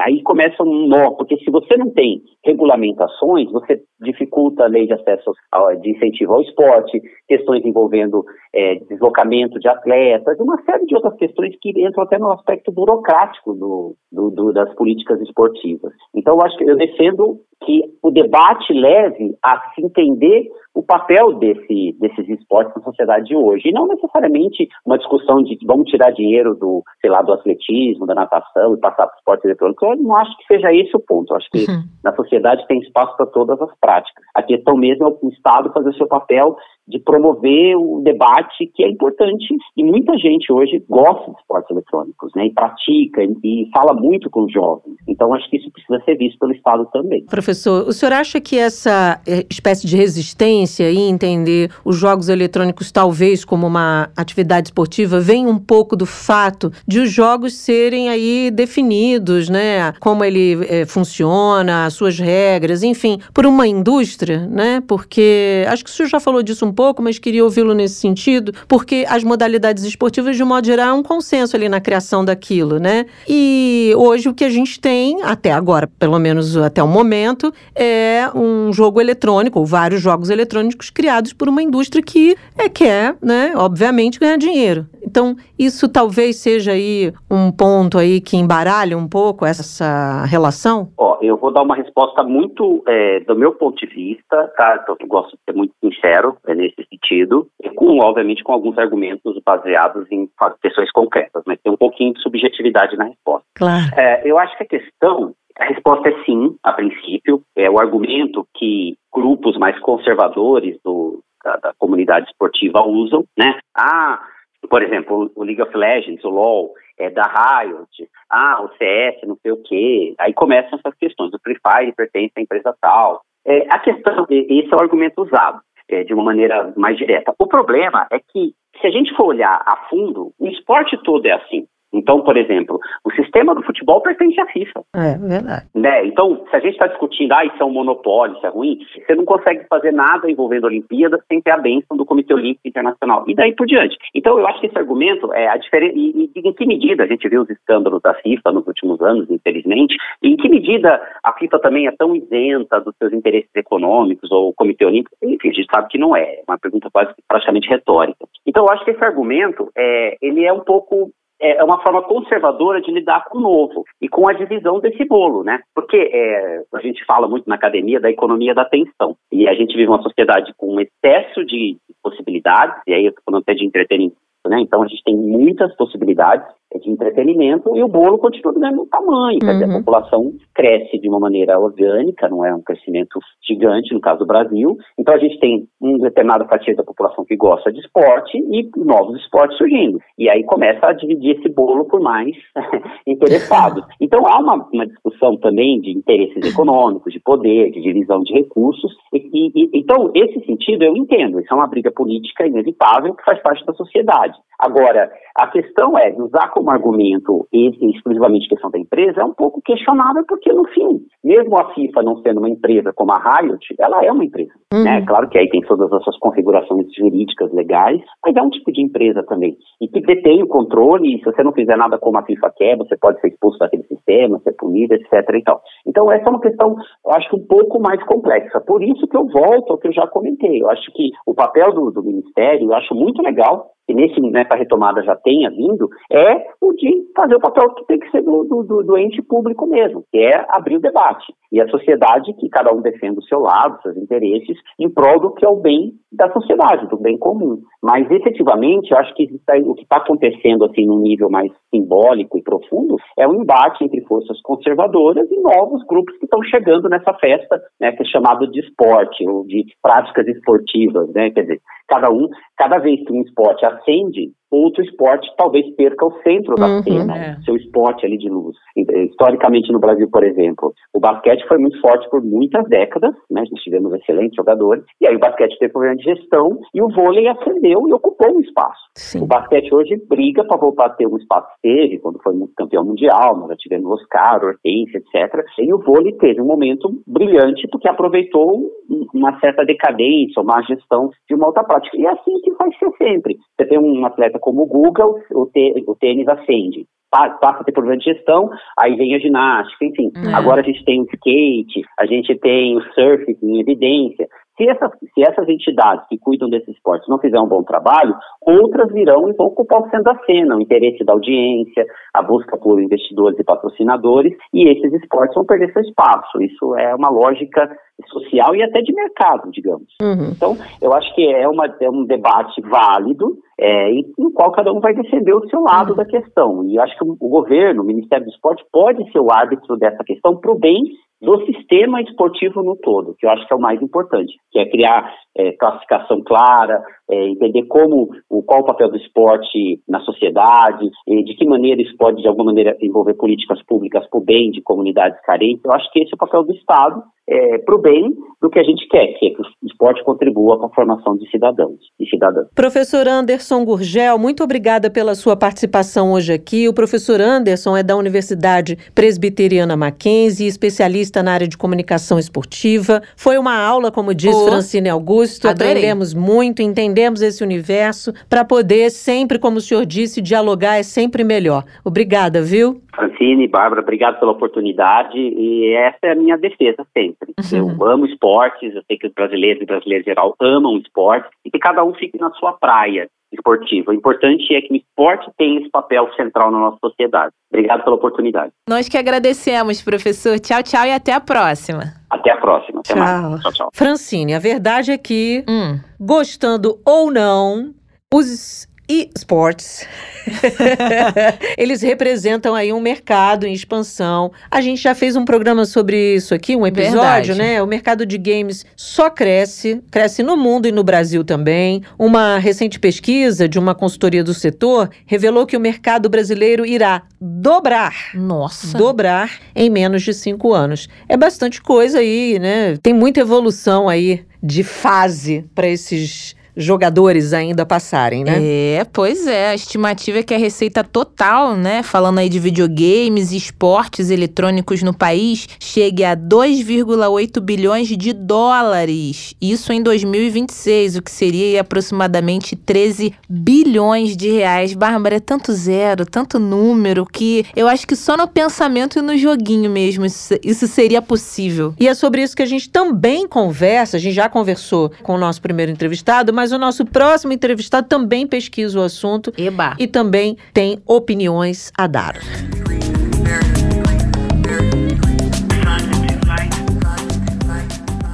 aí 0.00 0.22
começa 0.22 0.62
um 0.62 0.88
nó, 0.88 1.10
porque 1.12 1.36
se 1.38 1.50
você 1.50 1.76
não 1.76 1.90
tem 1.90 2.22
regulamentações, 2.44 3.50
você 3.50 3.80
dificulta 4.00 4.64
a 4.64 4.68
lei 4.68 4.86
de 4.86 4.94
acesso 4.94 5.32
ao, 5.52 5.74
de 5.76 5.90
incentivo 5.90 6.34
ao 6.34 6.42
esporte, 6.42 7.00
questões 7.28 7.64
envolvendo 7.64 8.24
é, 8.54 8.76
deslocamento 8.88 9.58
de 9.58 9.68
atletas, 9.68 10.38
uma 10.40 10.60
série 10.62 10.86
de 10.86 10.94
outras 10.94 11.14
questões 11.16 11.54
que 11.60 11.70
entram 11.70 12.04
até 12.04 12.18
no 12.18 12.32
aspecto 12.32 12.72
burocrático 12.72 13.54
do, 13.54 13.94
do, 14.10 14.30
do 14.30 14.52
das 14.52 14.72
políticas 14.74 15.20
esportivas. 15.20 15.92
Então, 16.14 16.34
eu 16.34 16.42
acho 16.42 16.56
que 16.56 16.64
eu 16.64 16.76
defendo 17.00 17.40
que 17.64 17.82
o 18.02 18.10
debate 18.10 18.72
leve 18.72 19.36
a 19.42 19.60
se 19.74 19.84
entender 19.84 20.48
o 20.74 20.82
papel 20.82 21.34
desse, 21.34 21.96
desses 21.98 22.28
esportes 22.28 22.74
na 22.76 22.82
sociedade 22.82 23.26
de 23.26 23.36
hoje. 23.36 23.68
E 23.68 23.72
não 23.72 23.88
necessariamente 23.88 24.68
uma 24.86 24.98
discussão 24.98 25.42
de 25.42 25.58
vamos 25.66 25.90
tirar 25.90 26.12
dinheiro 26.12 26.54
do, 26.54 26.82
sei 27.00 27.10
lá, 27.10 27.22
do 27.22 27.32
atletismo, 27.32 28.06
da 28.06 28.14
natação 28.14 28.74
e 28.74 28.80
passar 28.80 29.06
para 29.06 29.16
o 29.16 29.18
esporte 29.18 29.46
eletrônico. 29.46 29.84
Eu 29.84 29.96
não 29.96 30.16
acho 30.16 30.36
que 30.38 30.46
seja 30.46 30.72
esse 30.72 30.96
o 30.96 31.00
ponto. 31.00 31.32
Eu 31.32 31.36
acho 31.36 31.50
que 31.50 31.70
uhum. 31.70 31.82
na 32.04 32.14
sociedade 32.14 32.66
tem 32.68 32.78
espaço 32.80 33.16
para 33.16 33.26
todas 33.26 33.60
as 33.60 33.70
práticas. 33.80 34.24
A 34.34 34.42
questão 34.42 34.76
mesmo 34.76 35.06
é 35.06 35.08
o 35.08 35.28
Estado 35.28 35.72
fazer 35.72 35.90
o 35.90 35.96
seu 35.96 36.06
papel 36.06 36.56
de 36.90 36.98
promover 36.98 37.76
o 37.76 38.02
debate 38.02 38.66
que 38.74 38.82
é 38.82 38.88
importante 38.88 39.46
e 39.76 39.84
muita 39.84 40.18
gente 40.18 40.52
hoje 40.52 40.84
gosta 40.88 41.30
de 41.30 41.38
esportes 41.38 41.70
eletrônicos, 41.70 42.32
né, 42.34 42.46
e 42.46 42.52
pratica 42.52 43.22
e, 43.22 43.70
fala 43.72 43.94
muito 43.94 44.28
com 44.28 44.44
os 44.44 44.52
jovens. 44.52 44.96
Então 45.08 45.32
acho 45.32 45.48
que 45.48 45.56
isso 45.56 45.70
precisa 45.70 46.02
ser 46.04 46.16
visto 46.16 46.38
pelo 46.38 46.52
Estado 46.52 46.86
também. 46.92 47.24
Professor, 47.26 47.49
o 47.50 47.92
senhor 47.92 48.12
acha 48.12 48.40
que 48.40 48.58
essa 48.58 49.20
eh, 49.26 49.46
espécie 49.50 49.86
de 49.86 49.96
resistência 49.96 50.90
em 50.90 51.08
entender 51.08 51.70
os 51.84 51.96
jogos 51.96 52.28
eletrônicos 52.28 52.90
talvez 52.90 53.44
como 53.44 53.66
uma 53.66 54.10
atividade 54.16 54.68
esportiva 54.68 55.20
vem 55.20 55.46
um 55.46 55.58
pouco 55.58 55.96
do 55.96 56.06
fato 56.06 56.72
de 56.86 57.00
os 57.00 57.10
jogos 57.10 57.54
serem 57.54 58.08
aí 58.08 58.50
definidos, 58.50 59.48
né, 59.48 59.92
como 60.00 60.24
ele 60.24 60.58
é, 60.68 60.84
funciona, 60.84 61.86
as 61.86 61.94
suas 61.94 62.18
regras, 62.18 62.82
enfim, 62.82 63.18
por 63.32 63.46
uma 63.46 63.66
indústria, 63.66 64.46
né? 64.46 64.82
Porque 64.86 65.64
acho 65.68 65.84
que 65.84 65.90
o 65.90 65.92
senhor 65.92 66.08
já 66.08 66.20
falou 66.20 66.42
disso 66.42 66.64
um 66.66 66.72
pouco, 66.72 67.02
mas 67.02 67.18
queria 67.18 67.44
ouvi-lo 67.44 67.74
nesse 67.74 67.94
sentido, 67.94 68.52
porque 68.68 69.04
as 69.08 69.24
modalidades 69.24 69.84
esportivas, 69.84 70.36
de 70.36 70.44
modo 70.44 70.66
geral, 70.66 70.88
é 70.88 70.92
um 70.92 71.02
consenso 71.02 71.56
ali 71.56 71.68
na 71.68 71.80
criação 71.80 72.24
daquilo, 72.24 72.78
né? 72.78 73.06
E 73.28 73.92
hoje 73.96 74.28
o 74.28 74.34
que 74.34 74.44
a 74.44 74.50
gente 74.50 74.80
tem, 74.80 75.22
até 75.22 75.52
agora, 75.52 75.86
pelo 75.98 76.18
menos 76.18 76.56
até 76.56 76.82
o 76.82 76.88
momento, 76.88 77.39
é 77.74 78.28
um 78.34 78.72
jogo 78.72 79.00
eletrônico, 79.00 79.58
ou 79.58 79.66
vários 79.66 80.00
jogos 80.00 80.30
eletrônicos 80.30 80.90
criados 80.90 81.32
por 81.32 81.48
uma 81.48 81.62
indústria 81.62 82.02
que 82.02 82.36
é, 82.58 82.68
quer, 82.68 83.16
né, 83.22 83.52
obviamente, 83.56 84.18
ganhar 84.18 84.36
dinheiro. 84.36 84.86
Então, 85.02 85.34
isso 85.58 85.88
talvez 85.88 86.36
seja 86.36 86.72
aí 86.72 87.12
um 87.30 87.50
ponto 87.50 87.98
aí 87.98 88.20
que 88.20 88.36
embaralha 88.36 88.96
um 88.96 89.08
pouco 89.08 89.44
essa 89.44 90.24
relação? 90.26 90.90
Ó, 90.96 91.18
eu 91.20 91.36
vou 91.36 91.52
dar 91.52 91.62
uma 91.62 91.74
resposta 91.74 92.22
muito 92.22 92.82
é, 92.86 93.20
do 93.20 93.34
meu 93.34 93.52
ponto 93.52 93.76
de 93.76 93.92
vista, 93.92 94.52
tá? 94.56 94.78
Então, 94.82 94.96
eu 95.00 95.06
gosto 95.08 95.32
de 95.32 95.38
ser 95.44 95.56
muito 95.56 95.74
sincero 95.82 96.36
é, 96.46 96.54
nesse 96.54 96.86
sentido, 96.88 97.48
e 97.62 97.70
com, 97.70 97.98
obviamente, 97.98 98.44
com 98.44 98.52
alguns 98.52 98.78
argumentos 98.78 99.40
baseados 99.44 100.06
em 100.10 100.28
questões 100.62 100.90
concretas, 100.92 101.42
mas 101.46 101.58
tem 101.62 101.72
um 101.72 101.76
pouquinho 101.76 102.14
de 102.14 102.22
subjetividade 102.22 102.96
na 102.96 103.04
resposta. 103.04 103.46
Claro. 103.56 103.90
É, 103.96 104.22
eu 104.24 104.38
acho 104.38 104.56
que 104.56 104.64
a 104.64 104.66
questão 104.66 105.34
a 105.60 105.66
resposta 105.66 106.08
é 106.08 106.24
sim, 106.24 106.56
a 106.62 106.72
princípio. 106.72 107.42
É 107.54 107.70
o 107.70 107.78
argumento 107.78 108.46
que 108.56 108.96
grupos 109.12 109.58
mais 109.58 109.78
conservadores 109.80 110.78
do, 110.82 111.22
da, 111.44 111.56
da 111.56 111.74
comunidade 111.78 112.28
esportiva 112.30 112.82
usam, 112.82 113.24
né? 113.38 113.58
Ah, 113.76 114.20
por 114.68 114.82
exemplo, 114.82 115.30
o 115.34 115.44
League 115.44 115.60
of 115.60 115.76
Legends, 115.76 116.24
o 116.24 116.30
LoL, 116.30 116.72
é 116.98 117.10
da 117.10 117.24
Riot, 117.24 118.08
ah, 118.30 118.62
o 118.62 118.68
CS, 118.76 119.26
não 119.26 119.36
sei 119.42 119.52
o 119.52 119.62
quê. 119.62 120.14
Aí 120.18 120.32
começam 120.32 120.78
essas 120.78 120.94
questões. 120.98 121.32
O 121.34 121.40
Free 121.42 121.56
Fire 121.56 121.92
pertence 121.92 122.32
à 122.36 122.40
empresa 122.40 122.74
tal. 122.80 123.22
É, 123.44 123.66
a 123.70 123.78
questão, 123.78 124.26
esse 124.28 124.72
é 124.72 124.76
o 124.76 124.80
argumento 124.80 125.22
usado 125.22 125.60
é, 125.88 126.04
de 126.04 126.14
uma 126.14 126.24
maneira 126.24 126.72
mais 126.76 126.96
direta. 126.96 127.34
O 127.38 127.46
problema 127.46 128.06
é 128.10 128.18
que, 128.18 128.54
se 128.80 128.86
a 128.86 128.90
gente 128.90 129.14
for 129.14 129.26
olhar 129.26 129.62
a 129.66 129.88
fundo, 129.88 130.32
o 130.38 130.46
esporte 130.46 130.96
todo 131.02 131.26
é 131.26 131.32
assim. 131.32 131.66
Então, 131.92 132.22
por 132.22 132.36
exemplo, 132.36 132.78
o 133.04 133.10
sistema 133.12 133.54
do 133.54 133.62
futebol 133.62 134.00
pertence 134.00 134.40
à 134.40 134.46
FIFA. 134.46 134.82
É 134.94 135.18
verdade. 135.18 135.66
Né? 135.74 136.06
Então, 136.06 136.44
se 136.48 136.56
a 136.56 136.60
gente 136.60 136.72
está 136.72 136.86
discutindo, 136.86 137.32
ah, 137.32 137.44
isso 137.44 137.60
é 137.60 137.64
um 137.64 137.72
monopólio, 137.72 138.36
isso 138.36 138.46
é 138.46 138.50
ruim, 138.50 138.78
você 138.94 139.14
não 139.14 139.24
consegue 139.24 139.66
fazer 139.68 139.92
nada 139.92 140.30
envolvendo 140.30 140.64
Olimpíadas 140.64 141.20
sem 141.28 141.40
ter 141.40 141.50
a 141.50 141.58
bênção 141.58 141.96
do 141.96 142.06
Comitê 142.06 142.32
Olímpico 142.32 142.68
Internacional. 142.68 143.24
E 143.26 143.34
daí 143.34 143.54
por 143.54 143.66
diante. 143.66 143.96
Então, 144.14 144.38
eu 144.38 144.46
acho 144.46 144.60
que 144.60 144.66
esse 144.66 144.78
argumento 144.78 145.32
é 145.32 145.48
a 145.48 145.56
diferença. 145.56 145.94
E, 145.96 146.30
e 146.34 146.48
em 146.48 146.52
que 146.52 146.66
medida 146.66 147.04
a 147.04 147.06
gente 147.06 147.28
viu 147.28 147.42
os 147.42 147.50
escândalos 147.50 148.00
da 148.02 148.14
FIFA 148.14 148.52
nos 148.52 148.66
últimos 148.66 149.00
anos, 149.00 149.30
infelizmente, 149.30 149.96
e 150.22 150.28
em 150.28 150.36
que 150.36 150.48
medida 150.48 151.00
a 151.24 151.32
FIFA 151.32 151.58
também 151.58 151.86
é 151.86 151.92
tão 151.92 152.14
isenta 152.14 152.80
dos 152.80 152.94
seus 152.96 153.12
interesses 153.12 153.50
econômicos 153.54 154.30
ou 154.30 154.48
o 154.48 154.54
Comitê 154.54 154.84
Olímpico? 154.84 155.16
Enfim, 155.22 155.50
a 155.50 155.52
gente 155.52 155.68
sabe 155.72 155.88
que 155.88 155.98
não 155.98 156.14
é. 156.14 156.22
É 156.22 156.42
uma 156.46 156.58
pergunta 156.58 156.88
quase 156.92 157.12
praticamente 157.28 157.68
retórica. 157.68 158.26
Então, 158.46 158.64
eu 158.64 158.72
acho 158.72 158.84
que 158.84 158.90
esse 158.90 159.04
argumento, 159.04 159.70
é, 159.76 160.16
ele 160.22 160.44
é 160.44 160.52
um 160.52 160.60
pouco 160.60 161.10
é, 161.40 161.56
é 161.56 161.64
uma 161.64 161.82
forma 161.82 162.02
conservadora 162.02 162.80
de 162.80 162.90
lidar 162.90 163.24
com 163.24 163.38
o 163.38 163.40
novo 163.40 163.84
e 164.00 164.08
com 164.08 164.28
a 164.28 164.32
divisão 164.32 164.78
desse 164.78 165.04
bolo, 165.04 165.42
né? 165.42 165.60
Porque 165.74 165.96
é, 165.96 166.62
a 166.74 166.80
gente 166.80 167.04
fala 167.04 167.26
muito 167.26 167.48
na 167.48 167.54
academia 167.54 168.00
da 168.00 168.10
economia 168.10 168.54
da 168.54 168.62
atenção 168.62 169.16
e 169.32 169.48
a 169.48 169.54
gente 169.54 169.76
vive 169.76 169.88
uma 169.88 170.02
sociedade 170.02 170.52
com 170.56 170.74
um 170.74 170.80
excesso 170.80 171.44
de 171.44 171.76
possibilidades, 172.02 172.80
e 172.86 172.94
aí 172.94 173.04
eu 173.04 173.10
estou 173.10 173.22
falando 173.24 173.42
até 173.42 173.54
de 173.54 173.64
entretenimento, 173.64 174.16
né? 174.46 174.60
Então 174.60 174.82
a 174.82 174.86
gente 174.86 175.02
tem 175.02 175.16
muitas 175.16 175.74
possibilidades 175.76 176.46
de 176.78 176.90
entretenimento 176.90 177.76
e 177.76 177.82
o 177.82 177.88
bolo 177.88 178.18
continua 178.18 178.52
do 178.52 178.60
mesmo 178.60 178.86
tamanho. 178.86 179.38
Quer 179.40 179.52
dizer, 179.54 179.64
a 179.64 179.68
Uhum. 179.68 179.78
população 179.78 180.32
cresce 180.54 180.98
de 180.98 181.08
uma 181.08 181.18
maneira 181.18 181.58
orgânica, 181.58 182.28
não 182.28 182.44
é 182.44 182.54
um 182.54 182.62
crescimento 182.62 183.18
gigante, 183.46 183.92
no 183.92 184.00
caso 184.00 184.20
do 184.20 184.26
Brasil. 184.26 184.76
Então 184.98 185.14
a 185.14 185.18
gente 185.18 185.38
tem 185.40 185.66
um 185.80 185.98
determinado 185.98 186.44
fatia 186.46 186.74
da 186.76 186.84
população 186.84 187.24
que 187.24 187.36
gosta 187.36 187.72
de 187.72 187.80
esporte 187.80 188.38
e 188.38 188.70
novos 188.76 189.20
esportes 189.20 189.56
surgindo. 189.58 189.98
E 190.18 190.28
aí 190.30 190.44
começa 190.44 190.86
a 190.86 190.92
dividir 190.92 191.38
esse 191.38 191.48
bolo 191.48 191.84
por 191.86 192.00
mais 192.00 192.34
interessados. 193.06 193.84
Então 194.00 194.26
há 194.26 194.38
uma, 194.38 194.66
uma 194.72 194.86
discussão 194.86 195.36
também 195.38 195.80
de 195.80 195.90
interesses 195.90 196.52
econômicos, 196.52 197.12
de 197.12 197.20
poder, 197.20 197.70
de 197.70 197.80
divisão 197.80 198.20
de 198.22 198.32
recursos. 198.32 198.92
E, 199.12 199.18
e- 199.18 199.52
e- 199.64 199.70
então, 199.74 200.10
esse 200.14 200.44
sentido 200.46 200.82
eu 200.84 200.96
entendo. 200.96 201.40
Isso 201.40 201.52
é 201.52 201.56
uma 201.56 201.66
briga 201.66 201.90
política 201.90 202.46
inevitável 202.46 203.14
que 203.14 203.24
faz 203.24 203.40
parte 203.42 203.64
da 203.66 203.72
sociedade. 203.74 204.38
Agora, 204.58 205.10
a 205.36 205.46
questão 205.48 205.96
é, 205.98 206.12
usar 206.18 206.48
como 206.60 206.70
argumento 206.70 207.48
exclusivamente 207.50 208.46
questão 208.46 208.70
da 208.70 208.78
empresa 208.78 209.22
é 209.22 209.24
um 209.24 209.32
pouco 209.32 209.62
questionável, 209.62 210.22
porque 210.28 210.52
no 210.52 210.68
fim, 210.68 211.00
mesmo 211.24 211.56
a 211.56 211.72
FIFA 211.72 212.02
não 212.02 212.18
sendo 212.18 212.38
uma 212.38 212.50
empresa 212.50 212.92
como 212.94 213.12
a 213.12 213.16
Riot, 213.16 213.74
ela 213.78 214.04
é 214.04 214.12
uma 214.12 214.22
empresa. 214.22 214.52
Uhum. 214.74 214.84
Né? 214.84 215.02
Claro 215.06 215.30
que 215.30 215.38
aí 215.38 215.48
tem 215.48 215.62
todas 215.62 215.90
as 215.90 216.04
suas 216.04 216.18
configurações 216.18 216.86
jurídicas 216.94 217.50
legais, 217.54 218.02
mas 218.22 218.36
é 218.36 218.42
um 218.42 218.50
tipo 218.50 218.70
de 218.70 218.82
empresa 218.82 219.22
também. 219.22 219.56
E 219.80 219.88
que 219.88 220.02
detém 220.02 220.42
o 220.42 220.48
controle, 220.48 221.16
e 221.16 221.18
se 221.20 221.24
você 221.24 221.42
não 221.42 221.52
fizer 221.52 221.78
nada 221.78 221.98
como 221.98 222.18
a 222.18 222.22
FIFA 222.24 222.52
quer, 222.54 222.76
você 222.76 222.94
pode 222.98 223.18
ser 223.22 223.28
expulso 223.28 223.58
daquele 223.58 223.84
sistema, 223.84 224.38
ser 224.40 224.52
punido, 224.52 224.94
etc. 224.94 225.12
E 225.34 225.42
tal. 225.42 225.62
Então, 225.86 226.12
essa 226.12 226.26
é 226.26 226.30
uma 226.30 226.40
questão, 226.40 226.76
eu 227.06 227.12
acho 227.12 227.30
que 227.30 227.36
um 227.36 227.46
pouco 227.46 227.80
mais 227.80 228.02
complexa. 228.04 228.60
Por 228.60 228.82
isso 228.82 229.08
que 229.08 229.16
eu 229.16 229.26
volto 229.28 229.72
ao 229.72 229.78
que 229.78 229.88
eu 229.88 229.92
já 229.92 230.06
comentei. 230.08 230.60
Eu 230.62 230.68
acho 230.68 230.92
que 230.92 231.10
o 231.26 231.34
papel 231.34 231.72
do, 231.72 231.90
do 231.90 232.02
Ministério, 232.02 232.68
eu 232.68 232.74
acho 232.74 232.94
muito 232.94 233.22
legal, 233.22 233.70
que 233.86 233.94
nesse, 233.94 234.20
nessa 234.20 234.56
retomada 234.56 235.02
já 235.02 235.16
tenha 235.16 235.50
vindo, 235.50 235.88
é 236.12 236.46
o 236.60 236.72
de 236.74 236.90
fazer 237.16 237.34
o 237.36 237.40
papel 237.40 237.74
que 237.74 237.86
tem 237.86 237.98
que 237.98 238.10
ser 238.10 238.22
do, 238.22 238.44
do- 238.44 238.82
do- 238.82 238.96
ente 238.98 239.20
público 239.22 239.66
mesmo, 239.66 240.04
que 240.12 240.18
é 240.18 240.44
abrir 240.48 240.76
o 240.76 240.80
debate. 240.80 241.32
E 241.52 241.60
a 241.60 241.68
sociedade, 241.68 242.32
que 242.34 242.48
cada 242.48 242.72
um 242.72 242.80
defenda 242.80 243.18
o 243.18 243.24
seu 243.24 243.40
lado, 243.40 243.80
seus 243.82 243.96
interesses, 243.96 244.56
em 244.78 244.88
prol 244.88 245.18
do 245.20 245.32
que 245.34 245.44
é 245.44 245.48
o 245.48 245.56
bem 245.56 245.92
da 246.12 246.30
sociedade, 246.32 246.86
do 246.88 246.96
bem 246.96 247.18
comum. 247.18 247.60
Mas, 247.82 248.08
efetivamente, 248.10 248.94
acho 248.94 249.12
que 249.14 249.28
aí- 249.48 249.62
o 249.62 249.74
que 249.74 249.82
está 249.82 249.96
acontecendo, 249.96 250.64
assim, 250.64 250.86
num 250.86 250.98
nível 251.00 251.28
mais 251.30 251.50
simbólico 251.74 252.38
e 252.38 252.42
profundo, 252.42 252.96
é 253.18 253.26
um 253.26 253.42
embate 253.42 253.84
entre 253.84 254.00
forças 254.02 254.40
conservadoras 254.42 255.28
e 255.30 255.40
novos 255.40 255.84
grupos 255.86 256.16
que 256.18 256.24
estão 256.24 256.42
chegando 256.44 256.88
nessa 256.88 257.12
festa, 257.14 257.60
né, 257.80 257.92
que 257.92 258.02
é 258.02 258.06
chamado 258.06 258.48
de 258.50 258.60
esporte, 258.60 259.28
ou 259.28 259.44
de 259.44 259.64
práticas 259.82 260.26
esportivas, 260.28 261.08
né, 261.12 261.30
quer 261.30 261.42
dizer, 261.42 261.60
cada 261.88 262.10
um, 262.10 262.28
cada 262.60 262.76
vez 262.76 263.02
que 263.06 263.12
um 263.14 263.22
esporte 263.22 263.64
acende, 263.64 264.34
outro 264.50 264.82
esporte 264.82 265.28
talvez 265.36 265.68
perca 265.76 266.06
o 266.06 266.12
centro 266.22 266.54
da 266.56 266.66
Uhum, 266.66 266.82
cena, 266.82 267.16
é. 267.16 267.36
seu 267.44 267.56
esporte 267.56 268.04
ali 268.06 268.16
de 268.18 268.28
luz. 268.28 268.56
Historicamente 268.76 269.72
no 269.72 269.78
Brasil, 269.78 270.08
por 270.10 270.24
exemplo, 270.24 270.72
o 270.94 271.00
basquete 271.00 271.46
foi 271.48 271.58
muito 271.58 271.80
forte 271.80 272.08
por 272.10 272.22
muitas 272.22 272.64
décadas, 272.68 273.14
né? 273.30 273.42
Nós 273.50 273.62
tivemos 273.62 273.92
excelentes 273.94 274.36
jogadores, 274.36 274.84
e 275.00 275.06
aí 275.06 275.14
o 275.16 275.18
basquete 275.20 275.56
teve 275.58 275.72
problema 275.72 275.96
de 275.96 276.04
gestão 276.04 276.58
e 276.74 276.82
o 276.82 276.88
vôlei 276.88 277.28
acendeu 277.28 277.88
e 277.88 277.92
ocupou 277.92 278.36
um 278.36 278.40
espaço. 278.40 278.80
Sim. 278.96 279.22
O 279.22 279.26
basquete 279.26 279.72
hoje 279.74 279.96
briga 280.08 280.44
para 280.44 280.56
voltar 280.56 280.86
a 280.86 280.90
ter 280.90 281.06
um 281.06 281.16
espaço 281.16 281.46
que 281.62 281.68
teve, 281.68 281.98
quando 281.98 282.20
foi 282.22 282.34
muito 282.34 282.52
campeão 282.56 282.84
mundial, 282.84 283.36
nós 283.36 283.48
já 283.50 283.56
tivemos 283.56 283.90
Oscar, 283.90 284.42
Hortência, 284.44 284.98
etc. 284.98 285.44
E 285.58 285.72
o 285.72 285.78
vôlei 285.78 286.12
teve 286.14 286.40
um 286.40 286.46
momento 286.46 286.90
brilhante 287.06 287.68
porque 287.70 287.88
aproveitou 287.88 288.56
um- 288.90 289.06
uma 289.14 289.38
certa 289.40 289.64
decadência, 289.64 290.42
uma 290.42 290.60
gestão 290.62 291.10
de 291.28 291.34
uma 291.34 291.46
outra 291.46 291.64
prática. 291.64 291.96
E 291.96 292.04
é 292.06 292.10
assim 292.10 292.40
que 292.42 292.52
vai 292.54 292.68
ser 292.78 292.90
sempre. 292.98 293.36
Você 293.56 293.66
tem 293.68 293.78
um 293.78 294.04
atleta 294.04 294.38
como 294.40 294.62
o 294.62 294.66
Google, 294.66 295.16
o, 295.32 295.48
o 295.86 295.94
tênis 295.96 296.26
acende. 296.28 296.86
Pa- 297.10 297.30
Passa 297.30 297.60
a 297.60 297.64
ter 297.64 297.72
problema 297.72 297.98
de 297.98 298.04
gestão, 298.04 298.48
aí 298.78 298.94
vem 298.96 299.14
a 299.14 299.18
ginástica, 299.18 299.84
enfim. 299.84 300.12
É. 300.16 300.34
Agora 300.34 300.60
a 300.60 300.64
gente 300.64 300.84
tem 300.84 301.00
o 301.00 301.06
skate, 301.12 301.82
a 301.98 302.06
gente 302.06 302.34
tem 302.38 302.76
o 302.76 302.82
surf 302.94 303.36
em 303.42 303.60
evidência. 303.60 304.28
Se 304.60 304.68
essas, 304.68 304.90
se 305.14 305.22
essas 305.22 305.48
entidades 305.48 306.06
que 306.06 306.18
cuidam 306.18 306.50
desses 306.50 306.68
esportes 306.68 307.08
não 307.08 307.18
fizerem 307.18 307.42
um 307.42 307.48
bom 307.48 307.62
trabalho, 307.62 308.14
outras 308.42 308.92
virão 308.92 309.26
e 309.30 309.32
vão 309.32 309.46
ocupar 309.46 309.80
o 309.80 309.88
centro 309.88 310.02
da 310.02 310.18
cena, 310.26 310.54
o 310.54 310.60
interesse 310.60 311.02
da 311.02 311.14
audiência, 311.14 311.86
a 312.12 312.20
busca 312.20 312.58
por 312.58 312.78
investidores 312.78 313.38
e 313.38 313.44
patrocinadores, 313.44 314.34
e 314.52 314.68
esses 314.68 314.92
esportes 315.00 315.34
vão 315.34 315.46
perder 315.46 315.72
seu 315.72 315.80
espaço. 315.80 316.42
Isso 316.42 316.76
é 316.76 316.94
uma 316.94 317.08
lógica 317.08 317.74
social 318.08 318.54
e 318.54 318.62
até 318.62 318.82
de 318.82 318.92
mercado, 318.92 319.50
digamos. 319.50 319.88
Uhum. 320.02 320.30
Então, 320.36 320.56
eu 320.82 320.92
acho 320.92 321.14
que 321.14 321.26
é, 321.26 321.48
uma, 321.48 321.64
é 321.80 321.88
um 321.88 322.04
debate 322.04 322.60
válido, 322.60 323.38
é, 323.58 323.90
no 324.18 324.30
qual 324.30 324.52
cada 324.52 324.70
um 324.72 324.80
vai 324.80 324.92
defender 324.92 325.32
o 325.32 325.48
seu 325.48 325.60
lado 325.60 325.94
da 325.94 326.04
questão. 326.04 326.64
E 326.66 326.76
eu 326.76 326.82
acho 326.82 326.98
que 326.98 327.04
o, 327.04 327.16
o 327.18 327.28
governo, 327.30 327.82
o 327.82 327.86
Ministério 327.86 328.26
do 328.26 328.30
Esporte, 328.30 328.62
pode 328.70 329.10
ser 329.10 329.20
o 329.20 329.32
árbitro 329.32 329.78
dessa 329.78 330.04
questão 330.04 330.36
para 330.36 330.52
o 330.52 330.58
bem 330.58 330.82
do 331.20 331.44
sistema 331.44 332.00
esportivo 332.00 332.62
no 332.62 332.76
todo, 332.76 333.14
que 333.18 333.26
eu 333.26 333.30
acho 333.30 333.46
que 333.46 333.52
é 333.52 333.56
o 333.56 333.60
mais 333.60 333.80
importante, 333.82 334.32
que 334.50 334.58
é 334.58 334.70
criar 334.70 335.14
é, 335.36 335.52
classificação 335.52 336.22
clara, 336.22 336.82
é, 337.10 337.28
entender 337.28 337.64
como, 337.64 338.10
o, 338.28 338.42
qual 338.42 338.60
o 338.60 338.66
papel 338.66 338.90
do 338.90 338.96
esporte 338.96 339.80
na 339.88 340.00
sociedade, 340.00 340.88
e 341.06 341.24
de 341.24 341.34
que 341.34 341.46
maneira 341.46 341.80
isso 341.80 341.96
pode, 341.96 342.20
de 342.20 342.28
alguma 342.28 342.46
maneira, 342.46 342.76
envolver 342.80 343.14
políticas 343.14 343.62
públicas 343.64 344.06
para 344.08 344.18
o 344.18 344.24
bem 344.24 344.50
de 344.50 344.60
comunidades 344.62 345.20
carentes. 345.22 345.64
Eu 345.64 345.72
acho 345.72 345.90
que 345.92 346.00
esse 346.00 346.12
é 346.12 346.14
o 346.14 346.18
papel 346.18 346.44
do 346.44 346.52
Estado, 346.54 347.02
é, 347.30 347.58
para 347.58 347.76
o 347.76 347.78
bem 347.78 348.12
do 348.42 348.50
que 348.50 348.58
a 348.58 348.62
gente 348.64 348.88
quer, 348.88 349.06
que 349.18 349.26
é 349.26 349.30
que 349.30 349.40
o 349.40 349.66
esporte 349.66 350.02
contribua 350.02 350.58
com 350.58 350.66
a 350.66 350.70
formação 350.70 351.16
de 351.16 351.30
cidadãos 351.30 351.78
e 351.98 352.08
cidadãs. 352.08 352.48
Professor 352.54 353.06
Anderson 353.06 353.64
Gurgel, 353.64 354.18
muito 354.18 354.42
obrigada 354.42 354.90
pela 354.90 355.14
sua 355.14 355.36
participação 355.36 356.12
hoje 356.12 356.32
aqui. 356.32 356.68
O 356.68 356.74
professor 356.74 357.20
Anderson 357.20 357.76
é 357.76 357.82
da 357.84 357.96
Universidade 357.96 358.76
Presbiteriana 358.94 359.76
Mackenzie, 359.76 360.48
especialista 360.48 361.22
na 361.22 361.32
área 361.32 361.46
de 361.46 361.56
comunicação 361.56 362.18
esportiva. 362.18 363.00
Foi 363.16 363.38
uma 363.38 363.56
aula, 363.56 363.92
como 363.92 364.12
diz 364.12 364.34
Oh, 364.34 364.46
Francine 364.46 364.88
Augusto, 364.88 365.29
adorei. 365.38 365.72
aprendemos 365.72 366.14
muito, 366.14 366.62
entendemos 366.62 367.22
esse 367.22 367.42
universo, 367.42 368.12
para 368.28 368.44
poder 368.44 368.90
sempre, 368.90 369.38
como 369.38 369.58
o 369.58 369.60
senhor 369.60 369.86
disse, 369.86 370.20
dialogar 370.20 370.76
é 370.76 370.82
sempre 370.82 371.24
melhor. 371.24 371.64
Obrigada, 371.84 372.42
viu? 372.42 372.80
Francine, 372.94 373.46
Bárbara, 373.46 373.80
obrigado 373.80 374.18
pela 374.18 374.32
oportunidade 374.32 375.16
e 375.16 375.72
essa 375.74 375.98
é 376.04 376.12
a 376.12 376.14
minha 376.14 376.36
defesa 376.36 376.84
sempre. 376.96 377.32
Uhum. 377.52 377.78
Eu 377.80 377.86
amo 377.86 378.06
esportes, 378.06 378.74
eu 378.74 378.82
sei 378.86 378.98
que 378.98 379.06
os 379.06 379.14
brasileiros 379.14 379.62
e 379.62 379.66
brasileiros 379.66 380.06
em 380.06 380.10
geral 380.10 380.34
amam 380.40 380.76
esporte 380.78 381.28
e 381.44 381.50
que 381.50 381.58
cada 381.58 381.84
um 381.84 381.94
fique 381.94 382.18
na 382.18 382.30
sua 382.32 382.52
praia 382.52 383.08
esportiva. 383.32 383.92
O 383.92 383.94
importante 383.94 384.54
é 384.54 384.60
que 384.60 384.72
o 384.72 384.76
esporte 384.76 385.30
tenha 385.38 385.60
esse 385.60 385.70
papel 385.70 386.10
central 386.14 386.50
na 386.50 386.58
nossa 386.58 386.78
sociedade. 386.84 387.32
Obrigado 387.52 387.84
pela 387.84 387.96
oportunidade. 387.96 388.52
Nós 388.68 388.88
que 388.88 388.98
agradecemos, 388.98 389.82
professor. 389.82 390.38
Tchau, 390.38 390.62
tchau 390.62 390.84
e 390.84 390.92
até 390.92 391.12
a 391.12 391.20
próxima. 391.20 391.94
Até 392.10 392.32
a 392.32 392.36
próxima. 392.50 392.80
Até 392.80 392.94
Tchau. 392.94 393.02
mais. 393.02 393.40
Tchau, 393.42 393.52
tchau. 393.52 393.70
Francine, 393.72 394.34
a 394.34 394.38
verdade 394.38 394.90
é 394.92 394.98
que, 394.98 395.44
Hum. 395.48 395.80
gostando 395.98 396.78
ou 396.84 397.10
não, 397.10 397.72
os 398.12 398.66
esportes 398.90 399.86
eles 401.56 401.82
representam 401.82 402.54
aí 402.54 402.72
um 402.72 402.80
mercado 402.80 403.46
em 403.46 403.52
expansão. 403.52 404.32
A 404.50 404.60
gente 404.60 404.82
já 404.82 404.94
fez 404.94 405.16
um 405.16 405.24
programa 405.24 405.64
sobre 405.64 406.14
isso 406.14 406.34
aqui, 406.34 406.56
um 406.56 406.66
episódio, 406.66 407.34
Verdade. 407.34 407.34
né? 407.34 407.62
O 407.62 407.66
mercado 407.66 408.04
de 408.04 408.18
games 408.18 408.64
só 408.76 409.10
cresce, 409.10 409.82
cresce 409.90 410.22
no 410.22 410.36
mundo 410.36 410.66
e 410.66 410.72
no 410.72 410.84
Brasil 410.84 411.24
também. 411.24 411.82
Uma 411.98 412.38
recente 412.38 412.78
pesquisa 412.78 413.48
de 413.48 413.58
uma 413.58 413.74
consultoria 413.74 414.24
do 414.24 414.34
setor 414.34 414.90
revelou 415.06 415.46
que 415.46 415.56
o 415.56 415.60
mercado 415.60 416.08
brasileiro 416.08 416.64
irá 416.64 417.02
dobrar 417.20 418.10
Nossa. 418.14 418.76
dobrar 418.78 419.30
em 419.54 419.68
menos 419.70 420.02
de 420.02 420.14
cinco 420.14 420.52
anos. 420.52 420.88
É 421.08 421.16
bastante 421.16 421.60
coisa 421.60 421.98
aí, 421.98 422.38
né? 422.38 422.76
Tem 422.82 422.92
muita 422.92 423.20
evolução 423.20 423.88
aí 423.88 424.24
de 424.42 424.62
fase 424.62 425.44
para 425.54 425.68
esses 425.68 426.34
jogadores 426.56 427.32
ainda 427.32 427.64
passarem, 427.64 428.24
né? 428.24 428.38
É, 428.40 428.86
pois 428.92 429.26
é. 429.26 429.50
A 429.50 429.54
estimativa 429.54 430.18
é 430.18 430.22
que 430.22 430.34
a 430.34 430.38
receita 430.38 430.82
total, 430.82 431.56
né, 431.56 431.82
falando 431.82 432.18
aí 432.18 432.28
de 432.28 432.38
videogames 432.38 433.32
e 433.32 433.36
esportes 433.36 434.10
eletrônicos 434.10 434.82
no 434.82 434.92
país, 434.92 435.48
chegue 435.58 436.04
a 436.04 436.16
2,8 436.16 437.40
bilhões 437.40 437.88
de 437.88 438.12
dólares. 438.12 439.34
Isso 439.40 439.72
em 439.72 439.82
2026, 439.82 440.96
o 440.96 441.02
que 441.02 441.10
seria 441.10 441.60
aproximadamente 441.60 442.56
13 442.56 443.14
bilhões 443.28 444.16
de 444.16 444.30
reais. 444.30 444.74
Bárbara, 444.74 445.16
é 445.16 445.20
tanto 445.20 445.52
zero, 445.52 446.04
tanto 446.04 446.38
número, 446.38 447.06
que 447.06 447.44
eu 447.54 447.68
acho 447.68 447.86
que 447.86 447.96
só 447.96 448.16
no 448.16 448.26
pensamento 448.26 448.98
e 448.98 449.02
no 449.02 449.16
joguinho 449.16 449.70
mesmo 449.70 450.04
isso, 450.04 450.34
isso 450.42 450.66
seria 450.66 451.02
possível. 451.02 451.74
E 451.78 451.88
é 451.88 451.94
sobre 451.94 452.22
isso 452.22 452.36
que 452.36 452.42
a 452.42 452.46
gente 452.46 452.68
também 452.68 453.26
conversa. 453.26 453.96
A 453.96 454.00
gente 454.00 454.14
já 454.14 454.28
conversou 454.28 454.90
com 455.02 455.14
o 455.14 455.18
nosso 455.18 455.40
primeiro 455.40 455.72
entrevistado, 455.72 456.32
mas 456.32 456.49
o 456.52 456.58
nosso 456.58 456.84
próximo 456.84 457.32
entrevistado 457.32 457.88
também 457.88 458.26
pesquisa 458.26 458.78
o 458.78 458.82
assunto 458.82 459.32
Eba. 459.36 459.74
e 459.78 459.86
também 459.86 460.36
tem 460.52 460.80
opiniões 460.86 461.72
a 461.76 461.86
dar. 461.86 462.20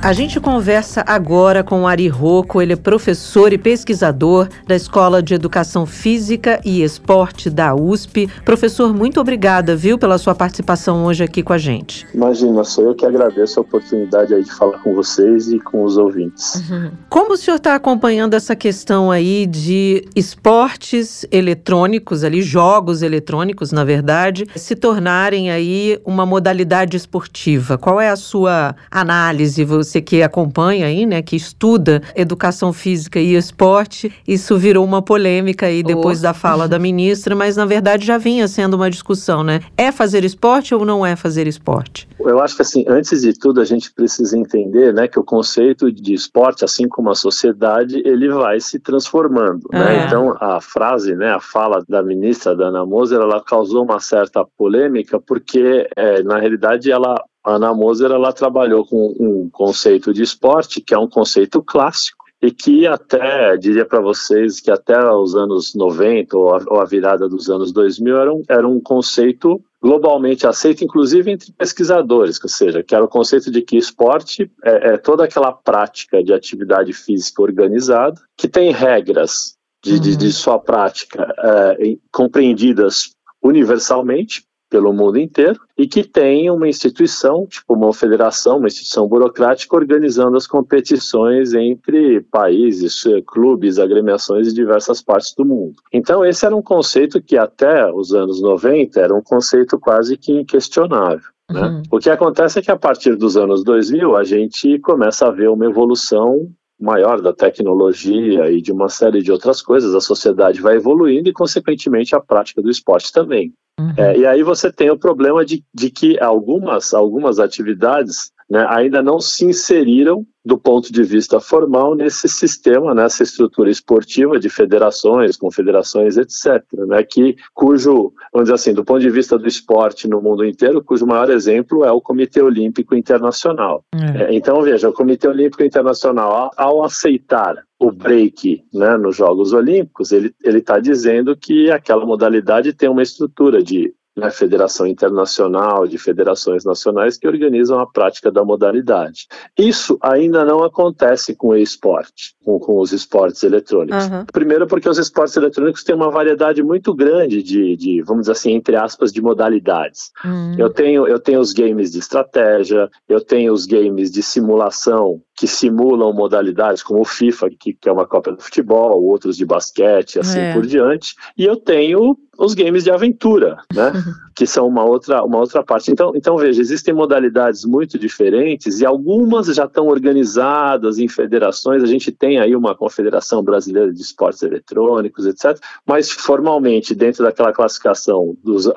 A 0.06 0.12
gente 0.12 0.38
conversa 0.38 1.02
agora 1.04 1.64
com 1.64 1.82
o 1.82 1.86
Ari 1.88 2.06
Rocco, 2.06 2.62
ele 2.62 2.74
é 2.74 2.76
professor 2.76 3.52
e 3.52 3.58
pesquisador 3.58 4.48
da 4.64 4.76
Escola 4.76 5.20
de 5.20 5.34
Educação 5.34 5.84
Física 5.84 6.60
e 6.64 6.80
Esporte 6.80 7.50
da 7.50 7.74
USP. 7.74 8.30
Professor, 8.44 8.94
muito 8.94 9.20
obrigada, 9.20 9.74
viu, 9.74 9.98
pela 9.98 10.16
sua 10.16 10.32
participação 10.32 11.04
hoje 11.06 11.24
aqui 11.24 11.42
com 11.42 11.52
a 11.52 11.58
gente. 11.58 12.06
Imagina, 12.14 12.62
sou 12.62 12.84
eu 12.84 12.94
que 12.94 13.04
agradeço 13.04 13.58
a 13.58 13.62
oportunidade 13.62 14.32
aí 14.32 14.44
de 14.44 14.52
falar 14.52 14.78
com 14.78 14.94
vocês 14.94 15.48
e 15.48 15.58
com 15.58 15.82
os 15.82 15.96
ouvintes. 15.96 16.54
Uhum. 16.70 16.92
Como 17.10 17.32
o 17.32 17.36
senhor 17.36 17.56
está 17.56 17.74
acompanhando 17.74 18.34
essa 18.34 18.54
questão 18.54 19.10
aí 19.10 19.44
de 19.44 20.04
esportes 20.14 21.26
eletrônicos, 21.32 22.22
ali, 22.22 22.42
jogos 22.42 23.02
eletrônicos, 23.02 23.72
na 23.72 23.82
verdade, 23.82 24.46
se 24.54 24.76
tornarem 24.76 25.50
aí 25.50 26.00
uma 26.04 26.24
modalidade 26.24 26.96
esportiva? 26.96 27.76
Qual 27.76 28.00
é 28.00 28.08
a 28.08 28.14
sua 28.14 28.76
análise? 28.88 29.64
Você 29.64 29.95
você 29.96 30.02
que 30.02 30.22
acompanha 30.22 30.86
aí, 30.86 31.06
né, 31.06 31.22
que 31.22 31.36
estuda 31.36 32.02
educação 32.14 32.72
física 32.72 33.18
e 33.18 33.34
esporte, 33.34 34.12
isso 34.26 34.56
virou 34.58 34.84
uma 34.84 35.00
polêmica 35.00 35.66
aí 35.66 35.82
depois 35.82 36.20
oh. 36.20 36.22
da 36.22 36.34
fala 36.34 36.68
da 36.68 36.78
ministra, 36.78 37.34
mas 37.34 37.56
na 37.56 37.64
verdade 37.64 38.06
já 38.06 38.18
vinha 38.18 38.46
sendo 38.48 38.74
uma 38.74 38.90
discussão, 38.90 39.42
né? 39.42 39.60
É 39.76 39.90
fazer 39.90 40.24
esporte 40.24 40.74
ou 40.74 40.84
não 40.84 41.04
é 41.04 41.16
fazer 41.16 41.46
esporte? 41.46 42.08
Eu 42.20 42.40
acho 42.40 42.56
que 42.56 42.62
assim, 42.62 42.84
antes 42.88 43.22
de 43.22 43.32
tudo 43.32 43.60
a 43.60 43.64
gente 43.64 43.92
precisa 43.92 44.36
entender, 44.36 44.92
né, 44.92 45.08
que 45.08 45.18
o 45.18 45.24
conceito 45.24 45.90
de 45.90 46.12
esporte, 46.12 46.64
assim 46.64 46.88
como 46.88 47.10
a 47.10 47.14
sociedade, 47.14 48.02
ele 48.04 48.28
vai 48.28 48.60
se 48.60 48.78
transformando, 48.78 49.68
né? 49.72 50.02
É. 50.02 50.06
Então 50.06 50.36
a 50.40 50.60
frase, 50.60 51.14
né, 51.14 51.32
a 51.32 51.40
fala 51.40 51.82
da 51.88 52.02
ministra 52.02 52.54
Dana 52.54 52.84
Moser, 52.84 53.20
ela 53.20 53.42
causou 53.42 53.84
uma 53.84 54.00
certa 54.00 54.44
polêmica 54.58 55.20
porque 55.20 55.88
é, 55.96 56.22
na 56.22 56.38
realidade 56.38 56.90
ela 56.90 57.16
a 57.46 57.54
Ana 57.54 57.72
Moser 57.72 58.10
ela 58.10 58.32
trabalhou 58.32 58.84
com 58.84 59.14
um 59.20 59.48
conceito 59.48 60.12
de 60.12 60.22
esporte 60.22 60.80
que 60.80 60.92
é 60.92 60.98
um 60.98 61.08
conceito 61.08 61.62
clássico 61.62 62.26
e 62.42 62.50
que 62.50 62.86
até, 62.86 63.56
diria 63.56 63.86
para 63.86 64.00
vocês, 64.00 64.60
que 64.60 64.70
até 64.70 64.98
os 65.10 65.34
anos 65.34 65.74
90 65.74 66.36
ou 66.36 66.54
a, 66.54 66.62
ou 66.66 66.80
a, 66.80 66.84
virada 66.84 67.28
dos 67.28 67.48
anos 67.48 67.72
2000 67.72 68.16
era 68.16 68.34
um, 68.34 68.42
era 68.48 68.68
um 68.68 68.80
conceito 68.80 69.62
globalmente 69.80 70.46
aceito, 70.46 70.84
inclusive 70.84 71.30
entre 71.30 71.52
pesquisadores, 71.52 72.42
ou 72.42 72.48
seja, 72.48 72.82
que 72.82 72.94
era 72.94 73.04
o 73.04 73.08
conceito 73.08 73.50
de 73.50 73.62
que 73.62 73.76
esporte 73.78 74.50
é, 74.64 74.94
é 74.94 74.96
toda 74.96 75.24
aquela 75.24 75.52
prática 75.52 76.22
de 76.22 76.32
atividade 76.32 76.92
física 76.92 77.42
organizada 77.42 78.20
que 78.36 78.48
tem 78.48 78.72
regras 78.72 79.56
de, 79.82 79.94
uhum. 79.94 80.00
de, 80.00 80.16
de 80.16 80.32
sua 80.32 80.58
prática 80.58 81.32
é, 81.38 81.96
compreendidas 82.12 83.14
universalmente 83.42 84.44
pelo 84.76 84.92
mundo 84.92 85.18
inteiro 85.18 85.58
e 85.78 85.88
que 85.88 86.04
tem 86.04 86.50
uma 86.50 86.68
instituição, 86.68 87.46
tipo 87.46 87.72
uma 87.72 87.94
federação, 87.94 88.58
uma 88.58 88.66
instituição 88.66 89.08
burocrática 89.08 89.74
organizando 89.74 90.36
as 90.36 90.46
competições 90.46 91.54
entre 91.54 92.20
países, 92.20 93.02
clubes, 93.26 93.78
agremiações 93.78 94.48
de 94.48 94.52
diversas 94.54 95.00
partes 95.00 95.34
do 95.34 95.46
mundo. 95.46 95.76
Então 95.90 96.22
esse 96.22 96.44
era 96.44 96.54
um 96.54 96.60
conceito 96.60 97.22
que 97.22 97.38
até 97.38 97.90
os 97.90 98.12
anos 98.12 98.42
90 98.42 99.00
era 99.00 99.14
um 99.14 99.22
conceito 99.22 99.78
quase 99.78 100.14
que 100.18 100.30
inquestionável. 100.30 101.30
Né? 101.50 101.62
Uhum. 101.62 101.82
O 101.90 101.98
que 101.98 102.10
acontece 102.10 102.58
é 102.58 102.62
que 102.62 102.70
a 102.70 102.76
partir 102.76 103.16
dos 103.16 103.34
anos 103.34 103.64
2000 103.64 104.14
a 104.14 104.24
gente 104.24 104.78
começa 104.80 105.26
a 105.26 105.30
ver 105.30 105.48
uma 105.48 105.64
evolução 105.64 106.50
maior 106.78 107.20
da 107.20 107.32
tecnologia 107.32 108.50
e 108.50 108.60
de 108.60 108.72
uma 108.72 108.88
série 108.88 109.22
de 109.22 109.32
outras 109.32 109.62
coisas, 109.62 109.94
a 109.94 110.00
sociedade 110.00 110.60
vai 110.60 110.76
evoluindo 110.76 111.28
e, 111.28 111.32
consequentemente, 111.32 112.14
a 112.14 112.20
prática 112.20 112.60
do 112.60 112.70
esporte 112.70 113.12
também. 113.12 113.52
Uhum. 113.78 113.92
É, 113.96 114.18
e 114.18 114.26
aí 114.26 114.42
você 114.42 114.72
tem 114.72 114.90
o 114.90 114.98
problema 114.98 115.44
de, 115.44 115.64
de 115.72 115.90
que 115.90 116.18
algumas, 116.20 116.94
algumas 116.94 117.38
atividades 117.38 118.30
né, 118.48 118.64
ainda 118.68 119.02
não 119.02 119.20
se 119.20 119.44
inseriram 119.44 120.24
do 120.44 120.56
ponto 120.56 120.92
de 120.92 121.02
vista 121.02 121.40
formal 121.40 121.96
nesse 121.96 122.28
sistema, 122.28 122.94
nessa 122.94 123.24
estrutura 123.24 123.68
esportiva 123.68 124.38
de 124.38 124.48
federações, 124.48 125.36
confederações, 125.36 126.16
etc., 126.16 126.62
né, 126.86 127.02
que, 127.02 127.34
cujo, 127.52 128.12
vamos 128.32 128.44
dizer 128.44 128.54
assim, 128.54 128.72
do 128.72 128.84
ponto 128.84 129.00
de 129.00 129.10
vista 129.10 129.36
do 129.36 129.48
esporte 129.48 130.06
no 130.06 130.22
mundo 130.22 130.44
inteiro, 130.44 130.84
cujo 130.84 131.04
maior 131.04 131.30
exemplo 131.30 131.84
é 131.84 131.90
o 131.90 132.00
Comitê 132.00 132.40
Olímpico 132.40 132.94
Internacional. 132.94 133.84
É. 133.92 134.22
É, 134.22 134.34
então, 134.36 134.62
veja, 134.62 134.88
o 134.88 134.92
Comitê 134.92 135.26
Olímpico 135.26 135.64
Internacional, 135.64 136.30
ao, 136.32 136.50
ao 136.56 136.84
aceitar 136.84 137.56
o 137.78 137.90
break 137.90 138.62
né, 138.72 138.96
nos 138.96 139.16
Jogos 139.16 139.52
Olímpicos, 139.52 140.12
ele 140.12 140.32
está 140.44 140.78
dizendo 140.78 141.36
que 141.36 141.70
aquela 141.72 142.06
modalidade 142.06 142.72
tem 142.72 142.88
uma 142.88 143.02
estrutura 143.02 143.62
de 143.62 143.92
né, 144.16 144.30
Federação 144.30 144.86
Internacional 144.86 145.86
de 145.86 145.98
Federações 145.98 146.64
Nacionais 146.64 147.18
que 147.18 147.28
organizam 147.28 147.78
a 147.78 147.86
prática 147.86 148.30
da 148.30 148.44
modalidade. 148.44 149.26
Isso 149.58 149.98
ainda 150.00 150.44
não 150.44 150.64
acontece 150.64 151.34
com 151.34 151.48
o 151.48 151.56
esporte, 151.56 152.34
com, 152.42 152.58
com 152.58 152.80
os 152.80 152.92
esportes 152.92 153.42
eletrônicos. 153.42 154.06
Uhum. 154.06 154.24
Primeiro 154.32 154.66
porque 154.66 154.88
os 154.88 154.98
esportes 154.98 155.36
eletrônicos 155.36 155.84
têm 155.84 155.94
uma 155.94 156.10
variedade 156.10 156.62
muito 156.62 156.94
grande 156.94 157.42
de, 157.42 157.76
de 157.76 158.02
vamos 158.02 158.22
dizer 158.22 158.32
assim, 158.32 158.52
entre 158.52 158.76
aspas, 158.76 159.12
de 159.12 159.20
modalidades. 159.20 160.10
Uhum. 160.24 160.54
Eu, 160.58 160.70
tenho, 160.70 161.06
eu 161.06 161.18
tenho 161.18 161.40
os 161.40 161.52
games 161.52 161.92
de 161.92 161.98
estratégia, 161.98 162.88
eu 163.08 163.20
tenho 163.20 163.52
os 163.52 163.66
games 163.66 164.10
de 164.10 164.22
simulação 164.22 165.20
que 165.36 165.46
simulam 165.46 166.12
modalidades 166.14 166.82
como 166.82 167.00
o 167.00 167.04
FIFA, 167.04 167.50
que, 167.50 167.74
que 167.74 167.88
é 167.88 167.92
uma 167.92 168.06
cópia 168.06 168.32
do 168.32 168.42
futebol, 168.42 169.04
outros 169.04 169.36
de 169.36 169.44
basquete, 169.44 170.18
assim 170.18 170.38
é. 170.38 170.54
por 170.54 170.64
diante. 170.66 171.14
E 171.36 171.44
eu 171.44 171.56
tenho 171.56 172.16
os 172.38 172.54
games 172.54 172.84
de 172.84 172.90
aventura, 172.90 173.56
né? 173.74 173.92
Que 174.36 174.46
são 174.46 174.68
uma 174.68 174.84
outra, 174.84 175.24
uma 175.24 175.38
outra 175.38 175.64
parte. 175.64 175.90
Então, 175.90 176.12
então, 176.14 176.36
veja, 176.36 176.60
existem 176.60 176.92
modalidades 176.92 177.64
muito 177.64 177.98
diferentes 177.98 178.80
e 178.80 178.86
algumas 178.86 179.46
já 179.46 179.64
estão 179.64 179.86
organizadas 179.86 180.98
em 180.98 181.08
federações. 181.08 181.82
A 181.82 181.86
gente 181.86 182.12
tem 182.12 182.38
aí 182.38 182.54
uma 182.54 182.74
Confederação 182.74 183.42
Brasileira 183.42 183.90
de 183.90 184.02
Esportes 184.02 184.42
Eletrônicos, 184.42 185.24
etc. 185.24 185.58
Mas 185.86 186.10
formalmente, 186.10 186.94
dentro 186.94 187.24
daquela 187.24 187.50
classificação 187.50 188.36
dos, 188.44 188.70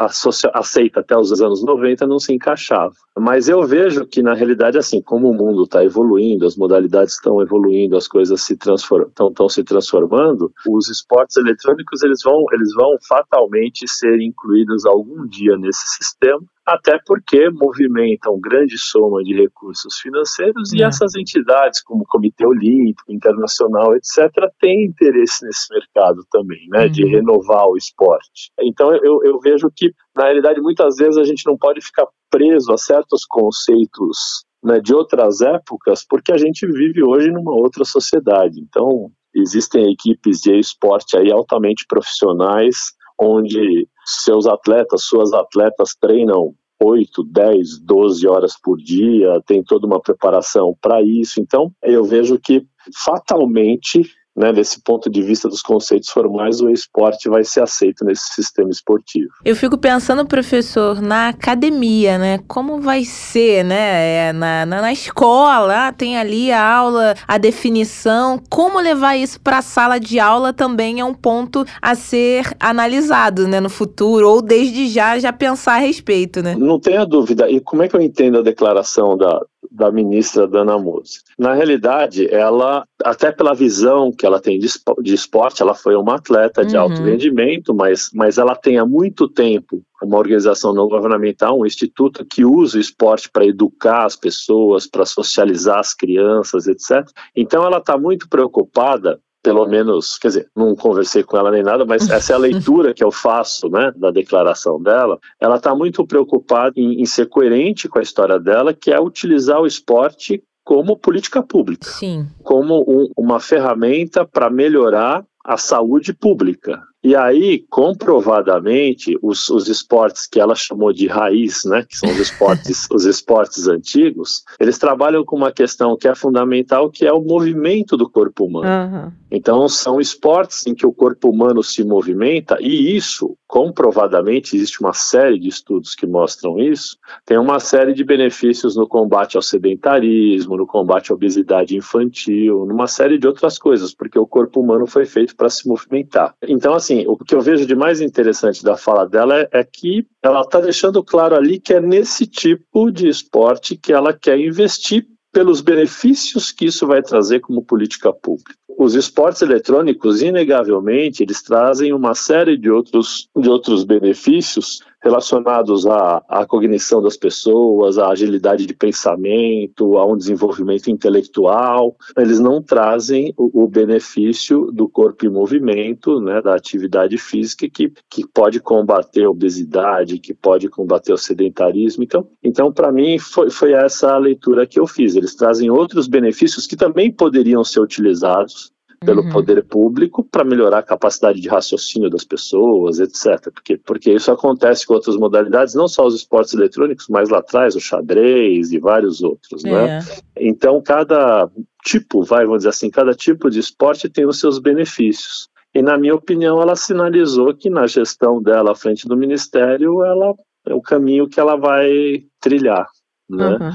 aceita 0.54 1.02
até 1.02 1.18
os 1.18 1.42
anos 1.42 1.62
90, 1.62 2.08
não 2.08 2.20
se 2.20 2.34
encaixava. 2.34 2.94
Mas 3.20 3.50
eu 3.50 3.62
vejo 3.64 4.06
que, 4.06 4.24
na 4.24 4.34
realidade, 4.34 4.78
assim, 4.78 5.02
como 5.02 5.30
o 5.30 5.34
mundo 5.34 5.64
está 5.64 5.84
evoluindo, 5.84 6.46
as 6.46 6.56
modalidades 6.56 7.16
estão 7.16 7.42
evoluindo, 7.42 7.98
as 7.98 8.08
coisas 8.08 8.42
se 8.42 8.54
estão 8.54 9.50
se 9.50 9.64
transformando, 9.66 10.54
os 10.66 10.90
esportes 10.90 11.36
eletrônicos 11.36 12.02
eles 12.02 12.22
vão, 12.24 12.46
eles 12.54 12.74
vão 12.74 12.96
fatalmente 13.10 13.86
ser 13.90 14.22
incluídos 14.22 14.86
algum 14.86 15.28
dia 15.28 15.49
nesse 15.58 15.86
sistema, 15.98 16.42
até 16.66 17.00
porque 17.06 17.50
movimentam 17.50 18.40
grande 18.40 18.78
soma 18.78 19.24
de 19.24 19.34
recursos 19.34 19.98
financeiros 20.00 20.72
é. 20.74 20.78
e 20.78 20.84
essas 20.84 21.16
entidades, 21.16 21.82
como 21.82 22.04
o 22.04 22.08
Comitê 22.08 22.46
Olímpico, 22.46 23.12
Internacional, 23.12 23.96
etc., 23.96 24.30
têm 24.60 24.86
interesse 24.86 25.46
nesse 25.46 25.74
mercado 25.74 26.24
também, 26.32 26.68
né, 26.70 26.86
uhum. 26.86 26.92
de 26.92 27.06
renovar 27.06 27.66
o 27.68 27.78
esporte. 27.78 28.52
Então 28.62 28.94
eu, 28.96 29.24
eu 29.24 29.40
vejo 29.40 29.70
que, 29.76 29.92
na 30.16 30.26
realidade, 30.26 30.62
muitas 30.62 30.98
vezes 30.98 31.18
a 31.18 31.24
gente 31.24 31.46
não 31.46 31.58
pode 31.58 31.82
ficar 31.82 32.08
preso 32.30 32.72
a 32.72 32.78
certos 32.78 33.26
conceitos 33.26 34.46
né, 34.64 34.80
de 34.80 34.94
outras 34.94 35.42
épocas, 35.42 36.06
porque 36.08 36.32
a 36.32 36.38
gente 36.38 36.68
vive 36.68 37.04
hoje 37.04 37.32
numa 37.32 37.54
outra 37.54 37.84
sociedade. 37.84 38.60
Então, 38.60 39.10
existem 39.34 39.92
equipes 39.92 40.40
de 40.40 40.58
esporte 40.60 41.18
aí 41.18 41.32
altamente 41.32 41.86
profissionais, 41.88 42.94
onde 43.20 43.88
seus 44.06 44.48
atletas, 44.48 45.04
suas 45.04 45.34
atletas 45.34 45.96
treinam 46.00 46.54
8, 46.82 47.24
10, 47.26 47.80
12 47.82 48.28
horas 48.28 48.54
por 48.62 48.78
dia, 48.78 49.42
tem 49.46 49.62
toda 49.62 49.86
uma 49.86 50.00
preparação 50.00 50.76
para 50.82 51.02
isso. 51.02 51.42
Então, 51.42 51.72
eu 51.84 52.06
vejo 52.06 52.40
que 52.40 52.66
fatalmente 53.04 54.02
né, 54.40 54.54
desse 54.54 54.82
ponto 54.82 55.10
de 55.10 55.22
vista 55.22 55.50
dos 55.50 55.62
conceitos 55.62 56.08
formais, 56.08 56.62
o 56.62 56.70
esporte 56.70 57.28
vai 57.28 57.44
ser 57.44 57.62
aceito 57.62 58.06
nesse 58.06 58.34
sistema 58.34 58.70
esportivo. 58.70 59.28
Eu 59.44 59.54
fico 59.54 59.78
pensando, 59.78 60.26
professor, 60.26 61.02
na 61.02 61.28
academia, 61.28 62.18
né? 62.18 62.40
Como 62.48 62.80
vai 62.80 63.04
ser, 63.04 63.66
né? 63.66 64.30
É, 64.30 64.34
na, 64.34 64.66
na, 64.66 64.82
na, 64.82 64.94
escola, 64.94 65.92
tem 65.92 66.18
ali 66.18 66.54
a 66.54 66.66
aula, 66.66 67.16
a 67.28 67.38
definição. 67.38 68.42
Como 68.50 68.80
levar 68.80 69.18
isso 69.18 69.42
para 69.42 69.58
a 69.58 69.62
sala 69.62 70.00
de 70.00 70.22
aula 70.22 70.54
também 70.54 71.02
é 71.02 71.06
um 71.06 71.14
ponto 71.14 71.66
a 71.82 71.94
ser 71.94 72.46
analisado, 72.62 73.46
né, 73.46 73.60
no 73.60 73.70
futuro, 73.70 74.30
ou 74.30 74.42
desde 74.42 74.88
já 74.88 75.20
já 75.20 75.34
pensar 75.34 75.74
a 75.74 75.80
respeito, 75.80 76.42
né? 76.42 76.56
Não 76.58 76.80
tenha 76.80 77.06
dúvida. 77.06 77.50
E 77.52 77.60
como 77.60 77.84
é 77.84 77.90
que 77.90 77.96
eu 77.96 78.02
entendo 78.02 78.38
a 78.38 78.42
declaração 78.42 79.18
da, 79.18 79.42
da 79.72 79.92
ministra 79.92 80.48
Dana 80.48 80.78
Mose. 80.78 81.22
Na 81.38 81.54
realidade, 81.54 82.28
ela, 82.34 82.86
até 83.04 83.32
pela 83.32 83.54
visão 83.54 84.12
que 84.12 84.26
ela 84.26 84.40
tem 84.40 84.60
de 84.60 85.14
esporte, 85.14 85.62
ela 85.62 85.74
foi 85.74 85.96
uma 85.96 86.16
atleta 86.16 86.66
de 86.66 86.76
uhum. 86.76 86.84
alto 86.84 87.04
rendimento, 87.04 87.74
mas, 87.74 88.10
mas 88.14 88.38
ela 88.38 88.56
tem 88.56 88.78
há 88.78 88.86
muito 88.86 89.28
tempo 89.28 89.82
uma 90.02 90.18
organização 90.18 90.74
não 90.74 90.88
governamental, 90.88 91.60
um 91.60 91.66
instituto 91.66 92.26
que 92.26 92.46
usa 92.46 92.78
o 92.78 92.82
esporte 92.82 93.30
para 93.30 93.46
educar 93.46 94.06
as 94.06 94.16
pessoas, 94.16 94.88
para 94.88 95.06
socializar 95.06 95.80
as 95.80 95.94
crianças, 95.94 96.68
etc. 96.68 97.06
Então, 97.36 97.66
ela 97.66 97.80
está 97.80 97.98
muito 97.98 98.30
preocupada 98.30 99.20
pelo 99.42 99.66
menos, 99.66 100.18
quer 100.18 100.30
dizer, 100.30 100.50
não 100.56 100.76
conversei 100.76 101.24
com 101.24 101.38
ela 101.38 101.52
nem 101.52 101.64
nada, 101.64 101.86
mas 101.86 102.08
essa 102.10 102.34
é 102.34 102.36
a 102.36 102.40
leitura 102.40 102.94
que 102.94 103.04
eu 103.04 103.12
faço, 103.12 103.70
né, 103.70 103.92
da 103.96 104.12
declaração 104.12 104.82
dela. 104.82 105.20
Ela 105.40 105.56
está 105.56 105.74
muito 105.76 106.06
preocupada 106.06 106.74
em, 106.78 107.02
em 107.02 107.06
ser 107.06 107.28
coerente 107.28 107.88
com 107.88 108.00
a 108.00 108.04
história 108.04 108.40
dela, 108.40 108.74
que 108.74 108.92
é 108.92 109.00
utilizar 109.00 109.60
o 109.62 109.68
esporte 109.68 110.44
como 110.64 110.98
política 110.98 111.42
pública. 111.42 111.90
Sim. 111.90 112.28
Como 112.44 112.84
um, 112.88 113.12
uma 113.18 113.40
ferramenta 113.40 114.26
para 114.26 114.50
melhorar 114.50 115.26
a 115.44 115.58
saúde 115.58 116.14
pública. 116.14 116.80
E 117.02 117.16
aí, 117.16 117.66
comprovadamente, 117.70 119.18
os, 119.22 119.50
os 119.50 119.70
esportes 119.70 120.28
que 120.28 120.40
ela 120.40 120.54
chamou 120.54 120.92
de 120.92 121.08
raiz, 121.08 121.62
né, 121.64 121.86
que 121.88 121.98
são 121.98 122.10
os 122.10 122.18
esportes, 122.18 122.88
os 122.92 123.06
esportes 123.06 123.68
antigos, 123.68 124.44
eles 124.60 124.78
trabalham 124.78 125.24
com 125.24 125.38
uma 125.38 125.52
questão 125.52 125.96
que 125.96 126.08
é 126.08 126.16
fundamental, 126.16 126.90
que 126.90 127.06
é 127.06 127.14
o 127.14 127.22
movimento 127.22 127.96
do 127.96 128.10
corpo 128.10 128.46
humano. 128.46 128.68
Uhum. 128.68 129.12
Então, 129.32 129.70
são 129.70 130.02
esportes 130.02 130.66
em 130.66 130.74
que 130.74 130.86
o 130.86 130.92
corpo 130.92 131.30
humano 131.30 131.64
se 131.64 131.84
movimenta, 131.84 132.58
e 132.60 132.96
isso, 132.96 133.38
comprovadamente, 133.48 134.56
existe 134.56 134.82
uma 134.82 134.94
série 134.94 135.40
de 135.40 135.48
estudos 135.48 135.96
que 135.96 136.08
mostram 136.08 136.60
isso, 136.60 136.98
tem 137.26 137.38
uma 137.38 137.60
série 137.60 137.94
de 137.94 138.04
benefícios 138.04 138.76
no 138.76 138.88
combate 138.88 139.38
ao 139.38 139.42
sedentarismo, 139.42 140.58
no 140.58 140.66
combate 140.66 141.12
à 141.12 141.16
obesidade 141.16 141.78
infantil, 141.78 142.66
numa 142.66 142.88
série 142.88 143.18
de 143.18 143.28
outras 143.28 143.58
coisas, 143.58 143.94
porque 143.94 144.18
o 144.18 144.28
corpo 144.28 144.60
humano 144.60 144.88
foi 144.88 145.06
feito 145.06 145.36
para 145.36 145.50
se 145.50 145.68
movimentar. 145.68 146.34
Então, 146.48 146.74
assim, 146.74 146.89
assim, 146.90 147.06
o 147.08 147.16
que 147.16 147.36
eu 147.36 147.42
vejo 147.42 147.66
de 147.66 147.76
mais 147.76 148.02
interessante 148.02 148.64
da 148.64 148.76
fala 148.76 149.08
dela 149.08 149.40
é, 149.40 149.50
é 149.52 149.64
que 149.64 150.06
ela 150.24 150.42
está 150.42 150.60
deixando 150.60 151.04
claro 151.04 151.36
ali 151.36 151.60
que 151.60 151.74
é 151.74 151.80
nesse 151.80 152.26
tipo 152.26 152.92
de 152.92 153.08
esporte 153.08 153.78
que 153.78 153.94
ela 153.94 154.12
quer 154.12 154.40
investir 154.40 155.06
pelos 155.32 155.62
benefícios 155.62 156.52
que 156.52 156.66
isso 156.66 156.88
vai 156.88 157.04
trazer 157.04 157.40
como 157.40 157.64
política 157.64 158.12
pública. 158.12 158.56
Os 158.80 158.96
esportes 158.96 159.44
eletrônicos, 159.44 160.22
inegavelmente, 160.24 161.22
eles 161.22 161.44
trazem 161.44 161.94
uma 161.94 162.16
série 162.16 162.58
de 162.58 162.72
outros, 162.72 163.28
de 163.38 163.48
outros 163.48 163.84
benefícios 163.84 164.80
relacionados 165.02 165.86
à, 165.86 166.24
à 166.28 166.46
cognição 166.46 167.02
das 167.02 167.18
pessoas, 167.18 167.98
à 167.98 168.10
agilidade 168.10 168.66
de 168.66 168.74
pensamento, 168.74 169.98
a 169.98 170.06
um 170.06 170.18
desenvolvimento 170.18 170.90
intelectual. 170.90 171.96
Eles 172.18 172.40
não 172.40 172.62
trazem 172.62 173.34
o, 173.38 173.64
o 173.64 173.68
benefício 173.68 174.72
do 174.72 174.88
corpo 174.90 175.26
em 175.26 175.30
movimento, 175.30 176.20
né, 176.20 176.42
da 176.42 176.56
atividade 176.56 177.18
física 177.18 177.70
que, 177.70 177.92
que 178.10 178.28
pode 178.28 178.60
combater 178.60 179.24
a 179.26 179.30
obesidade, 179.30 180.20
que 180.20 180.34
pode 180.34 180.68
combater 180.70 181.14
o 181.14 181.18
sedentarismo. 181.18 182.04
Então, 182.04 182.28
então 182.44 182.72
para 182.72 182.92
mim, 182.92 183.18
foi, 183.18 183.50
foi 183.50 183.74
essa 183.74 184.14
a 184.14 184.18
leitura 184.18 184.68
que 184.68 184.80
eu 184.80 184.88
fiz. 184.88 185.16
Eles 185.16 185.36
trazem 185.36 185.70
outros 185.70 186.08
benefícios 186.08 186.68
que 186.68 186.76
também 186.76 187.12
poderiam 187.12 187.64
ser 187.64 187.80
utilizados 187.80 188.72
pelo 189.00 189.24
uhum. 189.24 189.30
poder 189.30 189.64
público 189.64 190.24
para 190.24 190.44
melhorar 190.44 190.80
a 190.80 190.84
capacidade 190.84 191.40
de 191.40 191.48
raciocínio 191.48 192.10
das 192.10 192.26
pessoas, 192.26 193.00
etc. 193.00 193.52
Porque, 193.54 193.78
porque 193.78 194.12
isso 194.12 194.32
acontece 194.32 194.86
com 194.86 194.94
outras 194.94 195.16
modalidades, 195.16 195.74
não 195.74 195.88
só 195.88 196.06
os 196.06 196.16
esportes 196.16 196.54
eletrônicos, 196.54 197.08
mas 197.10 197.30
lá 197.30 197.40
atrás 197.40 197.76
o 197.76 197.80
xadrez 197.80 198.72
e 198.72 198.80
vários 198.80 199.22
outros, 199.22 199.64
né? 199.64 199.72
é. 199.72 199.88
né? 199.88 200.06
Então, 200.38 200.82
cada 200.82 201.50
tipo, 201.84 202.24
vai, 202.24 202.46
vamos 202.46 202.60
dizer 202.60 202.70
assim, 202.70 202.90
cada 202.90 203.14
tipo 203.14 203.50
de 203.50 203.60
esporte 203.60 204.10
tem 204.10 204.26
os 204.26 204.40
seus 204.40 204.60
benefícios. 204.60 205.48
E, 205.74 205.82
na 205.82 205.98
minha 205.98 206.16
opinião, 206.16 206.62
ela 206.62 206.76
sinalizou 206.76 207.54
que 207.54 207.70
na 207.70 207.88
gestão 207.88 208.42
dela 208.42 208.72
à 208.72 208.76
frente 208.76 209.08
do 209.08 209.16
Ministério, 209.16 210.04
ela 210.04 210.34
é 210.66 210.74
o 210.74 210.82
caminho 210.82 211.28
que 211.28 211.40
ela 211.40 211.56
vai 211.56 212.24
trilhar, 212.42 212.88
né? 213.30 213.58
Uhum. 213.62 213.72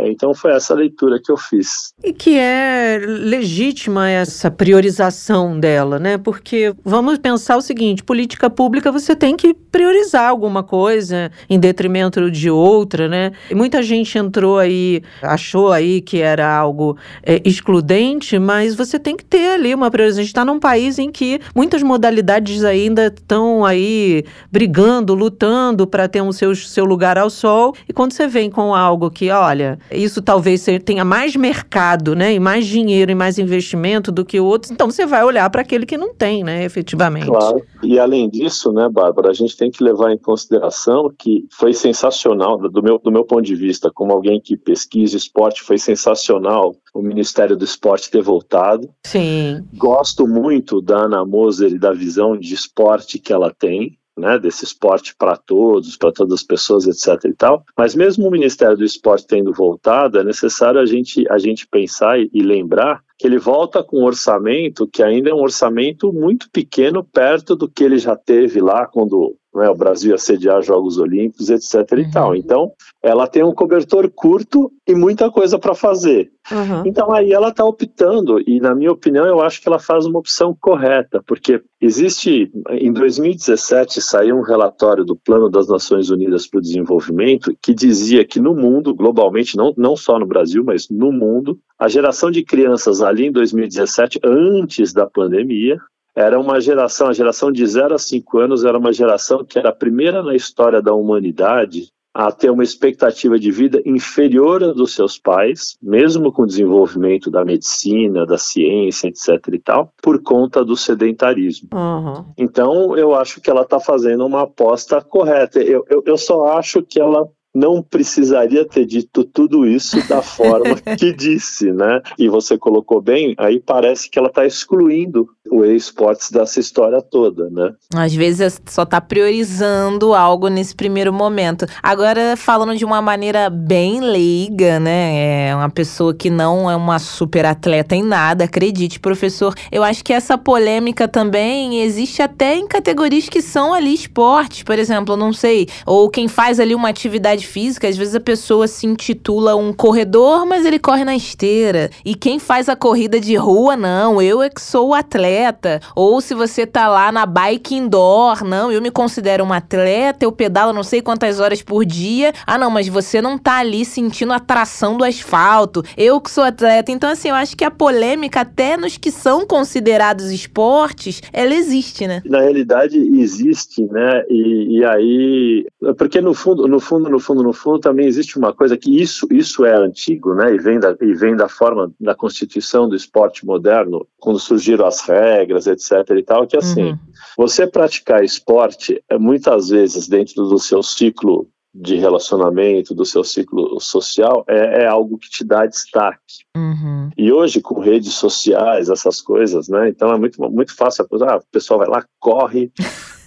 É, 0.00 0.10
então 0.10 0.32
foi 0.34 0.52
essa 0.52 0.74
leitura 0.74 1.20
que 1.22 1.30
eu 1.30 1.36
fiz. 1.36 1.92
E 2.02 2.12
que 2.12 2.38
é 2.38 2.98
legítima 3.06 4.08
essa 4.08 4.50
priorização 4.50 5.60
dela, 5.60 5.98
né? 5.98 6.16
Porque 6.16 6.74
vamos 6.82 7.18
pensar 7.18 7.56
o 7.58 7.60
seguinte: 7.60 8.02
política 8.02 8.48
pública 8.48 8.90
você 8.90 9.14
tem 9.14 9.36
que 9.36 9.52
priorizar 9.52 10.28
alguma 10.28 10.62
coisa 10.62 11.30
em 11.48 11.58
detrimento 11.58 12.30
de 12.30 12.50
outra, 12.50 13.08
né? 13.08 13.32
E 13.50 13.54
muita 13.54 13.82
gente 13.82 14.16
entrou 14.16 14.58
aí, 14.58 15.02
achou 15.22 15.70
aí 15.70 16.00
que 16.00 16.20
era 16.20 16.50
algo 16.50 16.96
é, 17.22 17.40
excludente, 17.44 18.38
mas 18.38 18.74
você 18.74 18.98
tem 18.98 19.16
que 19.16 19.24
ter 19.24 19.50
ali 19.50 19.74
uma 19.74 19.90
priorização. 19.90 20.20
A 20.20 20.24
gente 20.24 20.30
está 20.30 20.44
num 20.44 20.58
país 20.58 20.98
em 20.98 21.10
que 21.10 21.40
muitas 21.54 21.82
modalidades 21.82 22.64
ainda 22.64 23.06
estão 23.06 23.64
aí 23.64 24.24
brigando, 24.50 25.14
lutando 25.14 25.86
para 25.86 26.08
ter 26.08 26.22
um 26.22 26.32
seu, 26.32 26.54
seu 26.54 26.84
lugar 26.84 27.18
ao 27.18 27.28
sol. 27.28 27.74
E 27.88 27.92
quando 27.92 28.12
você 28.12 28.26
vem 28.26 28.50
com 28.50 28.74
algo 28.74 29.10
que, 29.10 29.30
olha, 29.30 29.78
isso 29.92 30.22
talvez 30.22 30.66
tenha 30.84 31.04
mais 31.04 31.36
mercado, 31.36 32.14
né, 32.14 32.34
e 32.34 32.40
mais 32.40 32.66
dinheiro 32.66 33.10
e 33.10 33.14
mais 33.14 33.38
investimento 33.38 34.12
do 34.12 34.24
que 34.24 34.40
outros, 34.40 34.70
então 34.70 34.90
você 34.90 35.06
vai 35.06 35.24
olhar 35.24 35.48
para 35.50 35.62
aquele 35.62 35.86
que 35.86 35.96
não 35.96 36.14
tem, 36.14 36.42
né, 36.44 36.64
efetivamente. 36.64 37.26
Claro. 37.26 37.62
E 37.82 37.98
além 37.98 38.28
disso, 38.28 38.72
né, 38.72 38.88
Bárbara, 38.88 39.30
a 39.30 39.34
gente 39.34 39.56
tem 39.56 39.70
que 39.70 39.82
levar 39.82 40.12
em 40.12 40.18
consideração 40.18 41.10
que 41.18 41.46
foi 41.52 41.72
sensacional, 41.72 42.58
do 42.58 42.82
meu, 42.82 42.98
do 42.98 43.10
meu 43.10 43.24
ponto 43.24 43.42
de 43.42 43.54
vista, 43.54 43.90
como 43.92 44.12
alguém 44.12 44.40
que 44.40 44.56
pesquisa 44.56 45.16
esporte, 45.16 45.62
foi 45.62 45.78
sensacional 45.78 46.74
o 46.92 47.02
Ministério 47.02 47.56
do 47.56 47.64
Esporte 47.64 48.10
ter 48.10 48.22
voltado. 48.22 48.88
Sim. 49.06 49.64
Gosto 49.74 50.26
muito 50.26 50.80
da 50.80 51.04
Ana 51.04 51.24
Moser 51.24 51.70
e 51.70 51.78
da 51.78 51.92
visão 51.92 52.36
de 52.36 52.52
esporte 52.54 53.18
que 53.18 53.32
ela 53.32 53.54
tem 53.56 53.96
né, 54.20 54.38
desse 54.38 54.64
esporte 54.64 55.14
para 55.16 55.36
todos, 55.36 55.96
para 55.96 56.12
todas 56.12 56.34
as 56.34 56.42
pessoas, 56.42 56.86
etc. 56.86 57.24
e 57.24 57.34
tal. 57.34 57.64
Mas 57.76 57.94
mesmo 57.94 58.28
o 58.28 58.30
Ministério 58.30 58.76
do 58.76 58.84
Esporte 58.84 59.26
tendo 59.26 59.52
voltado, 59.52 60.18
é 60.18 60.24
necessário 60.24 60.78
a 60.78 60.86
gente, 60.86 61.24
a 61.30 61.38
gente 61.38 61.66
pensar 61.66 62.20
e, 62.20 62.30
e 62.32 62.42
lembrar 62.42 63.02
que 63.18 63.26
ele 63.26 63.38
volta 63.38 63.82
com 63.82 63.98
um 63.98 64.04
orçamento 64.04 64.86
que 64.86 65.02
ainda 65.02 65.30
é 65.30 65.34
um 65.34 65.42
orçamento 65.42 66.12
muito 66.12 66.48
pequeno 66.50 67.04
perto 67.04 67.54
do 67.54 67.68
que 67.68 67.84
ele 67.84 67.98
já 67.98 68.16
teve 68.16 68.60
lá 68.60 68.86
quando 68.86 69.36
né, 69.54 69.68
o 69.68 69.74
Brasil 69.74 70.12
ia 70.12 70.18
sediar 70.18 70.62
Jogos 70.62 70.98
Olímpicos, 70.98 71.50
etc. 71.50 71.92
Uhum. 71.92 71.98
e 71.98 72.10
tal. 72.10 72.34
Então, 72.36 72.72
ela 73.02 73.26
tem 73.26 73.42
um 73.42 73.54
cobertor 73.54 74.10
curto 74.10 74.70
e 74.86 74.94
muita 74.94 75.30
coisa 75.30 75.58
para 75.58 75.74
fazer. 75.74 76.30
Uhum. 76.50 76.82
Então, 76.86 77.12
aí 77.12 77.32
ela 77.32 77.48
está 77.48 77.64
optando, 77.64 78.40
e 78.46 78.60
na 78.60 78.74
minha 78.74 78.90
opinião, 78.90 79.26
eu 79.26 79.40
acho 79.40 79.60
que 79.60 79.68
ela 79.68 79.78
faz 79.78 80.06
uma 80.06 80.18
opção 80.18 80.56
correta, 80.58 81.22
porque 81.26 81.62
existe, 81.80 82.50
em 82.70 82.92
2017, 82.92 84.00
saiu 84.00 84.36
um 84.36 84.42
relatório 84.42 85.04
do 85.04 85.16
Plano 85.16 85.48
das 85.48 85.68
Nações 85.68 86.10
Unidas 86.10 86.46
para 86.46 86.58
o 86.58 86.62
Desenvolvimento 86.62 87.56
que 87.62 87.74
dizia 87.74 88.24
que 88.24 88.40
no 88.40 88.54
mundo, 88.54 88.94
globalmente, 88.94 89.56
não, 89.56 89.72
não 89.76 89.96
só 89.96 90.18
no 90.18 90.26
Brasil, 90.26 90.64
mas 90.64 90.88
no 90.88 91.12
mundo, 91.12 91.58
a 91.78 91.88
geração 91.88 92.30
de 92.30 92.42
crianças 92.42 93.00
ali 93.00 93.26
em 93.26 93.32
2017, 93.32 94.20
antes 94.24 94.92
da 94.92 95.06
pandemia, 95.06 95.78
era 96.20 96.38
uma 96.38 96.60
geração, 96.60 97.08
a 97.08 97.12
geração 97.12 97.50
de 97.50 97.66
0 97.66 97.94
a 97.94 97.98
5 97.98 98.38
anos 98.38 98.64
era 98.64 98.78
uma 98.78 98.92
geração 98.92 99.44
que 99.44 99.58
era 99.58 99.70
a 99.70 99.74
primeira 99.74 100.22
na 100.22 100.34
história 100.34 100.82
da 100.82 100.94
humanidade 100.94 101.90
a 102.12 102.32
ter 102.32 102.50
uma 102.50 102.64
expectativa 102.64 103.38
de 103.38 103.50
vida 103.52 103.80
inferior 103.86 104.62
à 104.64 104.72
dos 104.72 104.94
seus 104.94 105.16
pais, 105.16 105.76
mesmo 105.80 106.32
com 106.32 106.42
o 106.42 106.46
desenvolvimento 106.46 107.30
da 107.30 107.44
medicina, 107.44 108.26
da 108.26 108.36
ciência, 108.36 109.08
etc. 109.08 109.28
e 109.52 109.58
tal, 109.60 109.92
por 110.02 110.20
conta 110.20 110.64
do 110.64 110.76
sedentarismo. 110.76 111.68
Uhum. 111.72 112.24
Então, 112.36 112.96
eu 112.96 113.14
acho 113.14 113.40
que 113.40 113.48
ela 113.48 113.62
está 113.62 113.78
fazendo 113.78 114.26
uma 114.26 114.42
aposta 114.42 115.00
correta. 115.00 115.60
Eu, 115.60 115.84
eu, 115.88 116.02
eu 116.04 116.16
só 116.18 116.58
acho 116.58 116.82
que 116.82 117.00
ela 117.00 117.28
não 117.54 117.82
precisaria 117.82 118.64
ter 118.64 118.86
dito 118.86 119.24
tudo 119.24 119.66
isso 119.66 119.96
da 120.08 120.22
forma 120.22 120.76
que 120.98 121.12
disse, 121.12 121.72
né? 121.72 122.00
E 122.18 122.28
você 122.28 122.56
colocou 122.56 123.00
bem, 123.00 123.34
aí 123.38 123.60
parece 123.60 124.08
que 124.08 124.18
ela 124.18 124.28
está 124.28 124.46
excluindo 124.46 125.28
o 125.50 125.64
esportes 125.64 126.30
dessa 126.30 126.60
história 126.60 127.02
toda, 127.02 127.50
né? 127.50 127.72
Às 127.94 128.14
vezes 128.14 128.60
só 128.66 128.84
está 128.84 129.00
priorizando 129.00 130.14
algo 130.14 130.48
nesse 130.48 130.74
primeiro 130.74 131.12
momento. 131.12 131.66
Agora, 131.82 132.36
falando 132.36 132.76
de 132.76 132.84
uma 132.84 133.02
maneira 133.02 133.50
bem 133.50 134.00
leiga, 134.00 134.78
né? 134.78 135.48
É 135.48 135.56
uma 135.56 135.68
pessoa 135.68 136.14
que 136.14 136.30
não 136.30 136.70
é 136.70 136.76
uma 136.76 136.98
super 137.00 137.44
atleta 137.44 137.96
em 137.96 138.02
nada, 138.02 138.44
acredite, 138.44 139.00
professor. 139.00 139.52
Eu 139.72 139.82
acho 139.82 140.04
que 140.04 140.12
essa 140.12 140.38
polêmica 140.38 141.08
também 141.08 141.82
existe 141.82 142.22
até 142.22 142.54
em 142.54 142.68
categorias 142.68 143.28
que 143.28 143.42
são 143.42 143.74
ali 143.74 143.92
esportes, 143.92 144.62
por 144.62 144.78
exemplo, 144.78 145.16
não 145.16 145.32
sei, 145.32 145.68
ou 145.84 146.08
quem 146.08 146.28
faz 146.28 146.60
ali 146.60 146.74
uma 146.74 146.88
atividade 146.88 147.46
física, 147.46 147.88
às 147.88 147.96
vezes 147.96 148.14
a 148.14 148.20
pessoa 148.20 148.68
se 148.68 148.86
intitula 148.86 149.56
um 149.56 149.72
corredor, 149.72 150.46
mas 150.46 150.64
ele 150.64 150.78
corre 150.78 151.04
na 151.04 151.16
esteira. 151.16 151.90
E 152.04 152.14
quem 152.14 152.38
faz 152.38 152.68
a 152.68 152.76
corrida 152.76 153.18
de 153.18 153.34
rua, 153.34 153.76
não, 153.76 154.22
eu 154.22 154.42
é 154.42 154.48
que 154.48 154.60
sou 154.60 154.94
atleta 154.94 155.39
atleta, 155.40 155.80
ou 155.94 156.20
se 156.20 156.34
você 156.34 156.66
tá 156.66 156.88
lá 156.88 157.10
na 157.10 157.24
bike 157.24 157.74
indoor, 157.74 158.44
não, 158.44 158.70
eu 158.70 158.82
me 158.82 158.90
considero 158.90 159.44
um 159.44 159.52
atleta, 159.52 160.24
eu 160.24 160.32
pedalo 160.32 160.72
não 160.72 160.82
sei 160.82 161.00
quantas 161.00 161.40
horas 161.40 161.62
por 161.62 161.84
dia. 161.84 162.32
Ah, 162.46 162.58
não, 162.58 162.70
mas 162.70 162.88
você 162.88 163.22
não 163.22 163.38
tá 163.38 163.58
ali 163.58 163.84
sentindo 163.84 164.32
a 164.32 164.36
atração 164.36 164.96
do 164.96 165.04
asfalto. 165.04 165.82
Eu 165.96 166.20
que 166.20 166.30
sou 166.30 166.44
atleta. 166.44 166.92
Então, 166.92 167.10
assim, 167.10 167.28
eu 167.28 167.34
acho 167.34 167.56
que 167.56 167.64
a 167.64 167.70
polêmica, 167.70 168.40
até 168.40 168.76
nos 168.76 168.96
que 168.96 169.10
são 169.10 169.46
considerados 169.46 170.30
esportes, 170.30 171.22
ela 171.32 171.54
existe, 171.54 172.06
né? 172.06 172.22
Na 172.24 172.40
realidade, 172.40 172.98
existe, 172.98 173.84
né? 173.86 174.24
E, 174.28 174.78
e 174.78 174.84
aí. 174.84 175.66
Porque 175.96 176.20
no 176.20 176.34
fundo, 176.34 176.66
no 176.66 176.80
fundo, 176.80 177.08
no 177.08 177.18
fundo, 177.18 177.42
no 177.42 177.52
fundo, 177.52 177.78
também 177.78 178.06
existe 178.06 178.38
uma 178.38 178.52
coisa 178.52 178.76
que 178.76 179.00
isso, 179.00 179.26
isso 179.30 179.64
é 179.64 179.74
antigo, 179.74 180.34
né? 180.34 180.54
E 180.54 180.58
vem 180.58 180.78
da, 180.78 180.94
e 181.00 181.14
vem 181.14 181.36
da 181.36 181.48
forma 181.48 181.90
da 181.98 182.14
constituição 182.14 182.88
do 182.88 182.96
esporte 182.96 183.46
moderno, 183.46 184.06
quando 184.18 184.38
surgiram 184.38 184.86
as 184.86 185.00
regras 185.00 185.29
regras, 185.30 185.66
etc. 185.66 185.92
e 186.16 186.22
tal, 186.22 186.46
que 186.46 186.56
assim, 186.56 186.90
uhum. 186.90 186.98
você 187.36 187.66
praticar 187.66 188.24
esporte, 188.24 189.02
é, 189.08 189.18
muitas 189.18 189.68
vezes 189.68 190.08
dentro 190.08 190.44
do 190.44 190.58
seu 190.58 190.82
ciclo 190.82 191.48
de 191.72 191.96
relacionamento, 191.96 192.94
do 192.94 193.04
seu 193.04 193.22
ciclo 193.22 193.78
social, 193.80 194.44
é, 194.48 194.82
é 194.82 194.86
algo 194.86 195.16
que 195.18 195.30
te 195.30 195.44
dá 195.44 195.66
destaque. 195.66 196.44
Uhum. 196.56 197.10
E 197.16 197.32
hoje, 197.32 197.60
com 197.60 197.80
redes 197.80 198.14
sociais, 198.14 198.88
essas 198.88 199.20
coisas, 199.20 199.68
né? 199.68 199.88
Então 199.88 200.12
é 200.12 200.18
muito, 200.18 200.40
muito 200.50 200.74
fácil. 200.74 201.06
Ah, 201.22 201.36
o 201.36 201.52
pessoal 201.52 201.78
vai 201.78 201.88
lá, 201.88 202.04
corre. 202.18 202.72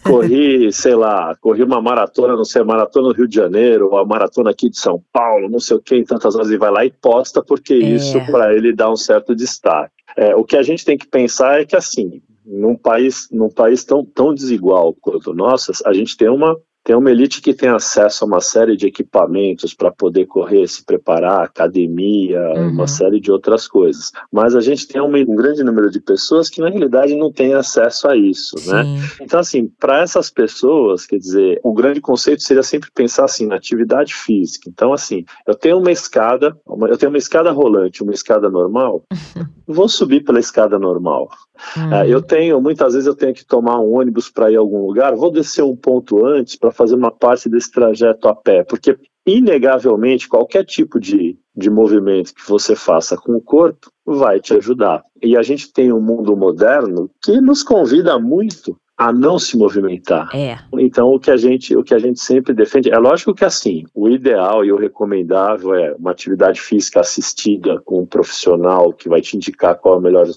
Corri, 0.04 0.72
sei 0.72 0.96
lá, 0.96 1.36
corri 1.36 1.64
uma 1.64 1.82
maratona, 1.82 2.36
não 2.36 2.46
sei, 2.46 2.64
maratona 2.64 3.08
no 3.08 3.14
Rio 3.14 3.28
de 3.28 3.36
Janeiro, 3.36 3.90
ou 3.92 3.98
a 3.98 4.06
maratona 4.06 4.52
aqui 4.52 4.70
de 4.70 4.78
São 4.78 5.04
Paulo, 5.12 5.50
não 5.50 5.60
sei 5.60 5.78
o 5.78 5.82
que, 5.82 5.96
em 5.96 6.04
tantas 6.04 6.36
horas, 6.36 6.52
e 6.52 6.58
vai 6.58 6.72
lá 6.72 6.86
e 6.86 6.92
posta, 6.92 7.44
porque 7.44 7.74
é. 7.74 7.78
isso 7.78 8.20
para 8.26 8.54
ele 8.56 8.74
dá 8.74 8.92
um 8.92 8.96
certo 8.96 9.36
destaque. 9.36 9.94
É, 10.16 10.36
o 10.36 10.44
que 10.44 10.58
a 10.58 10.64
gente 10.64 10.86
tem 10.86 10.98
que 10.98 11.08
pensar 11.08 11.62
é 11.62 11.66
que, 11.66 11.76
assim, 11.76 12.22
num 12.46 12.76
país, 12.76 13.28
num 13.32 13.50
país 13.50 13.84
tão, 13.84 14.06
tão 14.06 14.34
desigual 14.34 14.94
quanto 14.94 15.32
o 15.32 15.36
nosso, 15.36 15.72
a 15.86 15.94
gente 15.94 16.18
tem 16.18 16.30
uma 16.30 16.56
tem 16.84 16.96
uma 16.96 17.10
elite 17.10 17.42
que 17.42 17.54
tem 17.54 17.70
acesso 17.70 18.24
a 18.24 18.28
uma 18.28 18.42
série 18.42 18.76
de 18.76 18.88
equipamentos 18.88 19.74
para 19.74 19.90
poder 19.90 20.26
correr, 20.26 20.68
se 20.68 20.84
preparar, 20.84 21.44
academia, 21.44 22.42
uhum. 22.56 22.70
uma 22.72 22.88
série 22.88 23.22
de 23.22 23.32
outras 23.32 23.68
coisas. 23.68 24.12
Mas 24.32 24.56
a 24.56 24.60
gente 24.60 24.88
tem 24.88 25.02
um, 25.02 25.16
um, 25.16 25.36
grande 25.36 25.64
número 25.64 25.90
de 25.90 26.02
pessoas 26.02 26.50
que 26.50 26.60
na 26.60 26.70
realidade 26.70 27.16
não 27.16 27.32
tem 27.32 27.54
acesso 27.54 28.08
a 28.08 28.18
isso, 28.18 28.56
né? 28.68 28.84
Então 29.22 29.40
assim, 29.40 29.68
para 29.80 30.02
essas 30.02 30.30
pessoas, 30.30 31.06
quer 31.06 31.18
dizer, 31.18 31.60
o 31.64 31.74
grande 31.74 32.02
conceito 32.02 32.44
seria 32.44 32.64
sempre 32.64 32.92
pensar 32.94 33.26
assim 33.26 33.46
na 33.46 33.56
atividade 33.56 34.14
física. 34.14 34.70
Então 34.70 34.92
assim, 34.92 35.24
eu 35.48 35.56
tenho 35.56 35.78
uma 35.78 35.92
escada, 35.92 36.58
uma, 36.66 36.90
eu 36.90 36.98
tenho 36.98 37.12
uma 37.12 37.18
escada 37.18 37.52
rolante, 37.52 38.04
uma 38.04 38.14
escada 38.14 38.50
normal, 38.50 39.06
vou 39.66 39.88
subir 39.88 40.24
pela 40.24 40.40
escada 40.40 40.78
normal. 40.78 41.30
Uhum. 41.78 41.90
Uh, 41.90 42.06
eu 42.06 42.22
tenho, 42.22 42.62
muitas 42.62 42.94
vezes 42.94 43.08
eu 43.08 43.16
tenho 43.16 43.34
que 43.34 43.46
tomar 43.46 43.80
um 43.80 43.94
ônibus 43.94 44.30
para 44.30 44.52
ir 44.52 44.58
a 44.58 44.60
algum 44.60 44.86
lugar, 44.86 45.16
vou 45.16 45.32
descer 45.32 45.64
um 45.64 45.76
ponto 45.76 46.26
antes 46.26 46.56
para 46.56 46.72
fazer 46.72 46.96
uma 46.96 47.12
parte 47.12 47.50
desse 47.50 47.72
trajeto 47.72 48.28
a 48.28 48.36
pé, 48.36 48.64
porque 48.64 48.98
inegavelmente 49.26 50.28
qualquer 50.28 50.66
tipo 50.66 51.00
de, 51.00 51.38
de 51.56 51.70
movimento 51.70 52.34
que 52.34 52.48
você 52.48 52.76
faça 52.76 53.16
com 53.16 53.34
o 53.36 53.42
corpo 53.42 53.90
vai 54.06 54.40
te 54.40 54.54
ajudar. 54.54 55.04
E 55.22 55.38
a 55.38 55.42
gente 55.42 55.72
tem 55.72 55.94
um 55.94 56.02
mundo 56.02 56.36
moderno 56.36 57.10
que 57.22 57.40
nos 57.40 57.64
convida 57.64 58.20
muito 58.20 58.78
a 58.98 59.12
não 59.12 59.40
se 59.40 59.58
movimentar. 59.58 60.30
É. 60.36 60.60
Então 60.74 61.10
o 61.10 61.20
que 61.20 61.32
a 61.32 61.38
gente 61.38 61.76
o 61.76 61.84
que 61.84 61.94
a 61.94 62.00
gente 62.00 62.20
sempre 62.20 62.54
defende 62.54 62.92
é 62.92 62.98
lógico 62.98 63.34
que 63.34 63.44
assim 63.44 63.86
o 63.94 64.08
ideal 64.08 64.64
e 64.64 64.72
o 64.72 64.78
recomendável 64.78 65.74
é 65.74 65.96
uma 65.98 66.12
atividade 66.12 66.62
física 66.62 67.00
assistida 67.00 67.82
com 67.82 68.02
um 68.02 68.06
profissional 68.06 68.94
que 68.94 69.10
vai 69.10 69.20
te 69.20 69.36
indicar 69.36 69.76
qual 69.76 69.96
a 69.96 70.02
melhor 70.02 70.28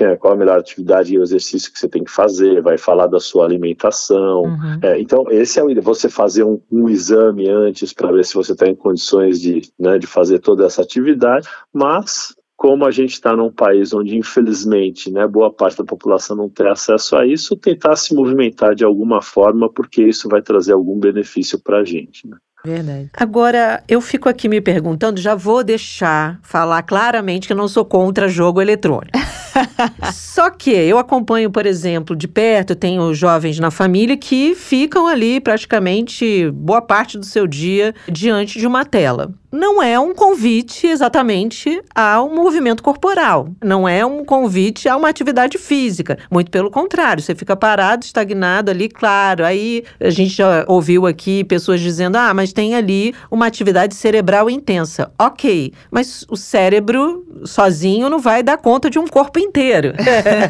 é, 0.00 0.16
qual 0.16 0.32
a 0.32 0.36
melhor 0.36 0.58
atividade 0.58 1.14
e 1.14 1.18
o 1.18 1.22
exercício 1.22 1.70
que 1.70 1.78
você 1.78 1.88
tem 1.88 2.02
que 2.02 2.10
fazer, 2.10 2.62
vai 2.62 2.78
falar 2.78 3.06
da 3.06 3.20
sua 3.20 3.44
alimentação. 3.44 4.42
Uhum. 4.42 4.78
É, 4.82 4.98
então 4.98 5.26
esse 5.30 5.58
é 5.58 5.64
o 5.64 5.70
ideal. 5.70 5.82
Você 5.82 6.08
fazer 6.08 6.44
um, 6.44 6.60
um 6.70 6.88
exame 6.88 7.48
antes 7.48 7.92
para 7.92 8.10
ver 8.10 8.24
se 8.24 8.34
você 8.34 8.52
está 8.52 8.66
em 8.66 8.74
condições 8.74 9.40
de 9.40 9.62
né, 9.78 9.98
de 9.98 10.06
fazer 10.06 10.38
toda 10.38 10.64
essa 10.64 10.82
atividade, 10.82 11.46
mas 11.72 12.34
como 12.62 12.86
a 12.86 12.92
gente 12.92 13.14
está 13.14 13.34
num 13.34 13.50
país 13.50 13.92
onde, 13.92 14.16
infelizmente, 14.16 15.10
né, 15.10 15.26
boa 15.26 15.52
parte 15.52 15.78
da 15.78 15.84
população 15.84 16.36
não 16.36 16.48
tem 16.48 16.68
acesso 16.68 17.16
a 17.16 17.26
isso, 17.26 17.56
tentar 17.56 17.96
se 17.96 18.14
movimentar 18.14 18.76
de 18.76 18.84
alguma 18.84 19.20
forma, 19.20 19.68
porque 19.68 20.00
isso 20.00 20.28
vai 20.28 20.40
trazer 20.40 20.72
algum 20.72 20.96
benefício 20.96 21.58
para 21.58 21.78
a 21.78 21.84
gente. 21.84 22.24
Né? 22.24 22.36
Verdade. 22.64 23.10
Agora, 23.14 23.82
eu 23.88 24.00
fico 24.00 24.28
aqui 24.28 24.48
me 24.48 24.60
perguntando, 24.60 25.20
já 25.20 25.34
vou 25.34 25.64
deixar 25.64 26.38
falar 26.44 26.84
claramente 26.84 27.48
que 27.48 27.52
eu 27.52 27.56
não 27.56 27.66
sou 27.66 27.84
contra 27.84 28.28
jogo 28.28 28.62
eletrônico. 28.62 29.18
Só 30.12 30.50
que 30.50 30.70
eu 30.70 30.98
acompanho, 30.98 31.50
por 31.50 31.66
exemplo, 31.66 32.14
de 32.16 32.28
perto, 32.28 32.74
tenho 32.74 33.12
jovens 33.14 33.58
na 33.58 33.70
família 33.70 34.16
que 34.16 34.54
ficam 34.54 35.06
ali 35.06 35.40
praticamente 35.40 36.50
boa 36.50 36.82
parte 36.82 37.18
do 37.18 37.24
seu 37.24 37.46
dia 37.46 37.94
diante 38.08 38.58
de 38.58 38.66
uma 38.66 38.84
tela 38.84 39.34
não 39.52 39.82
é 39.82 40.00
um 40.00 40.14
convite 40.14 40.86
exatamente 40.86 41.82
ao 41.94 42.30
movimento 42.30 42.82
corporal, 42.82 43.50
não 43.62 43.86
é 43.86 44.04
um 44.04 44.24
convite 44.24 44.88
a 44.88 44.96
uma 44.96 45.10
atividade 45.10 45.58
física. 45.58 46.18
Muito 46.30 46.50
pelo 46.50 46.70
contrário, 46.70 47.22
você 47.22 47.34
fica 47.34 47.54
parado, 47.54 48.06
estagnado 48.06 48.70
ali, 48.70 48.88
claro. 48.88 49.44
Aí 49.44 49.84
a 50.00 50.08
gente 50.08 50.30
já 50.30 50.64
ouviu 50.66 51.06
aqui 51.06 51.44
pessoas 51.44 51.82
dizendo: 51.82 52.16
ah, 52.16 52.32
mas 52.32 52.52
tem 52.52 52.74
ali 52.74 53.14
uma 53.30 53.46
atividade 53.46 53.94
cerebral 53.94 54.48
intensa. 54.48 55.12
Ok, 55.18 55.74
mas 55.90 56.24
o 56.30 56.36
cérebro 56.36 57.26
sozinho 57.44 58.08
não 58.08 58.18
vai 58.18 58.42
dar 58.42 58.56
conta 58.56 58.88
de 58.88 58.98
um 58.98 59.06
corpo 59.06 59.38
inteiro. 59.42 59.92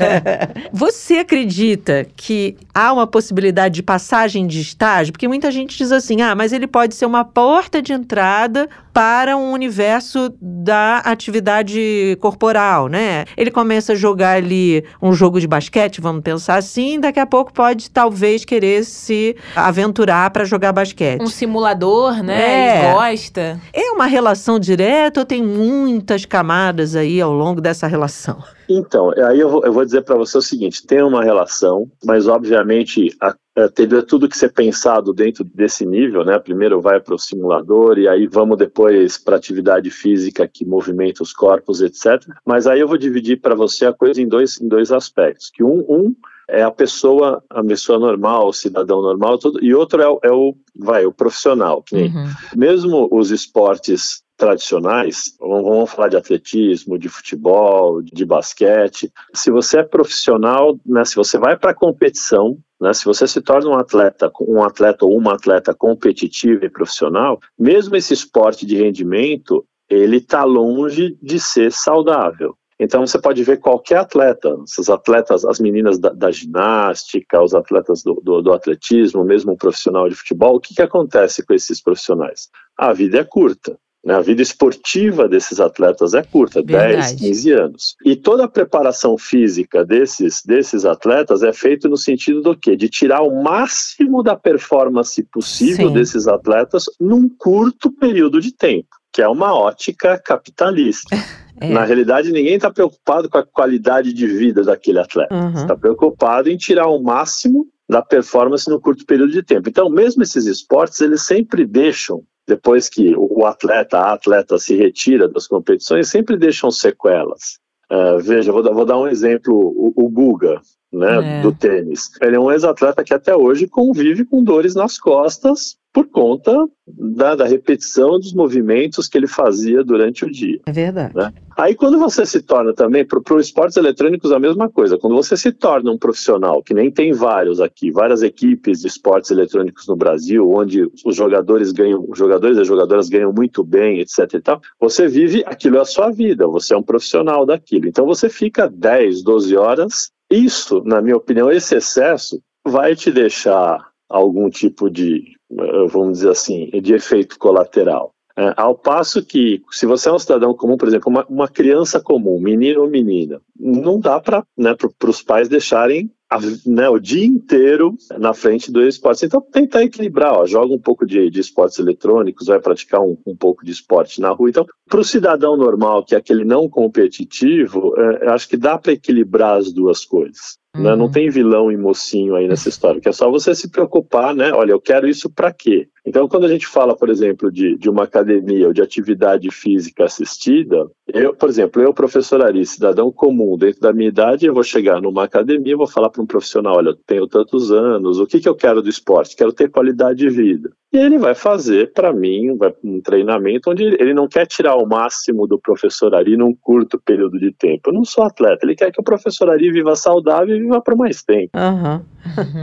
você 0.73 1.19
acredita 1.19 2.07
que 2.17 2.57
há 2.75 2.93
uma 2.93 3.07
possibilidade 3.07 3.75
de 3.75 3.83
passagem 3.83 4.47
de 4.47 4.61
estágio? 4.61 5.13
Porque 5.13 5.29
muita 5.29 5.51
gente 5.51 5.77
diz 5.77 5.93
assim: 5.93 6.21
ah, 6.23 6.35
mas 6.35 6.53
ele 6.53 6.67
pode 6.67 6.95
ser 6.95 7.07
uma 7.07 7.25
porta 7.25 7.81
de 7.81 7.93
entrada 7.93 8.69
para 8.93 9.37
um 9.37 9.53
universo 9.53 10.33
da 10.41 10.99
atividade 10.99 12.17
corporal, 12.21 12.89
né? 12.89 13.25
Ele 13.37 13.51
começa 13.51 13.93
a 13.93 13.97
jogar 13.97 14.37
ali 14.37 14.85
um 15.01 15.13
jogo 15.15 15.41
de 15.41 15.47
basquete, 15.47 16.01
vamos 16.01 16.23
pensar 16.23 16.57
assim, 16.57 17.01
daqui 17.01 17.19
a 17.19 17.27
pouco 17.27 17.53
pode 17.53 17.91
talvez 17.91 18.45
querer 18.45 18.85
se 18.85 19.35
aventurar 19.57 20.31
para 20.31 20.45
jogar 20.45 20.73
basquete. 20.73 21.23
Um 21.23 21.27
simulador, 21.27 22.23
né? 22.23 22.43
É. 22.43 22.79
Ele 22.79 22.93
gosta. 22.93 23.61
É 23.73 23.91
uma 23.93 24.07
relação 24.07 24.59
direta 24.59 25.21
ou 25.21 25.27
tem 25.27 25.43
muitas 25.43 26.27
camadas 26.27 26.95
aí 26.95 27.21
ao 27.21 27.33
longo 27.33 27.61
dessa 27.61 27.87
relação? 27.87 28.43
Então, 28.69 29.11
aí 29.11 29.41
eu 29.41 29.49
vou, 29.49 29.65
eu 29.65 29.73
vou 29.73 29.85
dizer 29.85 30.03
para 30.03 30.17
você 30.17 30.39
o 30.39 30.43
seguinte: 30.43 30.87
tem 30.87 31.03
uma 31.03 31.23
relação, 31.23 31.91
mas 32.05 32.27
obviamente 32.27 33.15
a, 33.21 33.35
a, 33.57 33.69
teve 33.69 34.01
tudo 34.03 34.29
que 34.29 34.37
ser 34.37 34.53
pensado 34.53 35.13
dentro 35.13 35.45
desse 35.45 35.85
nível, 35.85 36.25
né? 36.25 36.39
Primeiro 36.39 36.81
vai 36.81 37.01
para 37.01 37.15
o 37.15 37.19
simulador 37.19 37.99
e 37.99 38.09
aí 38.09 38.27
vamos 38.27 38.57
depois 38.57 39.19
para 39.19 39.37
atividade 39.37 39.91
física 39.91 40.49
que 40.49 40.65
movimenta 40.65 41.23
os 41.23 41.33
corpos, 41.33 41.81
etc. 41.81 42.23
Mas 42.45 42.67
aí 42.67 42.81
eu 42.81 42.89
vou 42.89 42.99
dividir 42.99 43.41
para 43.41 43.55
você 43.55 43.87
a 43.87 43.93
coisa 43.93 44.21
em 44.21 44.29
dois, 44.29 44.61
em 44.61 44.69
dois 44.69 44.93
aspectos. 44.93 45.51
Que 45.51 45.63
um, 45.63 45.85
um 45.89 46.15
é 46.49 46.63
a 46.63 46.71
pessoa, 46.71 47.43
a 47.49 47.63
pessoa 47.65 47.99
normal, 47.99 48.49
o 48.49 48.53
cidadão 48.53 49.01
normal, 49.01 49.39
tudo, 49.39 49.63
e 49.65 49.75
outro 49.75 50.03
é, 50.03 50.09
o, 50.09 50.21
é 50.23 50.31
o 50.31 50.55
vai, 50.77 51.07
o 51.07 51.13
profissional. 51.13 51.85
Uhum. 51.93 52.27
Mesmo 52.55 53.09
os 53.11 53.31
esportes 53.31 54.22
tradicionais, 54.43 55.37
vamos 55.39 55.93
falar 55.93 56.09
de 56.09 56.17
atletismo, 56.17 56.99
de 56.99 57.09
futebol, 57.09 58.03
de 58.03 58.25
basquete. 58.25 59.13
Se 59.33 59.53
você 59.53 59.79
é 59.79 59.83
profissional, 59.85 60.77
né, 60.85 61.05
se 61.05 61.15
você 61.15 61.39
vai 61.39 61.57
para 61.57 61.73
competição, 61.73 62.59
né, 62.81 62.93
se 62.93 63.05
você 63.05 63.29
se 63.29 63.41
torna 63.41 63.71
um 63.71 63.79
atleta, 63.79 64.33
um 64.41 64.65
atleta 64.65 65.05
ou 65.05 65.17
uma 65.17 65.35
atleta 65.35 65.73
competitiva 65.73 66.65
e 66.65 66.69
profissional, 66.69 67.39
mesmo 67.57 67.95
esse 67.95 68.13
esporte 68.13 68.67
de 68.67 68.77
rendimento, 68.77 69.65
ele 69.89 70.17
está 70.17 70.43
longe 70.43 71.17
de 71.23 71.39
ser 71.39 71.71
saudável. 71.71 72.57
Então 72.81 73.07
você 73.07 73.21
pode 73.21 73.45
ver 73.45 73.61
qualquer 73.61 73.99
atleta, 73.99 74.57
esses 74.67 74.91
atletas, 74.91 75.45
as 75.45 75.61
meninas 75.61 76.01
da, 76.01 76.09
da 76.09 76.33
ginástica, 76.33 77.41
os 77.41 77.55
atletas 77.55 78.03
do, 78.03 78.21
do, 78.21 78.43
do, 78.43 78.53
atletismo, 78.53 79.25
mesmo 79.25 79.53
um 79.53 79.57
profissional 79.57 80.09
de 80.09 80.17
futebol, 80.17 80.57
o 80.57 80.61
que, 80.61 80.75
que 80.75 80.83
acontece 80.83 81.47
com 81.47 81.55
esses 81.55 81.81
profissionais? 81.81 82.49
A 82.77 82.93
vida 82.93 83.21
é 83.21 83.25
curta. 83.25 83.79
Né? 84.05 84.15
A 84.15 84.21
vida 84.21 84.43
esportiva 84.43 85.29
desses 85.29 85.61
atletas 85.61 86.15
é 86.15 86.23
curta, 86.23 86.63
Verdade. 86.63 86.97
10, 86.97 87.13
15 87.13 87.53
anos. 87.53 87.97
E 88.05 88.17
toda 88.17 88.45
a 88.45 88.49
preparação 88.49 89.17
física 89.17 89.85
desses, 89.85 90.43
desses 90.45 90.85
atletas 90.85 91.43
é 91.43 91.53
feita 91.53 91.89
no 91.89 91.97
sentido 91.97 92.43
do 92.43 92.57
quê? 92.57 92.77
De 92.77 92.89
tirar 92.89 93.23
o 93.23 93.43
máximo 93.43 94.23
da 94.23 94.37
performance 94.37 95.23
possível 95.25 95.89
Sim. 95.89 95.95
desses 95.95 96.27
atletas 96.27 96.85
num 97.01 97.29
curto 97.29 97.91
período 97.91 98.41
de 98.41 98.53
tempo, 98.53 98.89
que 99.13 99.23
é 99.23 99.29
uma 99.29 99.55
ótica 99.55 100.19
capitalista. 100.19 101.17
É. 101.61 101.69
Na 101.69 101.85
realidade, 101.85 102.33
ninguém 102.33 102.55
está 102.55 102.73
preocupado 102.73 103.29
com 103.29 103.39
a 103.39 103.47
qualidade 103.47 104.13
de 104.13 104.27
vida 104.27 104.65
daquele 104.65 104.99
atleta. 104.99 105.33
Está 105.55 105.75
uhum. 105.75 105.79
preocupado 105.79 106.49
em 106.49 106.57
tirar 106.57 106.89
o 106.89 107.01
máximo 107.01 107.69
da 107.89 108.03
performance 108.03 108.69
no 108.69 108.81
curto 108.81 109.05
período 109.05 109.33
de 109.33 109.43
tempo. 109.43 109.69
Então, 109.69 109.89
mesmo 109.89 110.23
esses 110.23 110.47
esportes, 110.47 111.01
eles 111.01 111.23
sempre 111.23 111.67
deixam, 111.67 112.23
depois 112.53 112.87
que 112.87 113.15
o 113.17 113.47
atleta, 113.47 113.99
a 113.99 114.13
atleta 114.13 114.59
se 114.59 114.77
retira 114.77 115.27
das 115.27 115.47
competições, 115.47 116.09
sempre 116.09 116.37
deixam 116.37 116.71
sequelas. 116.71 117.59
Uh, 117.91 118.19
veja, 118.21 118.53
vou 118.53 118.63
dar, 118.63 118.73
vou 118.73 118.85
dar, 118.85 118.99
um 118.99 119.09
exemplo, 119.09 119.55
o, 119.55 119.93
o 119.97 120.09
Guga, 120.11 120.61
né, 120.93 121.39
é. 121.39 121.43
do 121.43 121.53
tênis. 121.53 122.11
Ele 122.21 122.37
é 122.37 122.41
um 122.41 122.51
ex-atleta 122.51 123.03
que 123.03 123.15
até 123.15 123.35
hoje 123.35 123.67
convive 123.67 124.25
com 124.25 124.45
dores 124.45 124.75
nas 124.75 124.99
costas 124.99 125.77
por 125.93 126.09
conta 126.09 126.67
da, 126.87 127.35
da, 127.35 127.45
repetição 127.45 128.19
dos 128.19 128.33
movimentos 128.33 129.07
que 129.07 129.19
ele 129.19 129.27
fazia 129.27 129.85
durante 129.85 130.25
o 130.25 130.31
dia. 130.31 130.59
É 130.65 130.73
verdade. 130.73 131.15
Né? 131.15 131.33
Aí 131.57 131.75
quando 131.75 131.99
você 131.99 132.25
se 132.25 132.41
torna 132.41 132.73
também, 132.73 133.05
para 133.05 133.21
os 133.35 133.47
esportes 133.47 133.77
eletrônicos 133.77 134.33
a 134.33 134.39
mesma 134.39 134.71
coisa, 134.71 134.97
quando 134.97 135.15
você 135.15 135.37
se 135.37 135.53
torna 135.53 135.91
um 135.91 135.99
profissional, 135.99 136.63
que 136.63 136.73
nem 136.73 136.91
tem 136.91 137.13
vários 137.13 137.61
aqui, 137.61 137.91
várias 137.91 138.23
equipes 138.23 138.81
de 138.81 138.87
esportes 138.87 139.31
eletrônicos 139.31 139.87
no 139.87 139.95
Brasil, 139.95 140.51
onde 140.51 140.91
os 141.05 141.15
jogadores 141.15 141.73
ganham, 141.73 142.05
os 142.09 142.19
jogadores 142.19 142.57
e 142.57 142.63
as 142.63 142.67
jogadoras 142.67 143.11
ganham 143.11 143.33
muito 143.33 143.63
bem, 143.63 144.01
etc 144.01 144.33
e 144.33 144.41
tal, 144.41 144.61
você 144.81 145.07
vive, 145.07 145.45
aquilo 145.47 145.77
é 145.77 145.81
a 145.81 145.85
sua 145.85 146.11
vida, 146.11 146.47
você 146.47 146.73
é 146.73 146.77
um 146.77 146.83
profissional 146.83 147.45
daquilo. 147.45 147.87
Então 147.87 148.07
você 148.07 148.31
fica 148.31 148.67
10, 148.67 149.23
12 149.23 149.57
horas, 149.57 150.11
isso, 150.33 150.83
na 150.85 151.01
minha 151.01 151.17
opinião, 151.17 151.51
esse 151.51 151.77
excesso 151.77 152.41
vai 152.67 152.95
te 152.97 153.11
deixar 153.11 153.91
algum 154.09 154.49
tipo 154.49 154.91
de 154.91 155.37
eh, 155.59 155.87
vamos 155.89 156.19
dizer 156.19 156.31
assim, 156.31 156.71
de 156.71 156.95
efeito 156.95 157.39
colateral. 157.39 158.13
É, 158.37 158.55
ao 158.57 158.75
passo 158.75 159.23
que, 159.23 159.63
se 159.71 159.85
você 159.85 160.09
é 160.09 160.13
um 160.13 160.19
cidadão 160.19 160.55
comum, 160.55 160.79
por 160.79 160.89
exemplo, 160.89 161.11
uma, 161.11 161.27
uma 161.29 161.49
criança 161.49 162.01
comum, 162.01 162.41
menino 162.41 162.81
ou 162.81 162.89
menina, 162.89 163.41
não 163.59 164.01
dá 164.01 164.19
para 164.19 164.43
né, 164.57 164.75
os 165.07 165.23
pais 165.23 165.51
deixarem 165.51 166.11
a, 166.33 166.39
né, 166.67 166.89
o 166.89 166.99
dia 166.99 167.27
inteiro 167.27 167.95
na 168.19 168.33
frente 168.33 168.73
do 168.73 168.83
esporte. 168.83 169.27
Então, 169.27 169.41
tentar 169.41 169.83
equilibrar, 169.83 170.33
ó, 170.33 170.47
joga 170.47 170.75
um 170.75 170.79
pouco 170.79 171.05
de, 171.05 171.29
de 171.29 171.41
esportes 171.41 171.79
eletrônicos, 171.79 172.47
vai 172.47 172.59
praticar 172.59 173.03
um, 173.03 173.19
um, 173.27 173.37
pouco 173.37 173.65
de 173.65 173.71
esporte 173.71 174.21
na 174.21 174.31
rua. 174.31 174.49
Então, 174.49 174.67
para 174.89 175.01
o 175.01 175.05
cidadão 175.05 175.57
normal, 175.57 176.05
que 176.05 176.15
é 176.15 176.19
aquele 176.19 176.45
não 176.45 176.69
competitivo, 176.69 177.95
é, 177.99 178.31
acho 178.31 178.49
que 178.49 178.57
dá 178.57 178.79
para 178.79 178.93
equilibrar 178.93 179.59
as 179.59 179.73
duas 179.73 180.05
coisas. 180.05 180.62
Uhum. 180.75 180.83
Né? 180.83 180.97
Não 180.97 181.05
uhum. 181.05 181.11
tem 181.11 181.29
vilão 181.29 181.71
e 181.71 181.77
mocinho 181.77 182.35
aí 182.35 182.49
nessa 182.49 182.69
história, 182.69 183.01
que 183.01 183.09
é 183.09 183.13
só 183.13 183.31
você 183.31 183.55
se 183.55 183.71
preocupar, 183.71 184.35
né? 184.35 184.53
Olha, 184.53 184.73
eu 184.73 184.81
quero 184.81 185.07
isso 185.07 185.29
para 185.31 185.53
quê? 185.53 185.89
Então, 186.05 186.27
quando 186.27 186.47
a 186.47 186.49
gente 186.49 186.67
fala, 186.67 186.97
por 186.97 187.11
exemplo, 187.11 187.53
de, 187.53 187.77
de 187.77 187.91
uma 187.91 188.05
academia 188.05 188.67
ou 188.67 188.73
de 188.73 188.83
atividade 188.83 189.51
física 189.51 190.05
assistida, 190.05 190.91
eu, 191.07 191.35
por 191.35 191.49
exemplo, 191.49 191.83
eu, 191.83 191.93
professor 191.93 192.43
Ari, 192.43 192.65
cidadão 192.65 193.13
comum, 193.13 193.57
dentro 193.57 193.81
da 193.81 193.93
minha 193.93 194.09
idade, 194.09 194.47
eu 194.47 194.55
vou 194.55 194.65
chegar 194.65 195.01
numa 195.01 195.25
academia 195.25 195.75
e 195.75 195.77
vou 195.77 195.87
falar 195.87 196.11
para 196.11 196.23
um 196.23 196.27
profissional, 196.27 196.77
olha, 196.77 196.89
eu 196.89 196.97
tenho 197.07 197.27
tantos 197.29 197.71
anos, 197.71 198.19
o 198.19 198.27
que, 198.27 198.41
que 198.41 198.49
eu 198.49 198.55
quero 198.55 198.83
do 198.83 198.89
esporte? 198.89 199.37
Quero 199.37 199.53
ter 199.53 199.71
qualidade 199.71 200.19
de 200.19 200.31
vida. 200.31 200.73
E 200.93 200.99
ele 200.99 201.17
vai 201.17 201.35
fazer, 201.35 201.91
para 201.95 202.13
mim, 202.13 202.51
um 202.85 203.01
treinamento 203.01 203.71
onde 203.71 203.83
ele 203.83 204.13
não 204.13 204.29
quer 204.29 204.47
tirar 204.47 204.77
o 204.77 204.87
máximo 204.87 205.47
do 205.47 205.59
professor 205.59 206.15
Ari 206.15 206.37
num 206.37 206.55
curto 206.55 207.01
período 207.01 207.39
de 207.39 207.51
tempo. 207.51 207.89
Eu 207.89 207.95
não 207.95 208.05
sou 208.05 208.25
atleta, 208.25 208.67
ele 208.67 208.77
quer 208.77 208.93
que 208.93 209.01
o 209.01 209.05
professor 209.05 209.49
Ari 209.49 209.73
viva 209.73 209.97
saudável 209.97 210.55
e 210.55 210.61
viva 210.61 210.83
por 210.83 210.95
mais 210.95 211.23
tempo. 211.23 211.51
Uhum. 211.57 212.03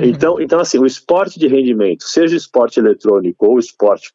então, 0.05 0.39
então, 0.39 0.59
assim, 0.59 0.77
o 0.77 0.85
esporte 0.85 1.39
de 1.39 1.47
rendimento, 1.47 2.03
seja 2.03 2.35
esporte 2.35 2.79
eletrônico 2.79 3.47
ou 3.47 3.57
esporte 3.57 4.11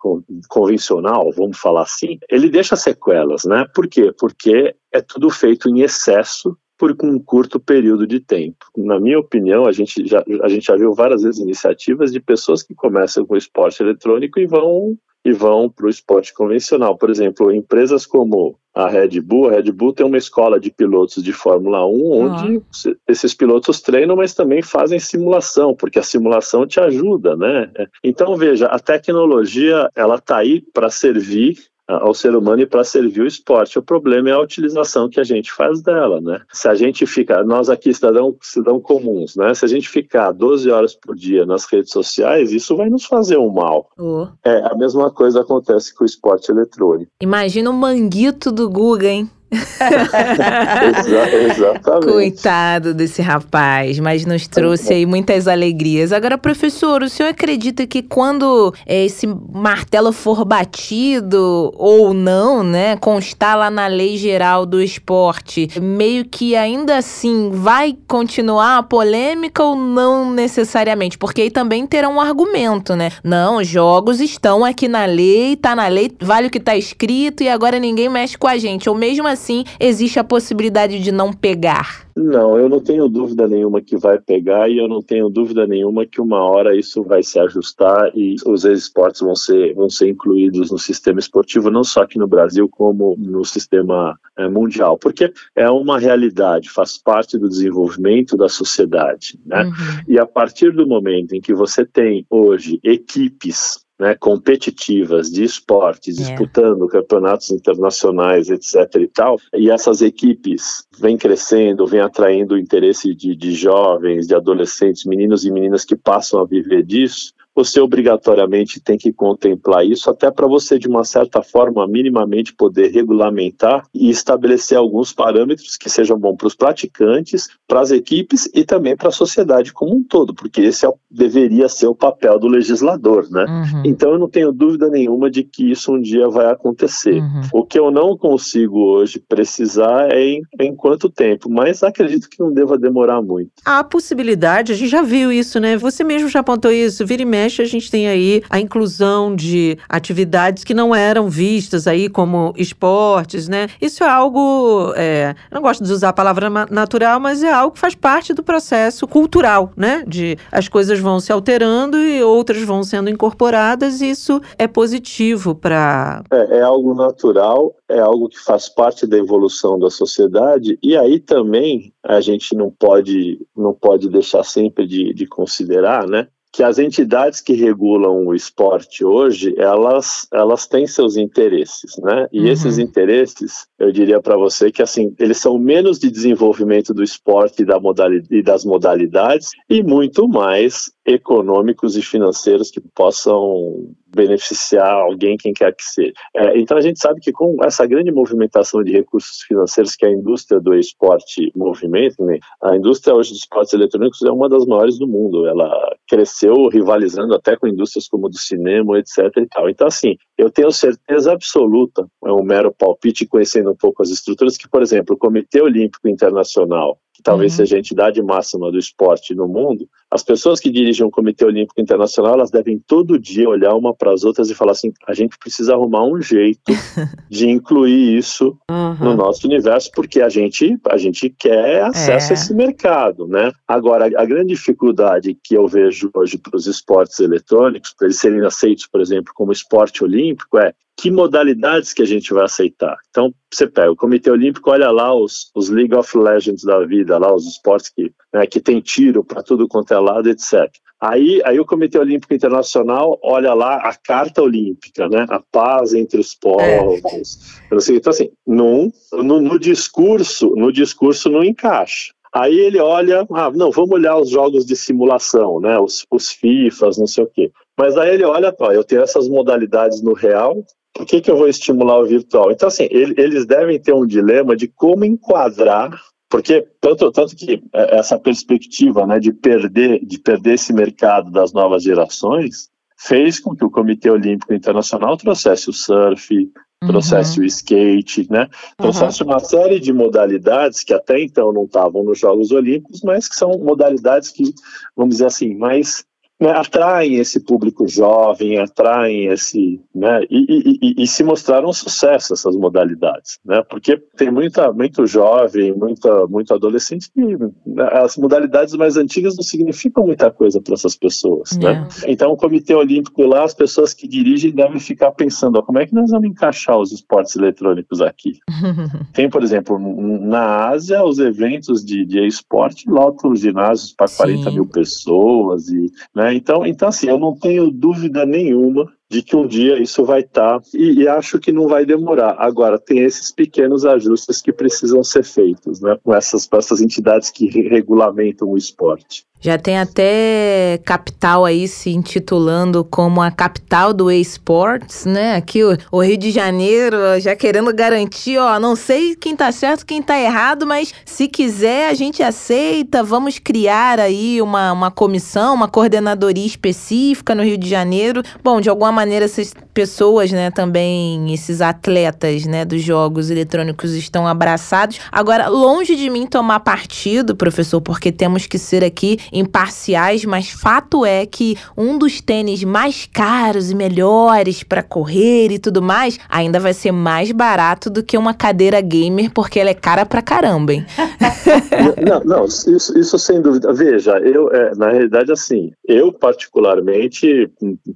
convencional, 0.48 1.32
vamos 1.36 1.58
falar 1.58 1.82
assim, 1.82 2.18
ele 2.30 2.48
deixa 2.48 2.76
sequelas, 2.76 3.44
né? 3.44 3.66
Por 3.74 3.88
quê? 3.88 4.12
Porque 4.16 4.76
é 4.92 5.00
tudo 5.00 5.28
feito 5.28 5.68
em 5.68 5.80
excesso 5.80 6.56
por 6.92 7.06
um 7.06 7.18
curto 7.18 7.58
período 7.58 8.06
de 8.06 8.20
tempo. 8.20 8.66
Na 8.76 9.00
minha 9.00 9.18
opinião, 9.18 9.66
a 9.66 9.72
gente 9.72 10.06
já, 10.06 10.22
a 10.42 10.48
gente 10.48 10.66
já 10.66 10.76
viu 10.76 10.92
várias 10.92 11.22
vezes 11.22 11.40
iniciativas 11.40 12.12
de 12.12 12.20
pessoas 12.20 12.62
que 12.62 12.74
começam 12.74 13.24
com 13.24 13.36
esporte 13.36 13.82
eletrônico 13.82 14.38
e 14.38 14.46
vão 14.46 14.96
e 15.24 15.32
vão 15.32 15.70
para 15.70 15.86
o 15.86 15.88
esporte 15.88 16.34
convencional. 16.34 16.98
Por 16.98 17.08
exemplo, 17.08 17.50
empresas 17.50 18.04
como 18.04 18.58
a 18.74 18.88
Red 18.88 19.20
Bull, 19.22 19.48
a 19.48 19.52
Red 19.52 19.72
Bull 19.72 19.94
tem 19.94 20.04
uma 20.04 20.18
escola 20.18 20.60
de 20.60 20.70
pilotos 20.70 21.22
de 21.22 21.32
Fórmula 21.32 21.86
1 21.86 22.12
onde 22.12 22.62
esses 23.08 23.32
pilotos 23.32 23.80
treinam, 23.80 24.16
mas 24.16 24.34
também 24.34 24.60
fazem 24.60 24.98
simulação, 24.98 25.74
porque 25.74 25.98
a 25.98 26.02
simulação 26.02 26.66
te 26.66 26.78
ajuda, 26.78 27.34
né? 27.36 27.72
Então 28.02 28.36
veja, 28.36 28.66
a 28.66 28.78
tecnologia 28.78 29.88
ela 29.96 30.16
está 30.16 30.36
aí 30.36 30.60
para 30.74 30.90
servir 30.90 31.56
ao 31.86 32.14
ser 32.14 32.34
humano 32.34 32.62
e 32.62 32.66
para 32.66 32.84
servir 32.84 33.22
o 33.22 33.26
esporte. 33.26 33.78
O 33.78 33.82
problema 33.82 34.30
é 34.30 34.32
a 34.32 34.40
utilização 34.40 35.08
que 35.08 35.20
a 35.20 35.24
gente 35.24 35.52
faz 35.52 35.82
dela, 35.82 36.20
né? 36.20 36.40
Se 36.52 36.68
a 36.68 36.74
gente 36.74 37.06
fica, 37.06 37.42
nós 37.44 37.68
aqui 37.68 37.92
cidadão, 37.92 38.36
cidadão 38.40 38.80
comuns, 38.80 39.36
né? 39.36 39.52
Se 39.54 39.64
a 39.64 39.68
gente 39.68 39.88
ficar 39.88 40.32
12 40.32 40.70
horas 40.70 40.94
por 40.94 41.14
dia 41.14 41.44
nas 41.44 41.64
redes 41.66 41.90
sociais, 41.90 42.52
isso 42.52 42.76
vai 42.76 42.88
nos 42.88 43.04
fazer 43.04 43.36
um 43.36 43.50
mal. 43.50 43.88
Oh. 43.98 44.26
É, 44.44 44.66
a 44.66 44.74
mesma 44.74 45.10
coisa 45.10 45.40
acontece 45.40 45.94
com 45.94 46.04
o 46.04 46.06
esporte 46.06 46.50
eletrônico. 46.50 47.10
Imagina 47.20 47.70
o 47.70 47.74
manguito 47.74 48.50
do 48.50 48.68
Guga, 48.68 49.08
hein? 49.08 49.30
Exa 49.52 51.28
exatamente. 51.36 52.12
Coitado 52.12 52.94
desse 52.94 53.22
rapaz, 53.22 53.98
mas 53.98 54.26
nos 54.26 54.46
trouxe 54.46 54.92
aí 54.92 55.06
muitas 55.06 55.46
alegrias. 55.46 56.12
Agora, 56.12 56.36
professor, 56.36 57.02
o 57.02 57.08
senhor 57.08 57.28
acredita 57.28 57.86
que 57.86 58.02
quando 58.02 58.74
é, 58.86 59.04
esse 59.04 59.26
martelo 59.26 60.12
for 60.12 60.44
batido 60.44 61.72
ou 61.76 62.12
não, 62.12 62.62
né, 62.62 62.96
constar 62.96 63.56
lá 63.56 63.70
na 63.70 63.86
lei 63.86 64.16
geral 64.16 64.66
do 64.66 64.82
esporte, 64.82 65.68
meio 65.80 66.24
que 66.24 66.56
ainda 66.56 66.96
assim 66.96 67.50
vai 67.52 67.96
continuar 68.08 68.78
a 68.78 68.82
polêmica 68.82 69.62
ou 69.62 69.76
não 69.76 70.30
necessariamente? 70.30 71.18
Porque 71.18 71.42
aí 71.42 71.50
também 71.50 71.86
terá 71.86 72.08
um 72.08 72.20
argumento, 72.20 72.96
né? 72.96 73.10
Não, 73.22 73.62
jogos 73.62 74.20
estão 74.20 74.64
aqui 74.64 74.88
na 74.88 75.04
lei, 75.04 75.56
tá 75.56 75.76
na 75.76 75.86
lei, 75.86 76.10
vale 76.20 76.48
o 76.48 76.50
que 76.50 76.60
tá 76.60 76.76
escrito 76.76 77.42
e 77.42 77.48
agora 77.48 77.78
ninguém 77.78 78.08
mexe 78.08 78.36
com 78.36 78.48
a 78.48 78.58
gente. 78.58 78.88
Ou 78.88 78.94
mesmo 78.94 79.26
assim, 79.34 79.64
existe 79.78 80.18
a 80.18 80.24
possibilidade 80.24 80.98
de 80.98 81.12
não 81.12 81.32
pegar? 81.32 82.04
Não, 82.16 82.56
eu 82.56 82.68
não 82.68 82.80
tenho 82.80 83.08
dúvida 83.08 83.48
nenhuma 83.48 83.80
que 83.80 83.96
vai 83.96 84.18
pegar 84.18 84.68
e 84.70 84.78
eu 84.78 84.88
não 84.88 85.02
tenho 85.02 85.28
dúvida 85.28 85.66
nenhuma 85.66 86.06
que 86.06 86.20
uma 86.20 86.42
hora 86.42 86.76
isso 86.76 87.02
vai 87.02 87.22
se 87.22 87.38
ajustar 87.40 88.12
e 88.14 88.36
os 88.46 88.64
esportes 88.64 89.20
vão 89.20 89.34
ser, 89.34 89.74
vão 89.74 89.90
ser 89.90 90.08
incluídos 90.08 90.70
no 90.70 90.78
sistema 90.78 91.18
esportivo, 91.18 91.70
não 91.70 91.82
só 91.82 92.02
aqui 92.02 92.18
no 92.18 92.28
Brasil, 92.28 92.68
como 92.68 93.16
no 93.18 93.44
sistema 93.44 94.16
é, 94.38 94.48
mundial, 94.48 94.96
porque 94.96 95.32
é 95.56 95.68
uma 95.68 95.98
realidade, 95.98 96.70
faz 96.70 96.96
parte 96.96 97.36
do 97.36 97.48
desenvolvimento 97.48 98.36
da 98.36 98.48
sociedade. 98.48 99.38
Né? 99.44 99.64
Uhum. 99.64 99.72
E 100.06 100.18
a 100.18 100.26
partir 100.26 100.72
do 100.72 100.86
momento 100.86 101.34
em 101.34 101.40
que 101.40 101.52
você 101.52 101.84
tem 101.84 102.24
hoje 102.30 102.78
equipes 102.82 103.83
né, 103.98 104.14
competitivas 104.14 105.30
de 105.30 105.44
esporte, 105.44 106.10
é. 106.10 106.14
disputando 106.14 106.88
campeonatos 106.88 107.50
internacionais, 107.50 108.48
etc. 108.50 108.96
e 109.00 109.06
tal, 109.06 109.38
e 109.54 109.70
essas 109.70 110.02
equipes 110.02 110.86
vêm 110.98 111.16
crescendo, 111.16 111.86
vêm 111.86 112.00
atraindo 112.00 112.54
o 112.54 112.58
interesse 112.58 113.14
de, 113.14 113.34
de 113.36 113.52
jovens, 113.52 114.26
de 114.26 114.34
adolescentes, 114.34 115.04
meninos 115.04 115.44
e 115.44 115.50
meninas 115.50 115.84
que 115.84 115.96
passam 115.96 116.40
a 116.40 116.44
viver 116.44 116.82
disso, 116.82 117.33
você 117.54 117.80
obrigatoriamente 117.80 118.80
tem 118.80 118.98
que 118.98 119.12
contemplar 119.12 119.86
isso, 119.86 120.10
até 120.10 120.30
para 120.30 120.46
você, 120.46 120.78
de 120.78 120.88
uma 120.88 121.04
certa 121.04 121.42
forma, 121.42 121.86
minimamente 121.86 122.52
poder 122.52 122.90
regulamentar 122.90 123.84
e 123.94 124.10
estabelecer 124.10 124.76
alguns 124.76 125.12
parâmetros 125.12 125.76
que 125.76 125.88
sejam 125.88 126.18
bons 126.18 126.36
para 126.36 126.46
os 126.48 126.54
praticantes, 126.54 127.48
para 127.68 127.80
as 127.80 127.90
equipes 127.90 128.48
e 128.52 128.64
também 128.64 128.96
para 128.96 129.08
a 129.08 129.12
sociedade 129.12 129.72
como 129.72 129.94
um 129.94 130.02
todo, 130.02 130.34
porque 130.34 130.62
esse 130.62 130.86
é, 130.86 130.92
deveria 131.10 131.68
ser 131.68 131.86
o 131.86 131.94
papel 131.94 132.38
do 132.38 132.48
legislador, 132.48 133.28
né? 133.30 133.44
Uhum. 133.48 133.82
Então 133.84 134.12
eu 134.12 134.18
não 134.18 134.28
tenho 134.28 134.52
dúvida 134.52 134.88
nenhuma 134.88 135.30
de 135.30 135.44
que 135.44 135.70
isso 135.70 135.92
um 135.92 136.00
dia 136.00 136.28
vai 136.28 136.46
acontecer. 136.46 137.20
Uhum. 137.20 137.42
O 137.52 137.64
que 137.64 137.78
eu 137.78 137.90
não 137.90 138.16
consigo 138.16 138.78
hoje 138.80 139.20
precisar 139.20 140.10
é 140.10 140.20
em, 140.20 140.42
em 140.60 140.74
quanto 140.74 141.08
tempo, 141.08 141.48
mas 141.48 141.82
acredito 141.82 142.28
que 142.28 142.40
não 142.40 142.52
deva 142.52 142.76
demorar 142.76 143.22
muito. 143.22 143.52
A 143.64 143.84
possibilidade, 143.84 144.72
a 144.72 144.74
gente 144.74 144.90
já 144.90 145.02
viu 145.02 145.30
isso, 145.30 145.60
né? 145.60 145.76
Você 145.76 146.02
mesmo 146.02 146.28
já 146.28 146.40
apontou 146.40 146.72
isso, 146.72 147.06
vira 147.06 147.22
e 147.22 147.24
mexe 147.24 147.43
a 147.44 147.64
gente 147.64 147.90
tem 147.90 148.08
aí 148.08 148.42
a 148.48 148.58
inclusão 148.60 149.34
de 149.34 149.78
atividades 149.88 150.64
que 150.64 150.74
não 150.74 150.94
eram 150.94 151.28
vistas 151.28 151.86
aí 151.86 152.08
como 152.08 152.52
esportes, 152.56 153.48
né? 153.48 153.68
Isso 153.80 154.02
é 154.04 154.08
algo, 154.08 154.92
é, 154.96 155.34
não 155.50 155.62
gosto 155.62 155.84
de 155.84 155.92
usar 155.92 156.10
a 156.10 156.12
palavra 156.12 156.48
natural, 156.70 157.20
mas 157.20 157.42
é 157.42 157.52
algo 157.52 157.74
que 157.74 157.80
faz 157.80 157.94
parte 157.94 158.32
do 158.32 158.42
processo 158.42 159.06
cultural, 159.06 159.72
né? 159.76 160.04
De 160.06 160.36
as 160.50 160.68
coisas 160.68 160.98
vão 160.98 161.20
se 161.20 161.32
alterando 161.32 161.98
e 161.98 162.22
outras 162.22 162.62
vão 162.62 162.82
sendo 162.82 163.10
incorporadas, 163.10 164.00
e 164.00 164.10
isso 164.10 164.40
é 164.58 164.66
positivo 164.66 165.54
para. 165.54 166.22
É, 166.30 166.58
é 166.58 166.62
algo 166.62 166.94
natural, 166.94 167.74
é 167.88 167.98
algo 167.98 168.28
que 168.28 168.38
faz 168.38 168.68
parte 168.68 169.06
da 169.06 169.16
evolução 169.16 169.78
da 169.78 169.90
sociedade, 169.90 170.78
e 170.82 170.96
aí 170.96 171.18
também 171.18 171.92
a 172.02 172.20
gente 172.20 172.54
não 172.54 172.70
pode, 172.70 173.38
não 173.56 173.72
pode 173.72 174.08
deixar 174.08 174.44
sempre 174.44 174.86
de, 174.86 175.12
de 175.14 175.26
considerar, 175.26 176.06
né? 176.06 176.28
Que 176.54 176.62
as 176.62 176.78
entidades 176.78 177.40
que 177.40 177.52
regulam 177.52 178.24
o 178.26 178.32
esporte 178.32 179.04
hoje, 179.04 179.52
elas, 179.58 180.28
elas 180.32 180.68
têm 180.68 180.86
seus 180.86 181.16
interesses, 181.16 181.96
né? 181.98 182.28
E 182.32 182.42
uhum. 182.42 182.46
esses 182.46 182.78
interesses, 182.78 183.66
eu 183.76 183.90
diria 183.90 184.22
para 184.22 184.36
você 184.36 184.70
que 184.70 184.80
assim, 184.80 185.12
eles 185.18 185.38
são 185.38 185.58
menos 185.58 185.98
de 185.98 186.08
desenvolvimento 186.08 186.94
do 186.94 187.02
esporte 187.02 187.62
e, 187.62 187.64
da 187.64 187.80
modalidade, 187.80 188.28
e 188.30 188.40
das 188.40 188.64
modalidades 188.64 189.48
e 189.68 189.82
muito 189.82 190.28
mais 190.28 190.92
econômicos 191.06 191.96
e 191.96 192.02
financeiros 192.02 192.70
que 192.70 192.80
possam 192.80 193.94
beneficiar 194.14 194.94
alguém, 194.94 195.36
quem 195.36 195.52
quer 195.52 195.74
que 195.74 195.82
seja. 195.82 196.12
É, 196.34 196.58
então 196.58 196.76
a 196.76 196.80
gente 196.80 197.00
sabe 197.00 197.20
que 197.20 197.32
com 197.32 197.56
essa 197.64 197.84
grande 197.86 198.12
movimentação 198.12 198.82
de 198.82 198.92
recursos 198.92 199.42
financeiros 199.42 199.96
que 199.96 200.06
a 200.06 200.10
indústria 200.10 200.60
do 200.60 200.74
esporte 200.74 201.52
movimenta, 201.54 202.24
né, 202.24 202.38
a 202.62 202.76
indústria 202.76 203.14
hoje 203.14 203.30
dos 203.30 203.40
esportes 203.40 203.72
eletrônicos 203.72 204.22
é 204.22 204.30
uma 204.30 204.48
das 204.48 204.64
maiores 204.66 204.98
do 204.98 205.06
mundo. 205.06 205.46
Ela 205.46 205.70
cresceu 206.08 206.68
rivalizando 206.68 207.34
até 207.34 207.56
com 207.56 207.66
indústrias 207.66 208.08
como 208.08 208.28
do 208.28 208.38
cinema, 208.38 208.98
etc. 208.98 209.18
E 209.36 209.46
tal. 209.46 209.68
Então 209.68 209.86
assim, 209.86 210.16
eu 210.38 210.50
tenho 210.50 210.70
certeza 210.70 211.32
absoluta, 211.32 212.06
é 212.24 212.32
um 212.32 212.42
mero 212.42 212.72
palpite 212.72 213.26
conhecendo 213.26 213.72
um 213.72 213.76
pouco 213.76 214.02
as 214.02 214.10
estruturas, 214.10 214.56
que 214.56 214.68
por 214.68 214.80
exemplo 214.80 215.16
o 215.16 215.18
Comitê 215.18 215.60
Olímpico 215.60 216.08
Internacional 216.08 216.98
talvez 217.24 217.52
uhum. 217.52 217.56
seja 217.56 217.76
a 217.76 217.78
entidade 217.78 218.22
máxima 218.22 218.70
do 218.70 218.78
esporte 218.78 219.34
no 219.34 219.48
mundo, 219.48 219.88
as 220.10 220.22
pessoas 220.22 220.60
que 220.60 220.70
dirigem 220.70 221.04
o 221.04 221.10
Comitê 221.10 221.44
Olímpico 221.44 221.80
Internacional, 221.80 222.34
elas 222.34 222.50
devem 222.50 222.78
todo 222.78 223.18
dia 223.18 223.48
olhar 223.48 223.74
uma 223.74 223.92
para 223.92 224.12
as 224.12 224.22
outras 224.22 224.48
e 224.48 224.54
falar 224.54 224.70
assim: 224.72 224.92
a 225.08 225.14
gente 225.14 225.36
precisa 225.36 225.74
arrumar 225.74 226.04
um 226.04 226.20
jeito 226.22 226.60
de 227.28 227.48
incluir 227.48 228.16
isso 228.16 228.56
uhum. 228.70 228.94
no 229.00 229.16
nosso 229.16 229.46
universo, 229.48 229.90
porque 229.92 230.20
a 230.20 230.28
gente, 230.28 230.78
a 230.88 230.96
gente 230.96 231.30
quer 231.30 231.82
acesso 231.82 232.28
é. 232.28 232.30
a 232.30 232.34
esse 232.34 232.54
mercado, 232.54 233.26
né? 233.26 233.50
Agora, 233.66 234.04
a 234.04 234.24
grande 234.24 234.54
dificuldade 234.54 235.36
que 235.42 235.56
eu 235.56 235.66
vejo 235.66 236.10
hoje 236.14 236.38
para 236.38 236.56
os 236.56 236.66
esportes 236.66 237.18
eletrônicos, 237.18 237.92
para 237.98 238.06
eles 238.06 238.20
serem 238.20 238.44
aceitos, 238.44 238.86
por 238.86 239.00
exemplo, 239.00 239.32
como 239.34 239.50
esporte 239.50 240.04
olímpico, 240.04 240.58
é 240.58 240.72
que 240.96 241.10
modalidades 241.10 241.92
que 241.92 242.02
a 242.02 242.06
gente 242.06 242.32
vai 242.32 242.44
aceitar. 242.44 242.96
Então, 243.10 243.32
você 243.52 243.66
pega 243.66 243.90
o 243.90 243.96
Comitê 243.96 244.30
Olímpico, 244.30 244.70
olha 244.70 244.90
lá 244.90 245.14
os, 245.14 245.50
os 245.54 245.68
League 245.68 245.94
of 245.94 246.16
Legends 246.16 246.62
da 246.62 246.84
vida, 246.84 247.18
lá 247.18 247.34
os 247.34 247.46
esportes 247.46 247.90
que, 247.90 248.12
né, 248.32 248.46
que 248.46 248.60
tem 248.60 248.80
tiro 248.80 249.24
para 249.24 249.42
tudo 249.42 249.68
quanto 249.68 249.92
é 249.92 249.98
lado, 249.98 250.28
etc. 250.28 250.70
Aí, 251.00 251.42
aí 251.44 251.60
o 251.60 251.66
Comitê 251.66 251.98
Olímpico 251.98 252.32
Internacional 252.32 253.18
olha 253.22 253.52
lá 253.52 253.76
a 253.76 253.94
Carta 253.94 254.42
Olímpica, 254.42 255.08
né, 255.08 255.26
a 255.28 255.40
paz 255.40 255.92
entre 255.92 256.18
os 256.18 256.34
povos. 256.34 257.60
É. 257.70 257.92
Então, 257.92 258.10
assim, 258.10 258.30
num, 258.46 258.90
no, 259.12 259.40
no 259.40 259.58
discurso, 259.58 260.54
no 260.56 260.72
discurso 260.72 261.28
não 261.28 261.44
encaixa. 261.44 262.14
Aí 262.32 262.58
ele 262.58 262.80
olha, 262.80 263.26
ah, 263.30 263.50
não, 263.50 263.70
vamos 263.70 263.92
olhar 263.92 264.16
os 264.16 264.30
jogos 264.30 264.64
de 264.66 264.74
simulação, 264.74 265.60
né, 265.60 265.78
os, 265.78 266.04
os 266.10 266.30
FIFAs, 266.30 266.98
não 266.98 267.06
sei 267.06 267.24
o 267.24 267.28
quê. 267.28 267.52
Mas 267.78 267.96
aí 267.96 268.14
ele 268.14 268.24
olha, 268.24 268.54
ó, 268.58 268.72
eu 268.72 268.82
tenho 268.82 269.02
essas 269.02 269.28
modalidades 269.28 270.02
no 270.02 270.14
real, 270.14 270.64
por 270.94 271.04
que, 271.04 271.20
que 271.20 271.30
eu 271.30 271.36
vou 271.36 271.48
estimular 271.48 271.98
o 271.98 272.06
virtual? 272.06 272.52
Então, 272.52 272.68
assim, 272.68 272.86
ele, 272.88 273.14
eles 273.18 273.44
devem 273.44 273.80
ter 273.80 273.92
um 273.92 274.06
dilema 274.06 274.56
de 274.56 274.68
como 274.68 275.04
enquadrar, 275.04 276.00
porque 276.30 276.66
tanto, 276.80 277.10
tanto 277.10 277.34
que 277.34 277.62
é, 277.72 277.98
essa 277.98 278.18
perspectiva 278.18 279.04
né, 279.04 279.18
de, 279.18 279.32
perder, 279.32 280.04
de 280.04 280.18
perder 280.20 280.54
esse 280.54 280.72
mercado 280.72 281.32
das 281.32 281.52
novas 281.52 281.82
gerações 281.82 282.70
fez 282.96 283.40
com 283.40 283.56
que 283.56 283.64
o 283.64 283.70
Comitê 283.70 284.08
Olímpico 284.08 284.54
Internacional 284.54 285.16
trouxesse 285.16 285.68
o 285.68 285.72
surf, 285.72 286.32
uhum. 286.32 286.88
trouxesse 286.88 287.40
o 287.40 287.44
skate, 287.44 288.28
né? 288.30 288.48
Trouxesse 288.78 289.22
uhum. 289.24 289.30
uma 289.30 289.40
série 289.40 289.80
de 289.80 289.92
modalidades 289.92 290.84
que 290.84 290.94
até 290.94 291.20
então 291.20 291.52
não 291.52 291.64
estavam 291.64 292.04
nos 292.04 292.20
Jogos 292.20 292.52
Olímpicos, 292.52 293.02
mas 293.02 293.28
que 293.28 293.34
são 293.34 293.58
modalidades 293.58 294.30
que, 294.30 294.54
vamos 294.96 295.16
dizer 295.16 295.26
assim, 295.26 295.54
mais 295.56 296.04
né, 296.44 296.50
atraem 296.50 297.16
esse 297.16 297.40
público 297.40 297.88
jovem, 297.88 298.58
atraem 298.58 299.26
esse, 299.28 299.80
né, 299.94 300.20
e, 300.30 300.78
e, 300.82 301.02
e, 301.02 301.06
se 301.06 301.24
mostraram 301.24 301.70
um 301.70 301.72
sucesso 301.72 302.34
essas 302.34 302.54
modalidades, 302.54 303.38
né, 303.44 303.62
porque 303.68 303.96
tem 304.16 304.30
muita, 304.30 304.70
muito 304.72 305.06
jovem, 305.06 305.72
muita, 305.72 306.26
muito 306.26 306.52
adolescente 306.52 307.10
que 307.10 307.20
né, 307.66 307.88
as 307.92 308.18
modalidades 308.18 308.74
mais 308.74 308.98
antigas 308.98 309.36
não 309.36 309.42
significam 309.42 310.04
muita 310.04 310.30
coisa 310.30 310.60
para 310.60 310.74
essas 310.74 310.94
pessoas, 310.94 311.56
né. 311.56 311.88
É. 312.04 312.12
Então 312.12 312.30
o 312.30 312.36
Comitê 312.36 312.74
Olímpico 312.74 313.22
lá, 313.22 313.44
as 313.44 313.54
pessoas 313.54 313.94
que 313.94 314.06
dirigem 314.06 314.52
devem 314.52 314.78
ficar 314.78 315.12
pensando, 315.12 315.58
ó, 315.58 315.62
como 315.62 315.78
é 315.78 315.86
que 315.86 315.94
nós 315.94 316.10
vamos 316.10 316.28
encaixar 316.28 316.78
os 316.78 316.92
esportes 316.92 317.34
eletrônicos 317.36 318.02
aqui? 318.02 318.38
tem, 319.14 319.30
por 319.30 319.42
exemplo, 319.42 319.78
na 319.78 320.68
Ásia, 320.68 321.02
os 321.02 321.18
eventos 321.18 321.82
de, 321.82 322.04
de 322.04 322.26
esporte 322.26 322.88
lotam 322.88 323.32
os 323.32 323.40
ginásios 323.40 323.94
para 323.94 324.08
40 324.08 324.50
mil 324.50 324.66
pessoas 324.66 325.68
e, 325.68 325.90
né? 326.14 326.33
Então, 326.34 326.66
então, 326.66 326.88
assim, 326.88 327.08
eu 327.08 327.18
não 327.18 327.36
tenho 327.36 327.70
dúvida 327.70 328.26
nenhuma 328.26 328.90
de 329.14 329.22
que 329.22 329.36
um 329.36 329.46
dia 329.46 329.80
isso 329.80 330.04
vai 330.04 330.20
estar 330.20 330.58
tá, 330.58 330.66
e, 330.74 331.02
e, 331.02 331.08
acho 331.08 331.38
que 331.38 331.52
não 331.52 331.68
vai 331.68 331.86
demorar. 331.86 332.34
Agora, 332.36 332.80
tem 332.80 332.98
esses 332.98 333.30
pequenos 333.30 333.84
ajustes 333.84 334.42
que 334.42 334.52
precisam 334.52 335.04
ser 335.04 335.22
feitos 335.22 335.80
né, 335.80 335.96
com, 336.02 336.12
essas, 336.12 336.46
com 336.46 336.56
essas 336.56 336.80
entidades 336.80 337.30
que 337.30 337.46
regulamentam 337.68 338.48
o 338.48 338.56
esporte. 338.56 339.24
Já 339.44 339.58
tem 339.58 339.76
até 339.76 340.80
capital 340.86 341.44
aí 341.44 341.68
se 341.68 341.90
intitulando 341.90 342.82
como 342.82 343.20
a 343.20 343.30
capital 343.30 343.92
do 343.92 344.10
esportes, 344.10 345.04
né? 345.04 345.36
Aqui 345.36 345.62
o, 345.62 345.76
o, 345.92 346.02
Rio 346.02 346.16
de 346.16 346.30
Janeiro 346.30 346.96
já 347.20 347.36
querendo 347.36 347.70
garantir, 347.74 348.38
ó, 348.38 348.58
não 348.58 348.74
sei 348.74 349.14
quem 349.14 349.36
tá 349.36 349.52
certo, 349.52 349.84
quem 349.84 350.00
tá 350.00 350.18
errado, 350.18 350.66
mas 350.66 350.94
se 351.04 351.28
quiser 351.28 351.90
a 351.90 351.92
gente 351.92 352.22
aceita, 352.22 353.02
vamos 353.02 353.38
criar 353.38 354.00
aí 354.00 354.40
uma, 354.40 354.72
uma 354.72 354.90
comissão, 354.90 355.54
uma 355.54 355.68
coordenadoria 355.68 356.46
específica 356.46 357.34
no 357.34 357.42
Rio 357.42 357.58
de 357.58 357.68
Janeiro. 357.68 358.22
Bom, 358.42 358.62
de 358.62 358.70
alguma 358.70 358.92
maneira 358.92 359.03
essas 359.12 359.54
pessoas, 359.74 360.30
né, 360.30 360.52
também 360.52 361.34
esses 361.34 361.60
atletas, 361.60 362.46
né, 362.46 362.64
dos 362.64 362.80
jogos 362.80 363.28
eletrônicos 363.28 363.92
estão 363.92 364.26
abraçados. 364.26 365.00
Agora, 365.10 365.48
longe 365.48 365.96
de 365.96 366.08
mim 366.08 366.26
tomar 366.26 366.60
partido, 366.60 367.34
professor, 367.34 367.80
porque 367.80 368.12
temos 368.12 368.46
que 368.46 368.56
ser 368.56 368.84
aqui 368.84 369.18
imparciais, 369.32 370.24
mas 370.24 370.50
fato 370.50 371.04
é 371.04 371.26
que 371.26 371.58
um 371.76 371.98
dos 371.98 372.20
tênis 372.20 372.62
mais 372.62 373.08
caros 373.12 373.70
e 373.70 373.74
melhores 373.74 374.62
para 374.62 374.82
correr 374.82 375.50
e 375.50 375.58
tudo 375.58 375.82
mais 375.82 376.18
ainda 376.28 376.60
vai 376.60 376.72
ser 376.72 376.92
mais 376.92 377.32
barato 377.32 377.90
do 377.90 378.02
que 378.02 378.16
uma 378.16 378.32
cadeira 378.32 378.80
gamer, 378.80 379.32
porque 379.32 379.58
ela 379.58 379.70
é 379.70 379.74
cara 379.74 380.06
pra 380.06 380.22
caramba, 380.22 380.74
hein? 380.74 380.86
não, 382.06 382.20
não, 382.24 382.44
isso, 382.44 382.96
isso 382.96 383.18
sem 383.18 383.42
dúvida. 383.42 383.72
Veja, 383.72 384.18
eu, 384.18 384.50
é, 384.52 384.74
na 384.76 384.90
realidade, 384.90 385.32
assim, 385.32 385.72
eu 385.86 386.12
particularmente, 386.12 387.50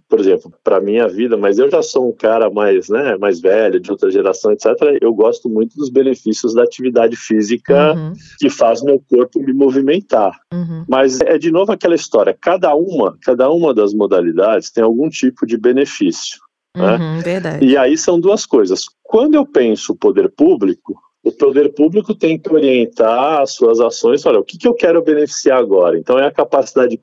por 0.08 0.18
exemplo, 0.18 0.52
para 0.64 0.80
minha 0.80 1.06
vida, 1.06 1.36
mas 1.36 1.58
eu 1.58 1.67
já 1.70 1.82
sou 1.82 2.08
um 2.08 2.12
cara 2.12 2.50
mais, 2.50 2.88
né, 2.88 3.16
mais 3.16 3.40
velho, 3.40 3.80
de 3.80 3.90
outra 3.90 4.10
geração, 4.10 4.52
etc. 4.52 4.66
Eu 5.00 5.12
gosto 5.14 5.48
muito 5.48 5.76
dos 5.76 5.90
benefícios 5.90 6.54
da 6.54 6.62
atividade 6.62 7.16
física 7.16 7.94
uhum. 7.94 8.12
que 8.38 8.48
faz 8.48 8.82
meu 8.82 9.02
corpo 9.08 9.40
me 9.40 9.52
movimentar. 9.52 10.32
Uhum. 10.52 10.84
Mas 10.88 11.20
é 11.20 11.38
de 11.38 11.50
novo 11.50 11.72
aquela 11.72 11.94
história. 11.94 12.36
Cada 12.40 12.74
uma, 12.74 13.16
cada 13.22 13.50
uma 13.50 13.72
das 13.74 13.94
modalidades 13.94 14.70
tem 14.70 14.82
algum 14.84 15.08
tipo 15.08 15.46
de 15.46 15.56
benefício. 15.56 16.38
Né? 16.76 16.96
Uhum, 16.96 17.16
né? 17.16 17.58
E 17.60 17.76
aí 17.76 17.96
são 17.96 18.20
duas 18.20 18.46
coisas. 18.46 18.84
Quando 19.02 19.34
eu 19.34 19.46
penso 19.46 19.96
poder 19.96 20.30
público, 20.30 20.94
o 21.28 21.32
poder 21.32 21.72
público 21.74 22.14
tem 22.14 22.38
que 22.38 22.52
orientar 22.52 23.42
as 23.42 23.52
suas 23.52 23.80
ações. 23.80 24.24
Olha, 24.24 24.40
o 24.40 24.44
que, 24.44 24.56
que 24.56 24.66
eu 24.66 24.74
quero 24.74 25.02
beneficiar 25.02 25.58
agora? 25.58 25.98
Então, 25.98 26.18
é 26.18 26.26
a 26.26 26.30
capacidade 26.30 26.98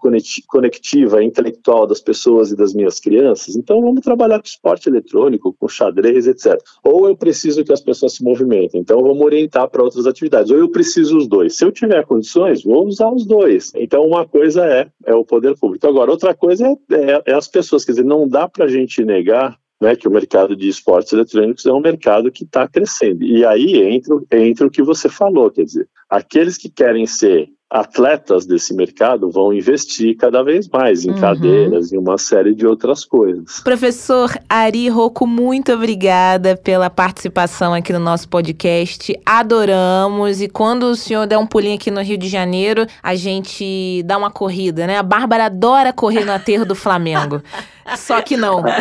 conectiva, 0.47 1.23
intelectual 1.23 1.85
das 1.85 2.01
pessoas 2.01 2.51
e 2.51 2.55
das 2.55 2.73
minhas 2.73 2.99
crianças. 2.99 3.55
Então, 3.55 3.81
vamos 3.81 4.01
trabalhar 4.01 4.39
com 4.39 4.45
esporte 4.45 4.89
eletrônico, 4.89 5.55
com 5.59 5.67
xadrez, 5.67 6.27
etc. 6.27 6.57
Ou 6.83 7.07
eu 7.07 7.15
preciso 7.15 7.63
que 7.63 7.71
as 7.71 7.81
pessoas 7.81 8.13
se 8.13 8.23
movimentem. 8.23 8.81
Então, 8.81 9.01
vamos 9.01 9.21
orientar 9.21 9.69
para 9.69 9.83
outras 9.83 10.07
atividades. 10.07 10.51
Ou 10.51 10.57
eu 10.57 10.69
preciso 10.69 11.17
os 11.17 11.27
dois. 11.27 11.55
Se 11.55 11.63
eu 11.63 11.71
tiver 11.71 12.03
condições, 12.05 12.63
vou 12.63 12.85
usar 12.87 13.11
os 13.11 13.25
dois. 13.25 13.71
Então, 13.75 14.03
uma 14.03 14.27
coisa 14.27 14.65
é, 14.65 14.87
é 15.05 15.13
o 15.13 15.23
poder 15.23 15.55
público. 15.57 15.87
Agora, 15.87 16.09
outra 16.09 16.33
coisa 16.33 16.65
é, 16.65 16.95
é, 16.95 17.23
é 17.27 17.33
as 17.33 17.47
pessoas. 17.47 17.85
Quer 17.85 17.91
dizer, 17.91 18.05
não 18.05 18.27
dá 18.27 18.47
para 18.47 18.65
a 18.65 18.69
gente 18.69 19.03
negar 19.05 19.55
né, 19.81 19.95
que 19.95 20.07
o 20.07 20.11
mercado 20.11 20.55
de 20.55 20.67
esportes 20.67 21.13
eletrônicos 21.13 21.65
é 21.65 21.71
um 21.71 21.81
mercado 21.81 22.31
que 22.31 22.43
está 22.43 22.67
crescendo. 22.67 23.23
E 23.23 23.45
aí 23.45 23.81
entra, 23.81 24.15
entra 24.31 24.67
o 24.67 24.71
que 24.71 24.83
você 24.83 25.09
falou, 25.09 25.51
quer 25.51 25.63
dizer, 25.63 25.87
aqueles 26.09 26.57
que 26.57 26.69
querem 26.69 27.05
ser 27.05 27.49
atletas 27.69 28.45
desse 28.45 28.73
mercado 28.73 29.29
vão 29.29 29.51
investir 29.51 30.15
cada 30.15 30.43
vez 30.43 30.69
mais 30.69 31.03
em 31.03 31.09
uhum. 31.09 31.19
cadeiras 31.19 31.91
e 31.91 31.97
uma 31.97 32.17
série 32.17 32.53
de 32.53 32.65
outras 32.65 33.03
coisas. 33.03 33.59
Professor 33.61 34.31
Ari 34.47 34.87
Rocco, 34.87 35.25
muito 35.25 35.73
obrigada 35.73 36.55
pela 36.55 36.89
participação 36.89 37.73
aqui 37.73 37.91
no 37.91 37.99
nosso 37.99 38.29
podcast. 38.29 39.13
Adoramos. 39.25 40.41
E 40.41 40.47
quando 40.47 40.83
o 40.83 40.95
senhor 40.95 41.25
der 41.25 41.37
um 41.37 41.47
pulinho 41.47 41.75
aqui 41.75 41.89
no 41.89 42.01
Rio 42.01 42.17
de 42.17 42.29
Janeiro, 42.29 42.85
a 43.01 43.15
gente 43.15 44.03
dá 44.03 44.17
uma 44.17 44.31
corrida, 44.31 44.85
né? 44.87 44.97
A 44.97 45.03
Bárbara 45.03 45.45
adora 45.45 45.91
correr 45.91 46.23
no 46.23 46.31
aterro 46.31 46.65
do 46.65 46.75
Flamengo. 46.75 47.41
Só 47.97 48.21
que 48.21 48.35
não. 48.35 48.63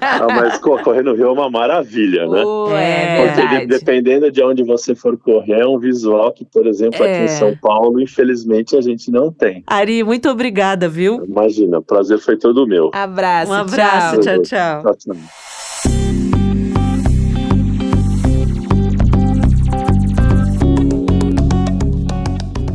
Ah, 0.00 0.26
mas 0.28 0.58
correr 0.58 1.02
no 1.02 1.14
Rio 1.14 1.26
é 1.26 1.32
uma 1.32 1.50
maravilha, 1.50 2.26
né? 2.26 2.44
Uh, 2.44 2.74
é 2.74 3.26
Porque 3.26 3.66
dependendo 3.66 4.30
de 4.30 4.42
onde 4.42 4.62
você 4.62 4.94
for 4.94 5.16
correr, 5.18 5.60
é 5.60 5.66
um 5.66 5.78
visual 5.78 6.32
que, 6.32 6.44
por 6.44 6.66
exemplo, 6.66 7.04
é. 7.04 7.12
aqui 7.12 7.20
em 7.22 7.24
é. 7.24 7.28
São 7.28 7.56
Paulo, 7.56 8.00
infelizmente, 8.00 8.76
a 8.76 8.80
gente 8.80 9.10
não 9.10 9.32
tem. 9.32 9.62
Ari, 9.66 10.02
muito 10.02 10.28
obrigada, 10.28 10.88
viu? 10.88 11.24
Imagina, 11.24 11.78
o 11.78 11.82
prazer 11.82 12.18
foi 12.18 12.36
todo 12.36 12.66
meu. 12.66 12.90
Abraço. 12.92 13.50
Um 13.50 13.54
abraço, 13.54 14.20
tchau, 14.20 14.42
tchau. 14.42 14.82
tchau, 14.82 14.94
tchau. 14.96 15.16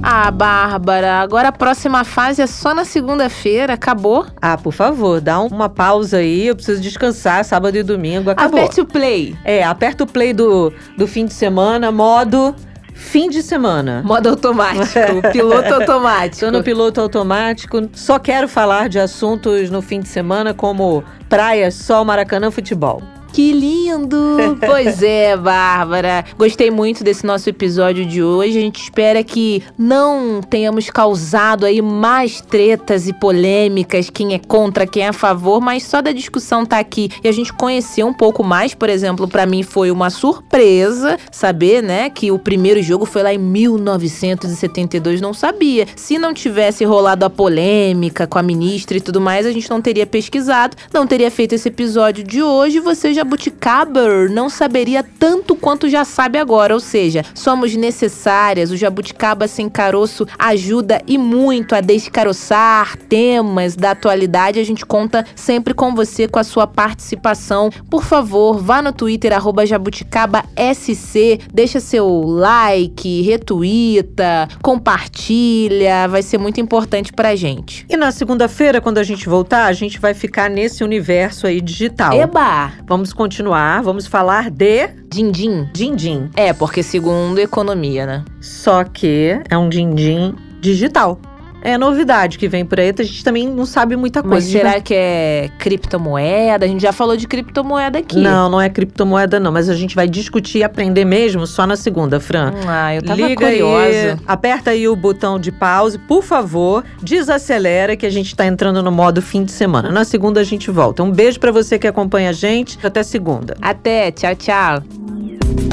Ah, 0.05 0.29
Bárbara, 0.29 1.21
agora 1.21 1.47
a 1.47 1.51
próxima 1.53 2.03
fase 2.03 2.41
é 2.41 2.45
só 2.45 2.73
na 2.73 2.83
segunda-feira, 2.83 3.73
acabou? 3.73 4.25
Ah, 4.41 4.57
por 4.57 4.73
favor, 4.73 5.21
dá 5.21 5.39
uma 5.39 5.69
pausa 5.69 6.17
aí, 6.17 6.47
eu 6.47 6.55
preciso 6.55 6.81
descansar, 6.81 7.45
sábado 7.45 7.77
e 7.77 7.83
domingo, 7.83 8.29
acabou. 8.29 8.59
Aperte 8.59 8.81
o 8.81 8.85
play. 8.85 9.33
É, 9.45 9.63
aperta 9.63 10.03
o 10.03 10.07
play 10.07 10.33
do, 10.33 10.73
do 10.97 11.07
fim 11.07 11.25
de 11.25 11.33
semana, 11.33 11.89
modo 11.89 12.53
fim 12.93 13.29
de 13.29 13.41
semana. 13.41 14.01
Modo 14.03 14.27
automático, 14.27 15.21
piloto 15.31 15.73
automático. 15.73 16.45
Tô 16.45 16.51
no 16.51 16.61
piloto 16.61 16.99
automático. 16.99 17.89
Só 17.93 18.19
quero 18.19 18.49
falar 18.49 18.89
de 18.89 18.99
assuntos 18.99 19.69
no 19.69 19.81
fim 19.81 20.01
de 20.01 20.09
semana 20.09 20.53
como 20.53 21.01
praia, 21.29 21.71
sol, 21.71 22.03
maracanã, 22.03 22.51
futebol. 22.51 23.01
Que 23.33 23.51
lindo! 23.51 24.57
pois 24.63 25.01
é, 25.01 25.35
Bárbara. 25.35 26.23
Gostei 26.37 26.69
muito 26.69 27.03
desse 27.03 27.25
nosso 27.25 27.49
episódio 27.49 28.05
de 28.05 28.21
hoje. 28.21 28.59
A 28.59 28.61
gente 28.61 28.83
espera 28.83 29.23
que 29.23 29.63
não 29.75 30.39
tenhamos 30.39 30.89
causado 30.91 31.65
aí 31.65 31.81
mais 31.81 32.41
tretas 32.41 33.07
e 33.07 33.13
polêmicas, 33.13 34.09
quem 34.09 34.35
é 34.35 34.39
contra, 34.39 34.85
quem 34.85 35.03
é 35.03 35.07
a 35.07 35.13
favor, 35.13 35.59
mas 35.59 35.83
só 35.83 35.99
da 35.99 36.11
discussão 36.11 36.63
tá 36.63 36.77
aqui 36.77 37.09
e 37.23 37.27
a 37.27 37.31
gente 37.31 37.51
conhecer 37.51 38.03
um 38.03 38.13
pouco 38.13 38.43
mais, 38.43 38.75
por 38.75 38.87
exemplo, 38.87 39.27
para 39.27 39.47
mim 39.47 39.63
foi 39.63 39.89
uma 39.89 40.11
surpresa 40.11 41.17
saber, 41.31 41.81
né, 41.81 42.11
que 42.11 42.31
o 42.31 42.37
primeiro 42.37 42.83
jogo 42.83 43.03
foi 43.03 43.23
lá 43.23 43.33
em 43.33 43.39
1972, 43.39 45.21
não 45.21 45.33
sabia. 45.33 45.87
Se 45.95 46.19
não 46.19 46.35
tivesse 46.35 46.85
rolado 46.85 47.25
a 47.25 47.29
polêmica 47.31 48.27
com 48.27 48.37
a 48.37 48.43
ministra 48.43 48.97
e 48.97 49.01
tudo 49.01 49.19
mais, 49.19 49.47
a 49.47 49.51
gente 49.51 49.69
não 49.69 49.81
teria 49.81 50.05
pesquisado, 50.05 50.77
não 50.93 51.07
teria 51.07 51.31
feito 51.31 51.55
esse 51.55 51.67
episódio 51.67 52.23
de 52.23 52.43
hoje, 52.43 52.79
você 52.79 53.11
jabuticaber 53.23 54.29
não 54.29 54.49
saberia 54.49 55.01
tanto 55.01 55.55
quanto 55.55 55.87
já 55.87 56.03
sabe 56.03 56.37
agora, 56.37 56.73
ou 56.73 56.79
seja, 56.79 57.23
somos 57.33 57.73
necessárias, 57.73 58.69
o 58.69 58.75
jabuticaba 58.75 59.47
sem 59.47 59.69
caroço 59.69 60.27
ajuda 60.37 61.01
e 61.07 61.17
muito 61.17 61.73
a 61.73 61.79
descaroçar 61.79 62.97
temas 62.97 63.77
da 63.77 63.91
atualidade, 63.91 64.59
a 64.59 64.63
gente 64.63 64.85
conta 64.85 65.25
sempre 65.35 65.73
com 65.73 65.95
você, 65.95 66.27
com 66.27 66.37
a 66.37 66.43
sua 66.43 66.67
participação. 66.67 67.69
Por 67.89 68.03
favor, 68.03 68.59
vá 68.59 68.81
no 68.81 68.91
Twitter, 68.91 69.31
arroba 69.31 69.65
jabuticabasc, 69.65 71.39
deixa 71.53 71.79
seu 71.79 72.23
like, 72.25 73.21
retuita, 73.21 74.49
compartilha, 74.61 76.07
vai 76.09 76.21
ser 76.21 76.37
muito 76.37 76.59
importante 76.59 77.13
pra 77.13 77.35
gente. 77.37 77.85
E 77.89 77.95
na 77.95 78.11
segunda-feira, 78.11 78.81
quando 78.81 78.97
a 78.97 79.03
gente 79.03 79.29
voltar, 79.29 79.65
a 79.65 79.73
gente 79.73 79.97
vai 79.97 80.13
ficar 80.13 80.49
nesse 80.49 80.83
universo 80.83 81.47
aí 81.47 81.61
digital. 81.61 82.11
Eba! 82.11 82.73
Vamos 82.85 83.12
continuar, 83.15 83.81
vamos 83.83 84.07
falar 84.07 84.49
de 84.49 84.87
Din-din. 85.07 85.69
din-din. 85.73 86.29
É, 86.35 86.53
porque 86.53 86.81
segundo 86.81 87.39
economia, 87.39 88.05
né? 88.05 88.25
Só 88.41 88.83
que 88.83 89.39
é 89.49 89.57
um 89.57 89.69
din-din 89.69 90.35
digital. 90.61 91.19
É 91.63 91.77
novidade 91.77 92.37
que 92.37 92.47
vem 92.49 92.65
por 92.65 92.77
aí, 92.77 92.93
a 92.97 93.03
gente 93.03 93.23
também 93.23 93.47
não 93.47 93.65
sabe 93.65 93.95
muita 93.95 94.21
coisa. 94.21 94.35
Mas 94.35 94.45
será 94.45 94.81
que 94.81 94.93
é 94.93 95.49
criptomoeda? 95.57 96.65
A 96.65 96.67
gente 96.67 96.81
já 96.81 96.91
falou 96.91 97.15
de 97.15 97.25
criptomoeda 97.25 97.99
aqui. 97.99 98.19
Não, 98.19 98.49
não 98.49 98.59
é 98.59 98.69
criptomoeda 98.69 99.39
não, 99.39 99.49
mas 99.51 99.69
a 99.69 99.75
gente 99.75 99.95
vai 99.95 100.07
discutir 100.07 100.57
e 100.57 100.63
aprender 100.63 101.05
mesmo 101.05 101.47
só 101.47 101.65
na 101.65 101.77
segunda, 101.77 102.19
Fran. 102.19 102.51
Hum, 102.51 102.67
ah, 102.67 102.93
eu 102.93 103.01
tava 103.01 103.21
Liga 103.21 103.45
curiosa. 103.45 103.85
aí, 103.87 104.17
aperta 104.27 104.71
aí 104.71 104.87
o 104.89 104.95
botão 104.95 105.39
de 105.39 105.53
pause, 105.53 105.97
por 105.97 106.21
favor, 106.21 106.83
desacelera 107.01 107.95
que 107.95 108.05
a 108.05 108.09
gente 108.09 108.35
tá 108.35 108.45
entrando 108.45 108.83
no 108.83 108.91
modo 108.91 109.21
fim 109.21 109.45
de 109.45 109.51
semana. 109.53 109.89
Na 109.89 110.03
segunda 110.03 110.41
a 110.41 110.43
gente 110.43 110.69
volta. 110.69 111.01
Um 111.01 111.11
beijo 111.11 111.39
pra 111.39 111.51
você 111.51 111.79
que 111.79 111.87
acompanha 111.87 112.31
a 112.31 112.33
gente. 112.33 112.77
Até 112.83 113.03
segunda. 113.03 113.55
Até, 113.61 114.11
tchau, 114.11 114.35
tchau. 114.35 115.72